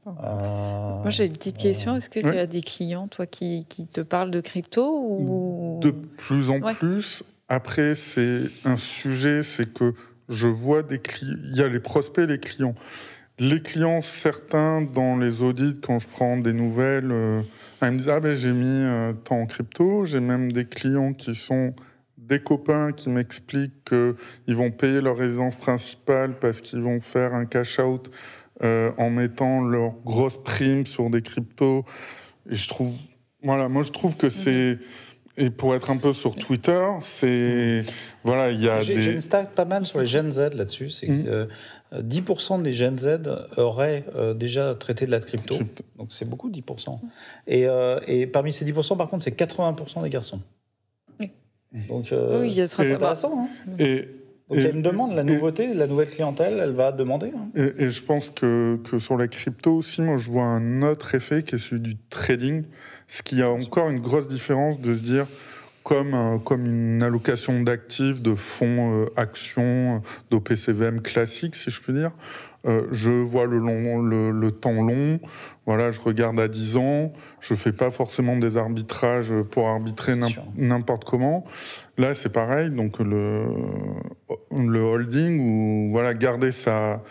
Moi, 0.06 1.10
j'ai 1.10 1.26
une 1.26 1.34
petite 1.34 1.58
question. 1.58 1.96
Est-ce 1.96 2.08
que 2.08 2.20
tu 2.20 2.38
as 2.38 2.46
des 2.46 2.62
clients, 2.62 3.06
toi, 3.06 3.26
qui, 3.26 3.66
qui, 3.68 3.86
te 3.86 4.00
parlent 4.00 4.30
de 4.30 4.40
crypto 4.40 4.88
ou... 4.88 5.80
De 5.82 5.90
plus 5.90 6.48
en 6.48 6.60
plus. 6.60 7.24
Après, 7.50 7.94
c'est 7.94 8.44
un 8.64 8.78
sujet, 8.78 9.42
c'est 9.42 9.70
que 9.70 9.92
je 10.28 10.48
vois 10.48 10.82
des 10.82 10.98
clients, 10.98 11.36
il 11.44 11.56
y 11.56 11.62
a 11.62 11.68
les 11.68 11.80
prospects 11.80 12.24
et 12.24 12.26
les 12.26 12.38
clients. 12.38 12.74
Les 13.38 13.62
clients, 13.62 14.02
certains 14.02 14.82
dans 14.82 15.16
les 15.16 15.42
audits, 15.42 15.80
quand 15.80 15.98
je 16.00 16.08
prends 16.08 16.36
des 16.36 16.52
nouvelles, 16.52 17.12
euh, 17.12 17.42
ils 17.82 17.92
me 17.92 17.98
disent 17.98 18.08
Ah 18.08 18.20
ben 18.20 18.34
j'ai 18.34 18.52
mis 18.52 18.66
euh, 18.66 19.12
tant 19.12 19.40
en 19.40 19.46
crypto. 19.46 20.04
J'ai 20.04 20.20
même 20.20 20.50
des 20.50 20.64
clients 20.64 21.12
qui 21.12 21.34
sont 21.34 21.72
des 22.16 22.40
copains 22.40 22.92
qui 22.92 23.08
m'expliquent 23.10 23.84
qu'ils 23.84 24.56
vont 24.56 24.70
payer 24.70 25.00
leur 25.00 25.16
résidence 25.16 25.56
principale 25.56 26.34
parce 26.40 26.60
qu'ils 26.60 26.80
vont 26.80 27.00
faire 27.00 27.32
un 27.32 27.46
cash-out 27.46 28.10
euh, 28.64 28.90
en 28.98 29.08
mettant 29.08 29.62
leur 29.62 29.92
grosse 30.04 30.42
prime 30.42 30.84
sur 30.84 31.08
des 31.08 31.22
cryptos. 31.22 31.84
Et 32.50 32.56
je 32.56 32.68
trouve, 32.68 32.92
voilà, 33.42 33.68
moi 33.68 33.82
je 33.82 33.92
trouve 33.92 34.16
que 34.16 34.28
c'est. 34.28 34.78
Et 35.38 35.50
pour 35.50 35.74
être 35.74 35.90
un 35.90 35.96
peu 35.96 36.12
sur 36.12 36.34
Twitter, 36.34 36.84
c'est. 37.00 37.84
Voilà, 38.24 38.50
il 38.50 38.60
y 38.62 38.68
a 38.68 38.80
J'ai 38.82 38.94
des. 38.96 39.00
j'ai 39.02 39.12
une 39.14 39.20
stat 39.20 39.44
pas 39.44 39.64
mal 39.64 39.86
sur 39.86 40.00
les 40.00 40.06
Gen 40.06 40.30
Z 40.32 40.54
là-dessus. 40.54 40.90
C'est 40.90 41.06
que 41.06 41.12
Mhm. 41.12 41.26
euh, 41.94 42.02
10% 42.02 42.58
des 42.62 42.74
Gen 42.74 42.98
Z 42.98 43.20
auraient 43.56 44.04
euh, 44.16 44.34
déjà 44.34 44.74
traité 44.74 45.06
de 45.06 45.10
la 45.12 45.20
crypto. 45.20 45.56
Donc 45.96 46.08
c'est 46.10 46.28
beaucoup, 46.28 46.50
10%. 46.50 47.00
Et, 47.46 47.66
euh, 47.66 47.98
et 48.06 48.26
parmi 48.26 48.52
ces 48.52 48.64
10%, 48.64 48.96
par 48.96 49.08
contre, 49.08 49.22
c'est 49.22 49.30
80% 49.36 50.02
des 50.02 50.10
garçons. 50.10 50.40
Oui. 51.20 51.30
Donc 51.88 52.12
euh, 52.12 52.40
Oui, 52.42 52.50
il 52.52 52.58
Et- 52.58 52.92
intéressant. 52.92 53.44
hein. 53.44 53.48
Et, 53.78 54.02
Donc 54.48 54.58
il 54.58 54.62
y 54.62 54.66
a 54.66 54.68
et- 54.70 54.72
une 54.72 54.82
demande, 54.82 55.14
la 55.14 55.22
et- 55.22 55.24
nouveauté, 55.24 55.72
la 55.74 55.86
nouvelle 55.86 56.10
clientèle, 56.10 56.58
elle 56.62 56.72
va 56.72 56.90
demander. 56.92 57.32
hein. 57.36 57.48
Et, 57.54 57.84
et 57.84 57.90
je 57.90 58.02
pense 58.02 58.30
que, 58.30 58.78
que 58.90 58.98
sur 58.98 59.16
la 59.16 59.28
crypto 59.28 59.74
aussi, 59.76 60.02
moi, 60.02 60.18
je 60.18 60.30
vois 60.30 60.44
un 60.44 60.82
autre 60.82 61.14
effet 61.14 61.42
qui 61.42 61.54
est 61.54 61.58
celui 61.58 61.80
du 61.80 61.96
trading, 62.10 62.64
ce 63.08 63.22
qui 63.22 63.42
a 63.42 63.50
encore 63.50 63.88
une 63.88 64.00
grosse 64.00 64.28
différence 64.28 64.80
de 64.80 64.94
se 64.94 65.00
dire 65.00 65.26
comme, 65.82 66.14
euh, 66.14 66.38
comme 66.38 66.66
une 66.66 67.02
allocation 67.02 67.62
d'actifs, 67.62 68.20
de 68.20 68.34
fonds, 68.34 69.04
euh, 69.04 69.06
actions, 69.16 69.96
euh, 69.96 69.98
d'OPCVM 70.30 71.00
classique, 71.00 71.56
si 71.56 71.70
je 71.70 71.80
puis 71.80 71.94
dire. 71.94 72.10
Euh, 72.66 72.86
je 72.90 73.10
vois 73.10 73.46
le, 73.46 73.58
long, 73.58 74.02
le, 74.02 74.30
le 74.30 74.50
temps 74.50 74.82
long, 74.82 75.20
voilà, 75.64 75.90
je 75.90 76.00
regarde 76.00 76.38
à 76.40 76.48
10 76.48 76.76
ans, 76.76 77.12
je 77.40 77.54
fais 77.54 77.72
pas 77.72 77.90
forcément 77.90 78.36
des 78.36 78.56
arbitrages 78.56 79.32
pour 79.50 79.68
arbitrer 79.68 80.14
n'importe 80.56 81.04
comment. 81.04 81.44
Là, 81.96 82.14
c'est 82.14 82.32
pareil, 82.32 82.70
donc 82.70 82.98
le, 82.98 83.44
le 84.50 84.80
holding 84.80 85.38
ou 85.40 85.90
voilà, 85.92 86.14
garder 86.14 86.50
sa, 86.50 87.02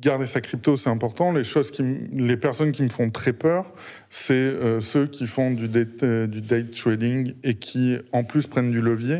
garder 0.00 0.26
sa 0.26 0.40
crypto, 0.40 0.76
c'est 0.76 0.90
important. 0.90 1.32
Les 1.32 1.44
choses 1.44 1.70
qui, 1.70 1.82
les 2.12 2.36
personnes 2.36 2.72
qui 2.72 2.82
me 2.82 2.88
font 2.88 3.10
très 3.10 3.32
peur, 3.32 3.72
c'est 4.08 4.34
euh, 4.34 4.80
ceux 4.80 5.06
qui 5.06 5.26
font 5.26 5.50
du 5.50 5.68
date, 5.68 6.02
euh, 6.02 6.26
du 6.26 6.40
date 6.40 6.70
trading 6.72 7.34
et 7.44 7.54
qui, 7.54 7.98
en 8.12 8.24
plus, 8.24 8.46
prennent 8.46 8.70
du 8.70 8.80
levier. 8.80 9.18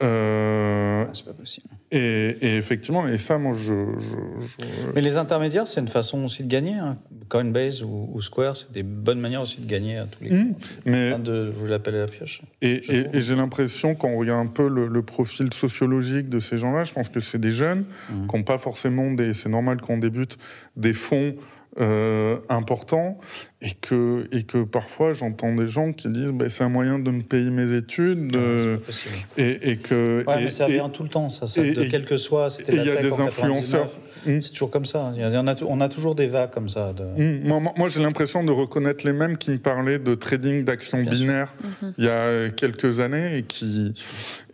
Euh, 0.00 1.04
Ah, 1.06 1.10
c'est 1.12 1.24
pas 1.24 1.32
possible. 1.32 1.66
et, 1.90 2.36
et 2.40 2.56
effectivement, 2.56 3.08
et 3.08 3.18
ça, 3.18 3.38
moi, 3.38 3.52
je. 3.54 3.74
je- 3.98 4.46
je- 4.46 4.64
Mais 4.94 5.00
les 5.00 5.16
intermédiaires, 5.16 5.66
c'est 5.66 5.80
une 5.80 5.88
façon 5.88 6.24
aussi 6.24 6.44
de 6.44 6.48
gagner. 6.48 6.74
hein. 6.74 6.96
Coinbase 7.28 7.82
ou, 7.82 8.08
ou 8.14 8.22
Square, 8.22 8.56
c'est 8.56 8.72
des 8.72 8.82
bonnes 8.82 9.20
manières 9.20 9.42
aussi 9.42 9.60
de 9.60 9.66
gagner 9.66 9.98
à 9.98 10.06
tous 10.06 10.24
les 10.24 10.30
Mmh. 10.30 10.52
coups. 10.54 10.66
mais 10.86 11.18
de 11.18 11.50
jouer 11.52 11.68
l'appel 11.68 11.94
à 11.96 11.98
la 12.00 12.06
pioche. 12.06 12.40
Et, 12.62 12.82
Je 12.84 12.92
et- 12.92 13.02
trouve. 13.02 13.16
et 13.16 13.20
j'ai 13.20 13.36
l'impression, 13.36 13.94
quand 13.94 14.08
on 14.08 14.16
regarde 14.18 14.46
un 14.46 14.50
peu 14.50 14.66
le, 14.68 14.86
le 14.86 15.02
profil 15.02 15.52
sociologique 15.52 16.28
de 16.30 16.38
ces 16.40 16.56
gens-là, 16.56 16.84
je 16.84 16.92
pense 16.94 17.08
que 17.10 17.20
c'est 17.20 17.38
des 17.38 17.50
jeunes 17.50 17.84
Mhm. 18.10 18.28
qui 18.28 18.36
n'ont 18.36 18.44
pas 18.44 18.58
forcément 18.58 19.10
des. 19.12 19.34
C'est 19.34 19.50
normal 19.50 19.80
qu'on 19.82 19.98
débute 19.98 20.38
des 20.76 20.94
fonds 20.94 21.34
euh, 21.80 22.38
importants 22.48 23.18
et 23.60 23.72
que, 23.80 24.28
et 24.30 24.44
que 24.44 24.62
parfois 24.62 25.14
j'entends 25.14 25.52
des 25.54 25.68
gens 25.68 25.92
qui 25.92 26.08
disent 26.10 26.30
bah, 26.32 26.48
c'est 26.48 26.62
un 26.62 26.68
moyen 26.68 26.98
de 27.00 27.10
me 27.10 27.22
payer 27.22 27.50
mes 27.50 27.72
études 27.72 28.36
Ouais, 28.36 28.40
euh, 28.40 28.74
c'est 28.74 28.80
pas 28.80 28.86
possible. 28.86 29.14
et, 29.36 29.70
et 29.72 29.76
que. 29.78 30.24
Ouais, 30.26 30.40
et- 30.40 30.44
mais 30.44 30.50
ça 30.50 30.68
et- 30.68 30.78
revient 30.80 30.92
tout 30.92 31.02
le 31.02 31.08
temps, 31.08 31.28
ça. 31.28 31.48
ça 31.48 31.64
et- 31.64 31.72
de 31.72 31.82
et- 31.82 31.88
quel 31.88 32.04
que 32.04 32.16
soit, 32.16 32.50
c'était 32.50 32.74
et 32.74 32.76
il 32.76 32.86
y 32.86 32.90
a 32.90 33.02
des 33.02 33.12
en 33.12 33.20
influenceurs. 33.26 33.88
99. 33.88 33.98
Mm. 34.26 34.40
C'est 34.42 34.50
toujours 34.50 34.70
comme 34.72 34.84
ça. 34.84 35.12
Il 35.16 35.22
y 35.22 35.24
en 35.24 35.46
a, 35.46 35.54
on 35.62 35.80
a 35.80 35.88
toujours 35.88 36.16
des 36.16 36.26
vagues 36.26 36.50
comme 36.50 36.68
ça. 36.68 36.92
de- 36.92 37.04
Hum, 37.04 37.40
Moi, 37.44 37.60
moi- 37.60 37.72
moi, 37.76 37.88
j'ai 37.88 38.02
l'impression 38.02 38.42
de 38.42 38.50
reconnaître 38.50 39.06
les 39.06 39.12
mêmes 39.12 39.38
qui 39.38 39.50
me 39.52 39.58
parlaient 39.58 40.00
de 40.00 40.14
trading 40.16 40.64
d'actions 40.64 41.02
binaires 41.04 41.54
Mhm. 41.82 41.94
il 41.98 42.04
y 42.04 42.08
a 42.08 42.50
quelques 42.50 42.98
années 42.98 43.38
et, 43.38 43.42
qui, 43.44 43.94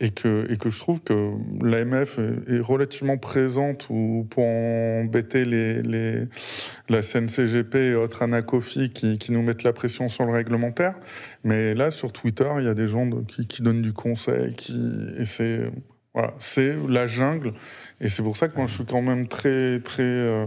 et, 0.00 0.10
que, 0.10 0.46
et 0.52 0.58
que 0.58 0.68
je 0.68 0.78
trouve 0.78 1.00
que 1.00 1.30
l'AMF 1.62 2.18
est, 2.18 2.56
est 2.56 2.60
relativement 2.60 3.16
présente 3.16 3.86
ou 3.88 4.26
pour 4.28 4.44
embêter 4.44 5.46
les, 5.46 5.80
les, 5.82 6.24
la 6.90 7.00
CNCGP 7.02 7.74
et 7.78 7.94
autres 7.94 8.22
Anacofi 8.22 8.90
qui, 8.94 9.32
nous 9.32 9.42
mettent 9.42 9.62
la 9.62 9.72
pression 9.72 10.08
sur 10.08 10.24
le 10.24 10.32
réglementaire. 10.32 10.94
Mais 11.42 11.74
là, 11.74 11.90
sur 11.90 12.12
Twitter, 12.12 12.48
il 12.58 12.64
y 12.64 12.68
a 12.68 12.74
des 12.74 12.88
gens 12.88 13.08
qui, 13.48 13.62
donnent 13.62 13.82
du 13.82 13.92
conseil 13.92 14.54
qui, 14.54 14.74
c'est 15.26 15.70
voilà, 16.14 16.32
c'est 16.38 16.76
la 16.88 17.06
jungle. 17.06 17.52
Et 18.00 18.08
c'est 18.08 18.22
pour 18.22 18.36
ça 18.36 18.48
que 18.48 18.56
moi, 18.56 18.66
je 18.66 18.74
suis 18.74 18.86
quand 18.86 19.02
même 19.02 19.26
très, 19.28 19.80
très. 19.80 20.02
euh, 20.02 20.46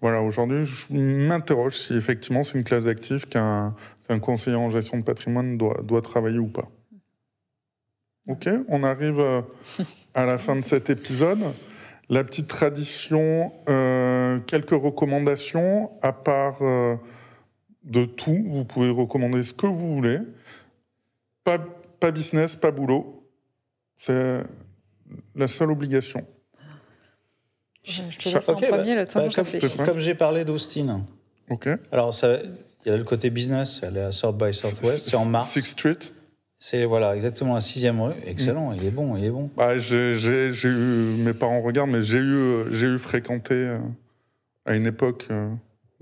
voilà, 0.00 0.22
aujourd'hui, 0.22 0.64
je 0.64 0.94
m'interroge 0.94 1.76
si 1.76 1.94
effectivement 1.94 2.44
c'est 2.44 2.56
une 2.56 2.64
classe 2.64 2.84
d'actifs 2.84 3.26
qu'un 3.26 3.74
qu'un 4.08 4.18
conseiller 4.18 4.56
en 4.56 4.70
gestion 4.70 4.98
de 4.98 5.02
patrimoine 5.02 5.58
doit, 5.58 5.82
doit 5.84 6.00
travailler 6.00 6.38
ou 6.38 6.46
pas. 6.46 6.68
Ok, 8.28 8.48
on 8.68 8.82
arrive 8.84 9.20
euh, 9.20 9.42
à 10.14 10.24
la 10.24 10.38
fin 10.38 10.56
de 10.56 10.64
cet 10.64 10.90
épisode. 10.90 11.40
La 12.08 12.24
petite 12.24 12.48
tradition, 12.48 13.52
euh, 13.68 14.38
quelques 14.40 14.70
recommandations, 14.70 15.90
à 16.02 16.12
part 16.12 16.58
de 17.84 18.04
tout, 18.04 18.44
vous 18.48 18.64
pouvez 18.64 18.90
recommander 18.90 19.42
ce 19.42 19.52
que 19.54 19.66
vous 19.66 19.94
voulez. 19.94 20.18
Pas, 21.44 21.58
pas 21.98 22.10
business, 22.10 22.56
pas 22.56 22.70
boulot. 22.70 23.24
C'est 23.96 24.42
la 25.34 25.48
seule 25.48 25.70
obligation. 25.70 26.24
Je 27.82 28.02
te 28.18 28.28
laisse 28.28 28.48
Ok, 28.48 28.56
en 28.56 28.60
premier, 28.68 28.70
bah, 28.94 29.00
le 29.02 29.06
temps 29.06 29.20
bah, 29.26 29.28
comme, 29.34 29.86
comme 29.86 29.98
j'ai 30.00 30.14
parlé 30.14 30.44
d'Austin. 30.44 31.02
Ok 31.48 31.68
Alors, 31.90 32.12
ça- 32.14 32.38
il 32.84 32.88
y 32.90 32.94
a 32.94 32.96
le 32.96 33.04
côté 33.04 33.28
business, 33.30 33.80
elle 33.82 33.96
est 33.96 34.02
à 34.02 34.12
South 34.12 34.36
by 34.38 34.54
Southwest, 34.54 35.08
c'est 35.10 35.16
en 35.16 35.26
mars. 35.26 35.50
Sixth 35.50 35.72
Street. 35.72 35.98
C'est 36.58 36.84
voilà, 36.84 37.16
exactement 37.16 37.54
la 37.54 37.60
sixième 37.60 38.00
rue. 38.00 38.12
Excellent, 38.26 38.72
il 38.72 38.84
est 38.84 38.90
bon, 38.90 39.16
il 39.16 39.24
est 39.24 39.30
bon. 39.30 39.50
Bah, 39.56 39.78
j'ai, 39.78 40.18
j'ai- 40.18 40.52
j'ai 40.52 40.68
eu, 40.68 41.16
mes 41.18 41.32
parents 41.34 41.62
regardent, 41.62 41.90
mais 41.90 42.02
j'ai 42.02 42.18
eu, 42.18 42.64
j'ai 42.70 42.86
eu 42.86 42.98
fréquenté 42.98 43.54
euh, 43.54 43.78
à 44.66 44.76
une 44.76 44.86
époque, 44.86 45.26
euh, 45.30 45.50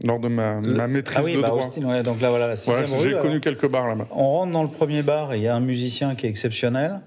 lors 0.05 0.20
de 0.20 0.28
ma, 0.28 0.61
Le- 0.61 0.74
ma 0.74 0.86
maîtrise 0.86 1.18
ah 1.20 1.24
oui, 1.24 1.34
de 1.36 1.40
bah, 1.42 1.49
droit. 1.49 1.64
Austin, 1.66 1.84
ouais, 1.84 2.03
donc 2.03 2.20
là 2.20 2.30
voilà, 2.30 2.49
la 2.49 2.57
sixième 2.57 2.76
Voilà, 2.84 2.96
rue. 2.96 3.03
j'ai 3.03 3.11
alors. 3.11 3.22
connu 3.22 3.40
quelques 3.40 3.68
bars 3.68 3.88
là-bas. 3.88 4.07
On 4.12 4.28
rentre 4.30 4.53
dans 4.53 4.62
le 4.62 4.68
premier 4.68 5.03
bar 5.03 5.32
et 5.32 5.38
il 5.38 5.42
y 5.42 5.49
a 5.49 5.55
un 5.55 5.61
musicien 5.61 6.14
qui 6.14 6.26
est 6.26 6.30
exceptionnel. 6.30 7.01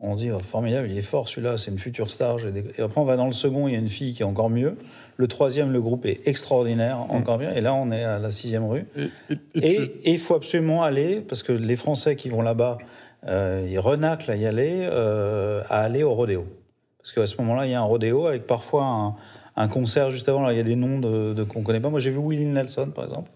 On 0.00 0.16
se 0.16 0.22
dit, 0.24 0.30
oh, 0.30 0.38
formidable, 0.38 0.88
il 0.90 0.98
est 0.98 1.02
fort 1.02 1.28
celui-là, 1.28 1.56
c'est 1.56 1.70
une 1.70 1.78
future 1.78 2.10
star. 2.10 2.36
des- 2.36 2.64
Et 2.76 2.82
après, 2.82 3.00
on 3.00 3.04
va 3.04 3.16
dans 3.16 3.26
le 3.26 3.32
second, 3.32 3.68
il 3.68 3.72
y 3.72 3.76
a 3.76 3.78
une 3.78 3.88
fille 3.88 4.12
qui 4.12 4.22
est 4.22 4.26
encore 4.26 4.50
mieux. 4.50 4.76
Le 5.16 5.28
troisième, 5.28 5.72
le 5.72 5.80
groupe 5.80 6.04
est 6.04 6.26
extraordinaire, 6.28 6.98
encore 7.08 7.38
mieux. 7.38 7.56
Et 7.56 7.60
là, 7.60 7.72
on 7.72 7.90
est 7.92 8.02
à 8.02 8.18
la 8.18 8.30
sixième 8.30 8.66
rue. 8.66 8.84
Et 9.54 9.78
il 10.04 10.18
faut 10.18 10.34
absolument 10.34 10.82
aller, 10.82 11.20
parce 11.20 11.42
que 11.42 11.52
les 11.52 11.76
Français 11.76 12.16
qui 12.16 12.28
vont 12.28 12.42
là-bas, 12.42 12.78
euh, 13.28 13.66
ils 13.70 13.78
renaclent 13.78 14.30
à 14.30 14.36
y 14.36 14.44
aller, 14.46 14.86
euh, 14.90 15.62
à 15.70 15.80
aller 15.82 16.02
au 16.02 16.12
rodéo. 16.12 16.44
Parce 16.98 17.12
qu'à 17.12 17.26
ce 17.26 17.36
moment-là, 17.42 17.64
il 17.66 17.70
y 17.72 17.74
a 17.74 17.80
un 17.80 17.84
rodéo 17.84 18.26
avec 18.26 18.46
parfois 18.46 18.84
un, 18.84 19.14
un 19.56 19.68
concert 19.68 20.10
juste 20.10 20.28
avant. 20.28 20.40
Alors, 20.40 20.52
il 20.52 20.56
y 20.56 20.60
a 20.60 20.64
des 20.64 20.76
noms 20.76 20.98
de, 20.98 21.32
de- 21.34 21.44
qu'on 21.44 21.60
ne 21.60 21.64
connaît 21.64 21.80
pas. 21.80 21.90
Moi, 21.90 22.00
j'ai 22.00 22.10
vu 22.10 22.18
Willie 22.18 22.46
Nelson, 22.46 22.90
par 22.94 23.04
exemple. 23.04 23.30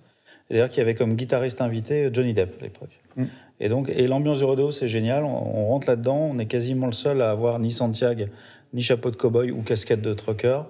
D'ailleurs, 0.51 0.69
qui 0.69 0.81
avait 0.81 0.95
comme 0.95 1.15
guitariste 1.15 1.61
invité 1.61 2.09
Johnny 2.13 2.33
Depp 2.35 2.57
à 2.61 2.65
l'époque. 2.65 2.99
Mm. 3.17 3.25
Et 3.61 3.69
donc, 3.69 3.89
et 3.91 4.07
l'ambiance 4.07 4.39
du 4.39 4.45
rodéo, 4.45 4.71
c'est 4.71 4.89
génial. 4.89 5.25
On, 5.25 5.29
on 5.29 5.67
rentre 5.69 5.89
là-dedans. 5.89 6.31
On 6.33 6.39
est 6.39 6.47
quasiment 6.47 6.87
le 6.87 6.93
seul 6.93 7.21
à 7.23 7.31
avoir 7.31 7.59
ni 7.59 7.71
Santiago, 7.73 8.25
ni 8.73 8.83
chapeau 8.83 9.11
de 9.11 9.17
cow-boy 9.17 9.51
ou 9.51 9.63
casquette 9.63 10.01
de 10.03 10.15
trucker. 10.15 10.61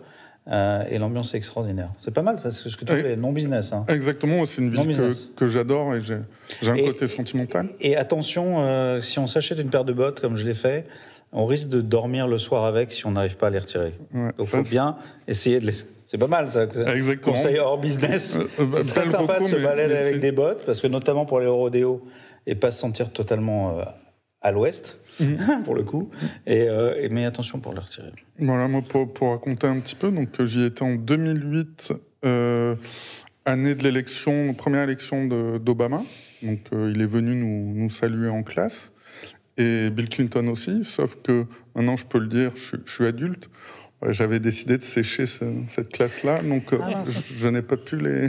Euh, 0.50 0.82
et 0.90 0.96
l'ambiance 0.96 1.34
est 1.34 1.36
extraordinaire. 1.36 1.90
C'est 1.98 2.12
pas 2.14 2.22
mal, 2.22 2.38
ça, 2.40 2.50
c'est 2.50 2.70
ce 2.70 2.76
que 2.78 2.86
tu 2.86 2.92
fais, 2.94 3.16
non 3.16 3.32
business. 3.32 3.70
Hein. 3.74 3.84
Exactement, 3.88 4.46
c'est 4.46 4.62
une 4.62 4.70
ville 4.70 4.96
que, 4.96 5.12
que 5.36 5.46
j'adore 5.46 5.94
et 5.94 6.00
j'ai, 6.00 6.16
un 6.66 6.74
Et- 6.74 6.84
côté 6.86 7.06
sentimental. 7.06 7.66
Et 7.82 7.96
attention, 7.96 8.56
euh, 8.60 9.02
si 9.02 9.18
on 9.18 9.26
s'achète 9.26 9.58
une 9.58 9.68
paire 9.68 9.84
de 9.84 9.92
bottes, 9.92 10.20
comme 10.20 10.38
je 10.38 10.46
l'ai 10.46 10.54
fait, 10.54 10.86
on 11.32 11.46
risque 11.46 11.68
de 11.68 11.80
dormir 11.80 12.26
le 12.28 12.38
soir 12.38 12.64
avec 12.64 12.92
si 12.92 13.06
on 13.06 13.12
n'arrive 13.12 13.36
pas 13.36 13.48
à 13.48 13.50
les 13.50 13.58
retirer. 13.58 13.92
Ouais, 14.14 14.30
Donc, 14.38 14.46
faut 14.46 14.62
bien 14.62 14.96
essayer 15.26 15.60
de 15.60 15.66
les. 15.66 15.72
C'est 16.06 16.16
pas 16.18 16.26
mal, 16.26 16.48
ça. 16.48 16.64
Exactement. 16.94 17.34
Conseil 17.34 17.58
hors 17.58 17.78
business. 17.78 18.34
Euh, 18.36 18.44
euh, 18.60 18.66
c'est 18.70 18.86
très 18.86 19.06
sympa 19.10 19.40
de 19.40 19.44
se 19.46 19.56
balader 19.56 19.94
avec 19.94 20.20
des 20.20 20.32
bottes, 20.32 20.64
parce 20.64 20.80
que 20.80 20.86
notamment 20.86 21.26
pour 21.26 21.40
les 21.40 21.46
rodéos, 21.46 22.02
et 22.46 22.54
pas 22.54 22.70
se 22.70 22.78
sentir 22.78 23.12
totalement 23.12 23.78
euh, 23.78 23.82
à 24.40 24.52
l'ouest, 24.52 24.98
Mhm. 25.20 25.62
pour 25.64 25.74
le 25.74 25.82
coup. 25.82 26.08
Et, 26.46 26.62
euh, 26.68 26.94
et- 27.02 27.08
mais 27.10 27.26
attention 27.26 27.58
pour 27.58 27.74
les 27.74 27.80
retirer. 27.80 28.10
Voilà, 28.38 28.68
moi, 28.68 28.80
pour, 28.88 29.12
pour 29.12 29.32
raconter 29.32 29.66
un 29.66 29.78
petit 29.80 29.96
peu, 29.96 30.10
donc 30.10 30.42
j'y 30.44 30.64
étais 30.64 30.82
en 30.82 30.94
2008, 30.94 31.92
euh, 32.24 32.74
année 33.44 33.74
de 33.74 33.82
l'élection, 33.82 34.54
première 34.54 34.84
élection 34.84 35.26
d'Obama. 35.58 36.02
Donc 36.42 36.60
il 36.72 37.00
est 37.02 37.06
venu 37.06 37.34
nous, 37.34 37.74
nous 37.74 37.90
saluer 37.90 38.28
en 38.28 38.42
classe. 38.44 38.92
Et 39.58 39.90
Bill 39.90 40.08
Clinton 40.08 40.46
aussi, 40.48 40.84
sauf 40.84 41.16
que 41.22 41.44
maintenant 41.74 41.96
je 41.96 42.06
peux 42.06 42.18
le 42.18 42.28
dire, 42.28 42.52
je, 42.54 42.62
suis- 42.68 42.78
je 42.86 42.92
suis 42.92 43.06
adulte. 43.06 43.50
J'avais 44.10 44.38
décidé 44.38 44.78
de 44.78 44.82
sécher 44.84 45.26
ce- 45.26 45.44
cette 45.66 45.88
classe-là, 45.88 46.40
donc 46.42 46.72
euh, 46.72 46.78
Ah 46.80 47.02
je, 47.04 47.34
je 47.34 47.48
n'ai 47.48 47.62
pas 47.62 47.76
pu 47.76 47.96
les. 47.96 48.26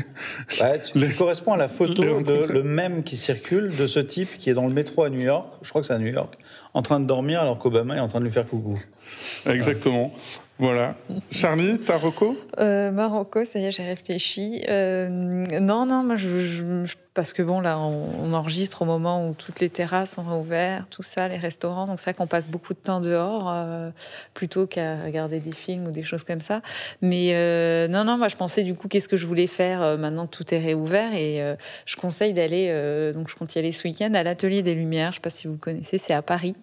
Ouais, 0.62 0.82
tu, 0.82 0.98
Les- 0.98 1.10
tu 1.10 1.14
corresponds 1.16 1.54
à 1.54 1.58
la 1.58 1.68
photo 1.68 2.02
les 2.02 2.08
de 2.08 2.14
rencontrer. 2.14 2.54
le 2.54 2.64
même 2.64 3.04
qui 3.04 3.16
circule 3.16 3.66
de 3.66 3.70
ce 3.86 4.00
type 4.00 4.28
qui 4.40 4.50
est 4.50 4.56
dans 4.56 4.66
le 4.68 4.74
métro 4.74 5.04
à 5.04 5.12
New 5.12 5.20
York, 5.22 5.48
je 5.62 5.70
crois 5.70 5.82
que 5.82 5.88
c'est 5.88 5.94
à 5.94 6.00
New 6.00 6.12
York, 6.12 6.40
en 6.74 6.82
train 6.82 7.00
de 7.00 7.06
dormir 7.06 7.40
alors 7.42 7.60
qu'Obama 7.60 7.96
est 7.96 8.00
en 8.00 8.08
train 8.08 8.20
de 8.20 8.26
lui 8.26 8.32
faire 8.32 8.46
coucou. 8.46 8.82
Exactement. 9.46 10.14
Voilà. 10.60 10.96
Charlie, 11.32 11.80
ta 11.80 11.96
Rocco 11.96 12.38
euh, 12.60 12.92
Marocco, 12.92 13.46
ça 13.46 13.60
y 13.60 13.66
est, 13.66 13.72
j'ai 13.72 13.84
réfléchi. 13.84 14.62
Euh, 14.68 15.08
non, 15.08 15.86
non, 15.86 16.18
je, 16.18 16.84
parce 17.14 17.32
que 17.32 17.42
bon, 17.42 17.62
là, 17.62 17.80
on, 17.80 18.34
enregistre 18.34 18.82
au 18.82 18.86
moment 18.86 19.26
où 19.26 19.34
toutes 19.34 19.62
les 19.62 19.70
terrasses 19.70 20.16
sont 20.16 20.30
ouvertes, 20.38 20.88
tout 20.90 21.02
ça, 21.02 21.30
les 21.30 21.38
restaurants. 21.38 21.88
Donc, 21.88 22.00
c'est 22.00 22.12
vrai 22.12 22.14
qu'on 22.14 22.28
passe 22.28 22.50
beaucoup 22.50 22.74
de 22.74 22.80
temps 22.80 23.00
dehors 23.00 23.50
euh, 23.50 23.90
plutôt 24.34 24.68
qu'à 24.68 25.02
regarder 25.02 25.40
des 25.40 25.54
films 25.54 25.88
ou 25.88 25.92
des 25.92 26.04
choses 26.04 26.26
comme 26.26 26.42
ça. 26.42 26.62
Mais 27.02 27.30
euh, 27.36 27.88
non, 27.88 28.04
non, 28.04 28.18
moi, 28.18 28.28
je 28.28 28.36
pensais 28.36 28.64
du 28.64 28.76
coup, 28.76 28.90
qu'est-ce 28.90 29.08
que 29.08 29.16
je 29.16 29.28
voulais 29.28 29.48
faire 29.48 29.98
maintenant 29.98 30.28
que 30.28 30.36
tout 30.36 30.54
est 30.54 30.60
réouvert. 30.60 31.14
Et 31.14 31.42
je 31.86 31.96
conseille 31.96 32.34
d'aller, 32.34 32.68
donc, 33.14 33.30
je 33.30 33.36
compte 33.36 33.56
y 33.56 33.60
aller 33.60 33.72
ce 33.72 33.88
week-end 33.88 34.14
à 34.14 34.24
l'Atelier 34.24 34.62
des 34.62 34.76
Lumières. 34.76 35.14
Je 35.14 35.16
sais 35.16 35.22
pas 35.22 35.30
si 35.30 35.48
vous 35.48 35.56
connaissez, 35.56 35.98
c'est 35.98 36.14
à 36.14 36.22
Paris. 36.22 36.54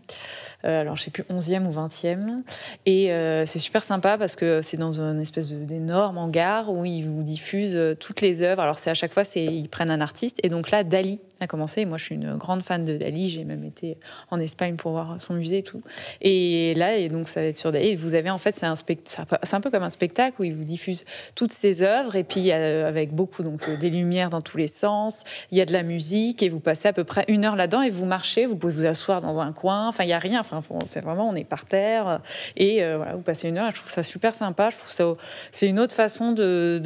Alors, 0.65 0.97
je 0.97 1.05
sais 1.05 1.11
plus, 1.11 1.23
11e 1.31 1.65
ou 1.65 1.71
20e. 1.71 2.36
Et 2.85 3.13
euh, 3.13 3.47
c'est 3.47 3.59
super 3.59 3.85
sympa 3.85 4.19
parce 4.19 4.37
que 4.37 4.63
c'est 4.63 4.77
dans 4.77 5.01
une 5.01 5.21
espèce 5.21 5.53
d'énorme 5.53 6.19
hangar 6.19 6.73
où 6.73 6.85
ils 6.85 7.03
vous 7.03 7.23
diffusent 7.23 7.77
euh, 7.77 7.95
toutes 7.95 8.21
les 8.21 8.43
œuvres. 8.43 8.63
Alors, 8.63 8.79
c'est 8.79 8.91
à 8.91 8.95
chaque 8.95 9.13
fois, 9.13 9.23
ils 9.35 9.69
prennent 9.69 9.91
un 9.91 10.01
artiste. 10.01 10.39
Et 10.43 10.49
donc 10.49 10.71
là, 10.71 10.85
Dali 10.85 11.21
a 11.41 11.47
commencé. 11.47 11.85
Moi, 11.85 11.99
je 11.99 12.05
suis 12.05 12.15
une 12.15 12.35
grande 12.35 12.63
fan 12.63 12.85
de 12.85 12.97
Dali. 12.97 13.31
J'ai 13.31 13.45
même 13.45 13.65
été 13.65 13.99
en 14.31 14.41
Espagne 14.41 14.77
pour 14.77 14.93
voir 14.93 15.21
son 15.21 15.35
musée 15.35 15.59
et 15.59 15.63
tout. 15.63 15.83
Et 16.21 16.75
là, 16.77 16.97
et 16.97 17.09
donc, 17.09 17.29
ça 17.29 17.41
va 17.41 17.47
être 17.47 17.57
sur 17.57 17.73
Dali. 17.73 17.95
Vous 17.97 18.15
avez, 18.15 18.31
en 18.31 18.39
fait, 18.39 18.57
c'est 18.57 18.67
un, 18.67 18.75
un 18.75 19.61
peu 19.61 19.71
comme 19.71 19.83
un 19.83 19.91
spectacle 19.91 20.41
où 20.41 20.45
ils 20.45 20.55
vous 20.55 20.65
diffusent 20.65 21.05
toutes 21.35 21.53
ces 21.53 21.83
œuvres. 21.83 22.17
Et 22.17 22.25
puis, 22.25 22.53
avec 22.53 23.13
beaucoup, 23.13 23.43
donc, 23.43 23.69
des 23.79 23.91
lumières 23.91 24.31
dans 24.31 24.41
tous 24.41 24.57
les 24.57 24.69
sens. 24.69 25.25
Il 25.51 25.59
y 25.59 25.61
a 25.61 25.67
de 25.67 25.73
la 25.73 25.83
musique 25.83 26.43
et 26.43 26.49
vous 26.49 26.61
passez 26.61 26.89
à 26.89 26.93
peu 26.93 27.05
près 27.05 27.25
une 27.29 27.45
heure 27.45 27.57
là-dedans 27.57 27.83
et 27.83 27.91
vous 27.91 28.07
marchez. 28.07 28.47
Vous 28.47 28.57
pouvez 28.57 28.73
vous 28.73 28.87
asseoir 28.87 29.21
dans 29.21 29.39
un 29.41 29.53
coin. 29.53 29.89
Enfin, 29.89 30.05
il 30.05 30.09
n'y 30.09 30.13
a 30.13 30.19
rien. 30.19 30.41
Enfin, 30.41 30.63
c'est 30.87 31.01
vraiment, 31.01 31.29
on 31.29 31.35
est 31.35 31.45
par 31.45 31.67
terre 31.67 32.21
et 32.57 32.83
euh, 32.83 32.97
voilà, 32.97 33.15
vous 33.15 33.23
passez 33.23 33.49
une 33.49 33.59
heure. 33.59 33.71
Je 33.71 33.77
trouve 33.77 33.91
ça 33.91 34.03
super 34.03 34.35
sympa. 34.35 34.71
Je 34.71 34.77
trouve 34.77 34.91
ça, 34.91 35.15
c'est 35.51 35.69
une 35.69 35.79
autre 35.79 35.95
façon 35.95 36.33
de, 36.33 36.81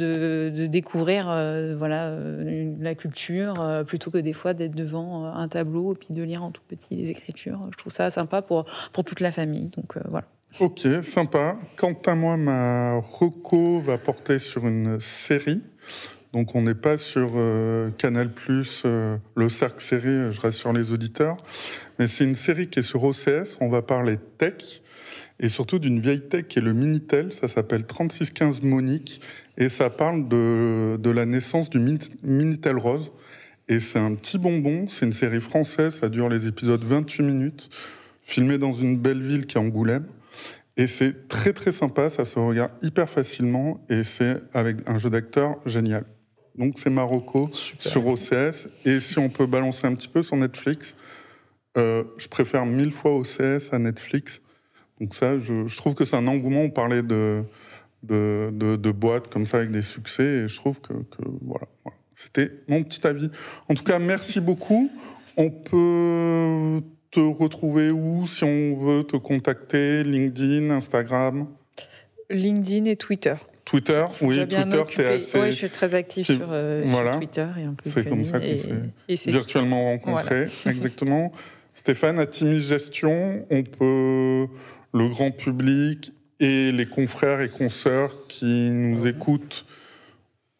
découvrir, 0.67 1.29
euh, 1.29 1.75
voilà, 1.77 2.07
euh, 2.07 2.73
la 2.79 2.95
culture 2.95 3.83
plutôt 3.87 4.11
que 4.11 4.17
des 4.17 4.33
d'être 4.53 4.75
devant 4.75 5.25
un 5.25 5.47
tableau 5.47 5.93
et 5.93 5.95
puis 5.95 6.13
de 6.13 6.23
lire 6.23 6.43
en 6.43 6.51
tout 6.51 6.61
petit 6.67 6.95
les 6.95 7.09
écritures. 7.09 7.61
Je 7.71 7.77
trouve 7.77 7.93
ça 7.93 8.09
sympa 8.11 8.41
pour 8.41 8.65
pour 8.91 9.03
toute 9.03 9.19
la 9.19 9.31
famille. 9.31 9.69
Donc 9.77 9.97
voilà. 10.09 10.27
Ok, 10.59 10.81
sympa. 11.01 11.57
Quant 11.77 11.97
à 12.05 12.15
moi, 12.15 12.35
ma 12.35 12.97
reco 12.97 13.79
va 13.79 13.97
porter 13.97 14.37
sur 14.39 14.67
une 14.67 14.99
série. 14.99 15.63
Donc 16.33 16.55
on 16.55 16.61
n'est 16.61 16.75
pas 16.75 16.97
sur 16.97 17.31
Canal+, 17.97 18.29
le 19.35 19.49
cercle 19.49 19.81
série, 19.81 20.31
je 20.31 20.41
rassure 20.41 20.73
les 20.73 20.91
auditeurs. 20.91 21.37
Mais 21.99 22.07
c'est 22.07 22.23
une 22.23 22.35
série 22.35 22.67
qui 22.67 22.79
est 22.79 22.83
sur 22.83 23.03
OCS. 23.03 23.57
On 23.59 23.69
va 23.69 23.81
parler 23.81 24.17
tech 24.37 24.81
et 25.41 25.49
surtout 25.49 25.79
d'une 25.79 25.99
vieille 25.99 26.21
tech 26.21 26.47
qui 26.47 26.59
est 26.59 26.61
le 26.61 26.73
Minitel. 26.73 27.33
Ça 27.33 27.47
s'appelle 27.47 27.85
3615 27.85 28.61
Monique 28.61 29.21
et 29.57 29.69
ça 29.69 29.89
parle 29.89 30.27
de, 30.29 30.97
de 30.97 31.09
la 31.09 31.25
naissance 31.25 31.69
du 31.69 31.79
Minitel 32.23 32.77
Rose. 32.77 33.11
Et 33.71 33.79
c'est 33.79 33.99
un 33.99 34.13
petit 34.15 34.37
bonbon. 34.37 34.89
C'est 34.89 35.05
une 35.05 35.13
série 35.13 35.39
française. 35.39 35.95
Ça 35.95 36.09
dure 36.09 36.27
les 36.27 36.45
épisodes 36.45 36.83
28 36.83 37.23
minutes, 37.23 37.69
filmé 38.21 38.57
dans 38.57 38.73
une 38.73 38.97
belle 38.97 39.23
ville 39.23 39.45
qui 39.45 39.55
est 39.55 39.61
Angoulême. 39.61 40.07
Et 40.75 40.87
c'est 40.87 41.29
très 41.29 41.53
très 41.53 41.71
sympa. 41.71 42.09
Ça 42.09 42.25
se 42.25 42.37
regarde 42.37 42.73
hyper 42.81 43.09
facilement 43.09 43.79
et 43.89 44.03
c'est 44.03 44.41
avec 44.53 44.77
un 44.89 44.97
jeu 44.97 45.09
d'acteur 45.09 45.55
génial. 45.65 46.03
Donc 46.57 46.79
c'est 46.79 46.89
Marocco 46.89 47.49
sur 47.79 48.07
OCS. 48.07 48.67
Et 48.83 48.99
si 48.99 49.19
on 49.19 49.29
peut 49.29 49.45
balancer 49.45 49.87
un 49.87 49.95
petit 49.95 50.09
peu 50.09 50.21
sur 50.21 50.35
Netflix, 50.35 50.97
euh, 51.77 52.03
je 52.17 52.27
préfère 52.27 52.65
mille 52.65 52.91
fois 52.91 53.15
OCS 53.15 53.71
à 53.71 53.79
Netflix. 53.79 54.41
Donc 54.99 55.15
ça, 55.15 55.39
je, 55.39 55.73
trouve 55.77 55.95
que 55.95 56.03
c'est 56.03 56.17
un 56.17 56.27
engouement. 56.27 56.63
On 56.63 56.69
parlait 56.69 57.03
de, 57.03 57.41
de, 58.03 58.51
de, 58.51 58.91
boîtes 58.91 59.29
comme 59.29 59.47
ça 59.47 59.57
avec 59.57 59.71
des 59.71 59.81
succès, 59.81 60.23
et 60.23 60.47
je 60.49 60.55
trouve 60.57 60.81
que, 60.81 60.93
voilà, 61.41 61.67
c'était 62.21 62.51
mon 62.67 62.83
petit 62.83 63.05
avis. 63.05 63.29
En 63.67 63.73
tout 63.73 63.83
cas, 63.83 63.99
merci 63.99 64.39
beaucoup. 64.39 64.91
On 65.37 65.49
peut 65.49 66.83
te 67.09 67.19
retrouver 67.19 67.89
où 67.89 68.25
si 68.27 68.43
on 68.43 68.77
veut 68.77 69.03
te 69.03 69.17
contacter? 69.17 70.03
LinkedIn, 70.03 70.69
Instagram? 70.69 71.47
LinkedIn 72.29 72.85
et 72.85 72.95
Twitter. 72.95 73.35
Twitter, 73.65 74.05
oui, 74.21 74.37
Twitter, 74.47 75.05
assez. 75.05 75.39
Oui, 75.39 75.51
je 75.51 75.55
suis 75.55 75.69
très 75.69 75.95
actif 75.95 76.25
sur, 76.25 76.47
euh, 76.49 76.83
Twitter 77.17 77.47
et 77.57 77.63
un 77.63 77.73
peu. 77.73 77.89
C'est 77.89 78.07
comme 78.07 78.25
ça 78.25 78.39
qu'on 78.39 78.57
s'est 78.57 79.31
virtuellement 79.31 79.83
rencontrés, 79.85 80.47
exactement. 80.65 81.31
Stéphane, 81.73 82.19
à 82.19 82.25
Timis 82.25 82.59
Gestion, 82.59 83.45
on 83.49 83.63
peut, 83.63 84.47
le 84.93 85.07
grand 85.09 85.31
public 85.31 86.11
et 86.39 86.71
les 86.71 86.85
confrères 86.85 87.41
et 87.41 87.49
consoeurs 87.49 88.27
qui 88.27 88.69
nous 88.71 89.07
écoutent 89.07 89.65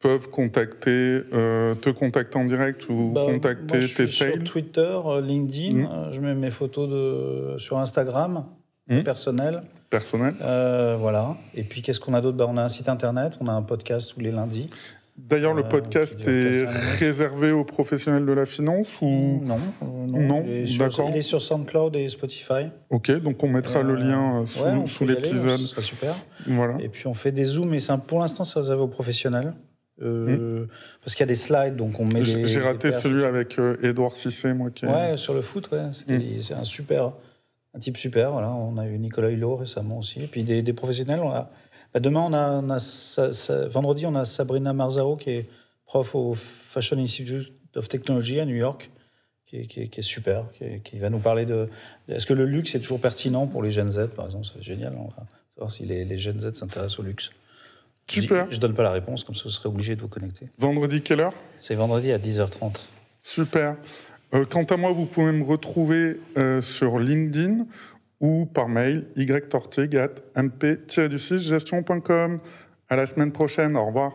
peuvent 0.02 0.30
contacter, 0.30 1.22
euh, 1.34 1.76
te 1.76 1.90
contacter 1.90 2.38
en 2.38 2.46
direct 2.46 2.90
ou 2.90 3.12
bah, 3.14 3.26
contacter 3.26 3.78
moi, 3.78 3.80
je 3.80 3.96
tes 3.96 4.08
suis 4.08 4.32
Sur 4.32 4.44
Twitter, 4.44 5.00
euh, 5.06 5.22
LinkedIn, 5.22 5.80
mmh. 5.80 5.90
euh, 5.92 6.12
je 6.12 6.20
mets 6.20 6.34
mes 6.34 6.52
photos 6.52 6.90
de, 6.90 7.58
sur 7.60 7.78
Instagram, 7.78 8.46
mmh. 8.88 9.02
personnel. 9.02 9.62
Personnel. 9.90 10.34
voilà. 11.00 11.36
Et 11.54 11.64
puis 11.64 11.82
qu'est-ce 11.82 12.00
qu'on 12.00 12.14
a 12.14 12.22
d'autre? 12.22 12.38
Bah, 12.38 12.48
On 12.50 12.58
a 12.58 12.64
un 12.64 12.70
site 12.70 12.90
internet, 12.90 13.38
on 13.42 13.48
a 13.48 13.52
un 13.52 13.62
podcast 13.62 14.14
tous 14.14 14.22
les 14.22 14.32
lundis. 14.32 14.70
D'ailleurs, 15.18 15.54
le 15.54 15.64
podcast 15.64 16.26
est 16.28 16.66
réservé 16.98 17.52
aux 17.52 17.66
professionnels 17.66 18.26
de 18.26 18.32
la 18.32 18.46
finance 18.46 18.98
ou 19.02 19.42
non 19.44 19.60
Non, 20.08 20.44
d'accord. 20.80 21.10
Il 21.10 21.18
est 21.18 21.22
sur 21.22 21.42
SoundCloud 21.42 21.96
et 21.96 22.10
Spotify. 22.10 22.70
Ok, 22.90 23.12
donc 23.22 23.44
on 23.44 23.50
mettra 23.50 23.82
le 23.82 23.96
lien 23.96 24.42
euh, 24.42 24.86
sous, 24.88 25.06
l'épisode. 25.06 25.60
Ce 25.60 25.68
serait 25.68 25.82
super. 25.82 26.16
Voilà. 26.48 26.78
Et 26.80 26.90
puis 26.90 27.08
on 27.08 27.14
fait 27.14 27.32
des 27.32 27.46
zooms, 27.46 27.70
mais 27.70 27.80
pour 28.08 28.20
l'instant, 28.20 28.44
c'est 28.44 28.60
réservé 28.60 28.82
aux 28.82 28.88
professionnels. 28.88 29.54
Euh, 30.02 30.64
hmm. 30.64 30.68
Parce 31.04 31.16
qu'il 31.16 31.22
y 31.22 31.24
a 31.24 31.28
des 31.28 31.36
slides, 31.36 31.76
donc 31.76 32.00
on 32.00 32.06
met. 32.06 32.24
J'ai 32.24 32.60
raté 32.60 32.92
celui 32.92 33.24
avec 33.24 33.58
Edouard 33.84 34.14
euh, 34.14 34.16
Cissé, 34.16 34.54
moi 34.54 34.72
qui. 34.72 34.86
Ouais, 34.86 35.18
sur 35.18 35.34
le 35.34 35.42
foot, 35.42 35.70
ouais. 35.72 35.90
Hmm. 36.08 36.42
C'est 36.42 36.54
un 36.54 36.64
super, 36.64 37.14
un 37.74 37.80
type 37.80 37.98
super. 37.98 38.32
Voilà, 38.32 38.52
on 38.52 38.78
a 38.78 38.88
eu 38.88 38.98
Nicolas 38.98 39.30
Hulot 39.30 39.58
récemment 39.58 40.00
aussi, 40.00 40.24
et 40.24 40.28
puis 40.28 40.44
des, 40.44 40.62
des 40.62 40.74
professionnels. 40.74 41.20
On 41.20 41.32
a 41.32 41.52
bah, 41.94 42.00
demain, 42.00 42.22
on 42.22 42.34
a, 42.34 43.68
vendredi, 43.68 44.06
on 44.06 44.16
a 44.16 44.26
Sabrina 44.26 44.74
Marzaro 44.74 45.18
qui 45.18 45.32
est 45.32 45.50
prof 45.86 46.16
au 46.16 46.34
Fashion 46.34 46.98
Institute 46.98 47.52
of 47.76 47.90
Technology 47.90 48.40
à 48.40 48.46
New 48.46 48.56
York, 48.56 48.90
qui 49.46 49.58
est, 49.58 50.02
super, 50.02 50.46
qui, 50.86 51.00
va 51.00 51.10
nous 51.10 51.20
parler 51.20 51.46
de. 51.46 51.68
Est-ce 52.08 52.26
que 52.26 52.34
le 52.34 52.46
luxe 52.46 52.76
est 52.76 52.80
toujours 52.80 53.02
pertinent 53.02 53.48
pour 53.48 53.62
les 53.62 53.72
Gen 53.72 53.92
Z, 53.92 54.08
par 54.16 54.26
exemple? 54.26 54.48
C'est 54.54 54.62
génial. 54.62 54.96
On 54.98 55.08
va 55.08 55.28
savoir 55.56 55.72
si 55.72 55.86
les, 55.86 56.06
les 56.06 56.18
Gen 56.18 56.40
Z 56.40 56.54
s'intéressent 56.54 57.00
au 57.00 57.04
luxe. 57.04 57.32
Super. 58.12 58.48
Je, 58.50 58.56
ne 58.56 58.62
donne 58.62 58.74
pas 58.74 58.84
la 58.84 58.92
réponse, 58.92 59.24
comme 59.24 59.36
ça, 59.36 59.44
vous 59.46 59.52
serez 59.52 59.70
obligé 59.70 59.96
de 59.96 60.02
vous 60.02 60.08
connecter. 60.08 60.48
Vendredi, 60.58 61.02
quelle 61.02 61.22
heure? 61.22 61.34
C'est 61.56 61.76
vendredi 61.76 62.12
à 62.12 62.18
10h30. 62.18 62.76
Super. 63.22 63.76
Euh, 64.34 64.46
quant 64.46 64.64
à 64.64 64.78
moi, 64.78 64.92
vous 64.92 65.06
pouvez 65.06 65.32
me 65.32 65.44
retrouver 65.44 66.20
euh, 66.38 66.62
sur 66.62 67.00
LinkedIn 67.00 67.66
ou 68.20 68.46
par 68.46 68.70
mail 68.70 69.08
ytortig 69.16 69.98
at 69.98 70.16
mp-gestion.com. 70.36 72.40
À 72.90 72.96
la 72.96 73.06
semaine 73.06 73.32
prochaine, 73.32 73.78
au 73.78 73.86
revoir. 73.86 74.14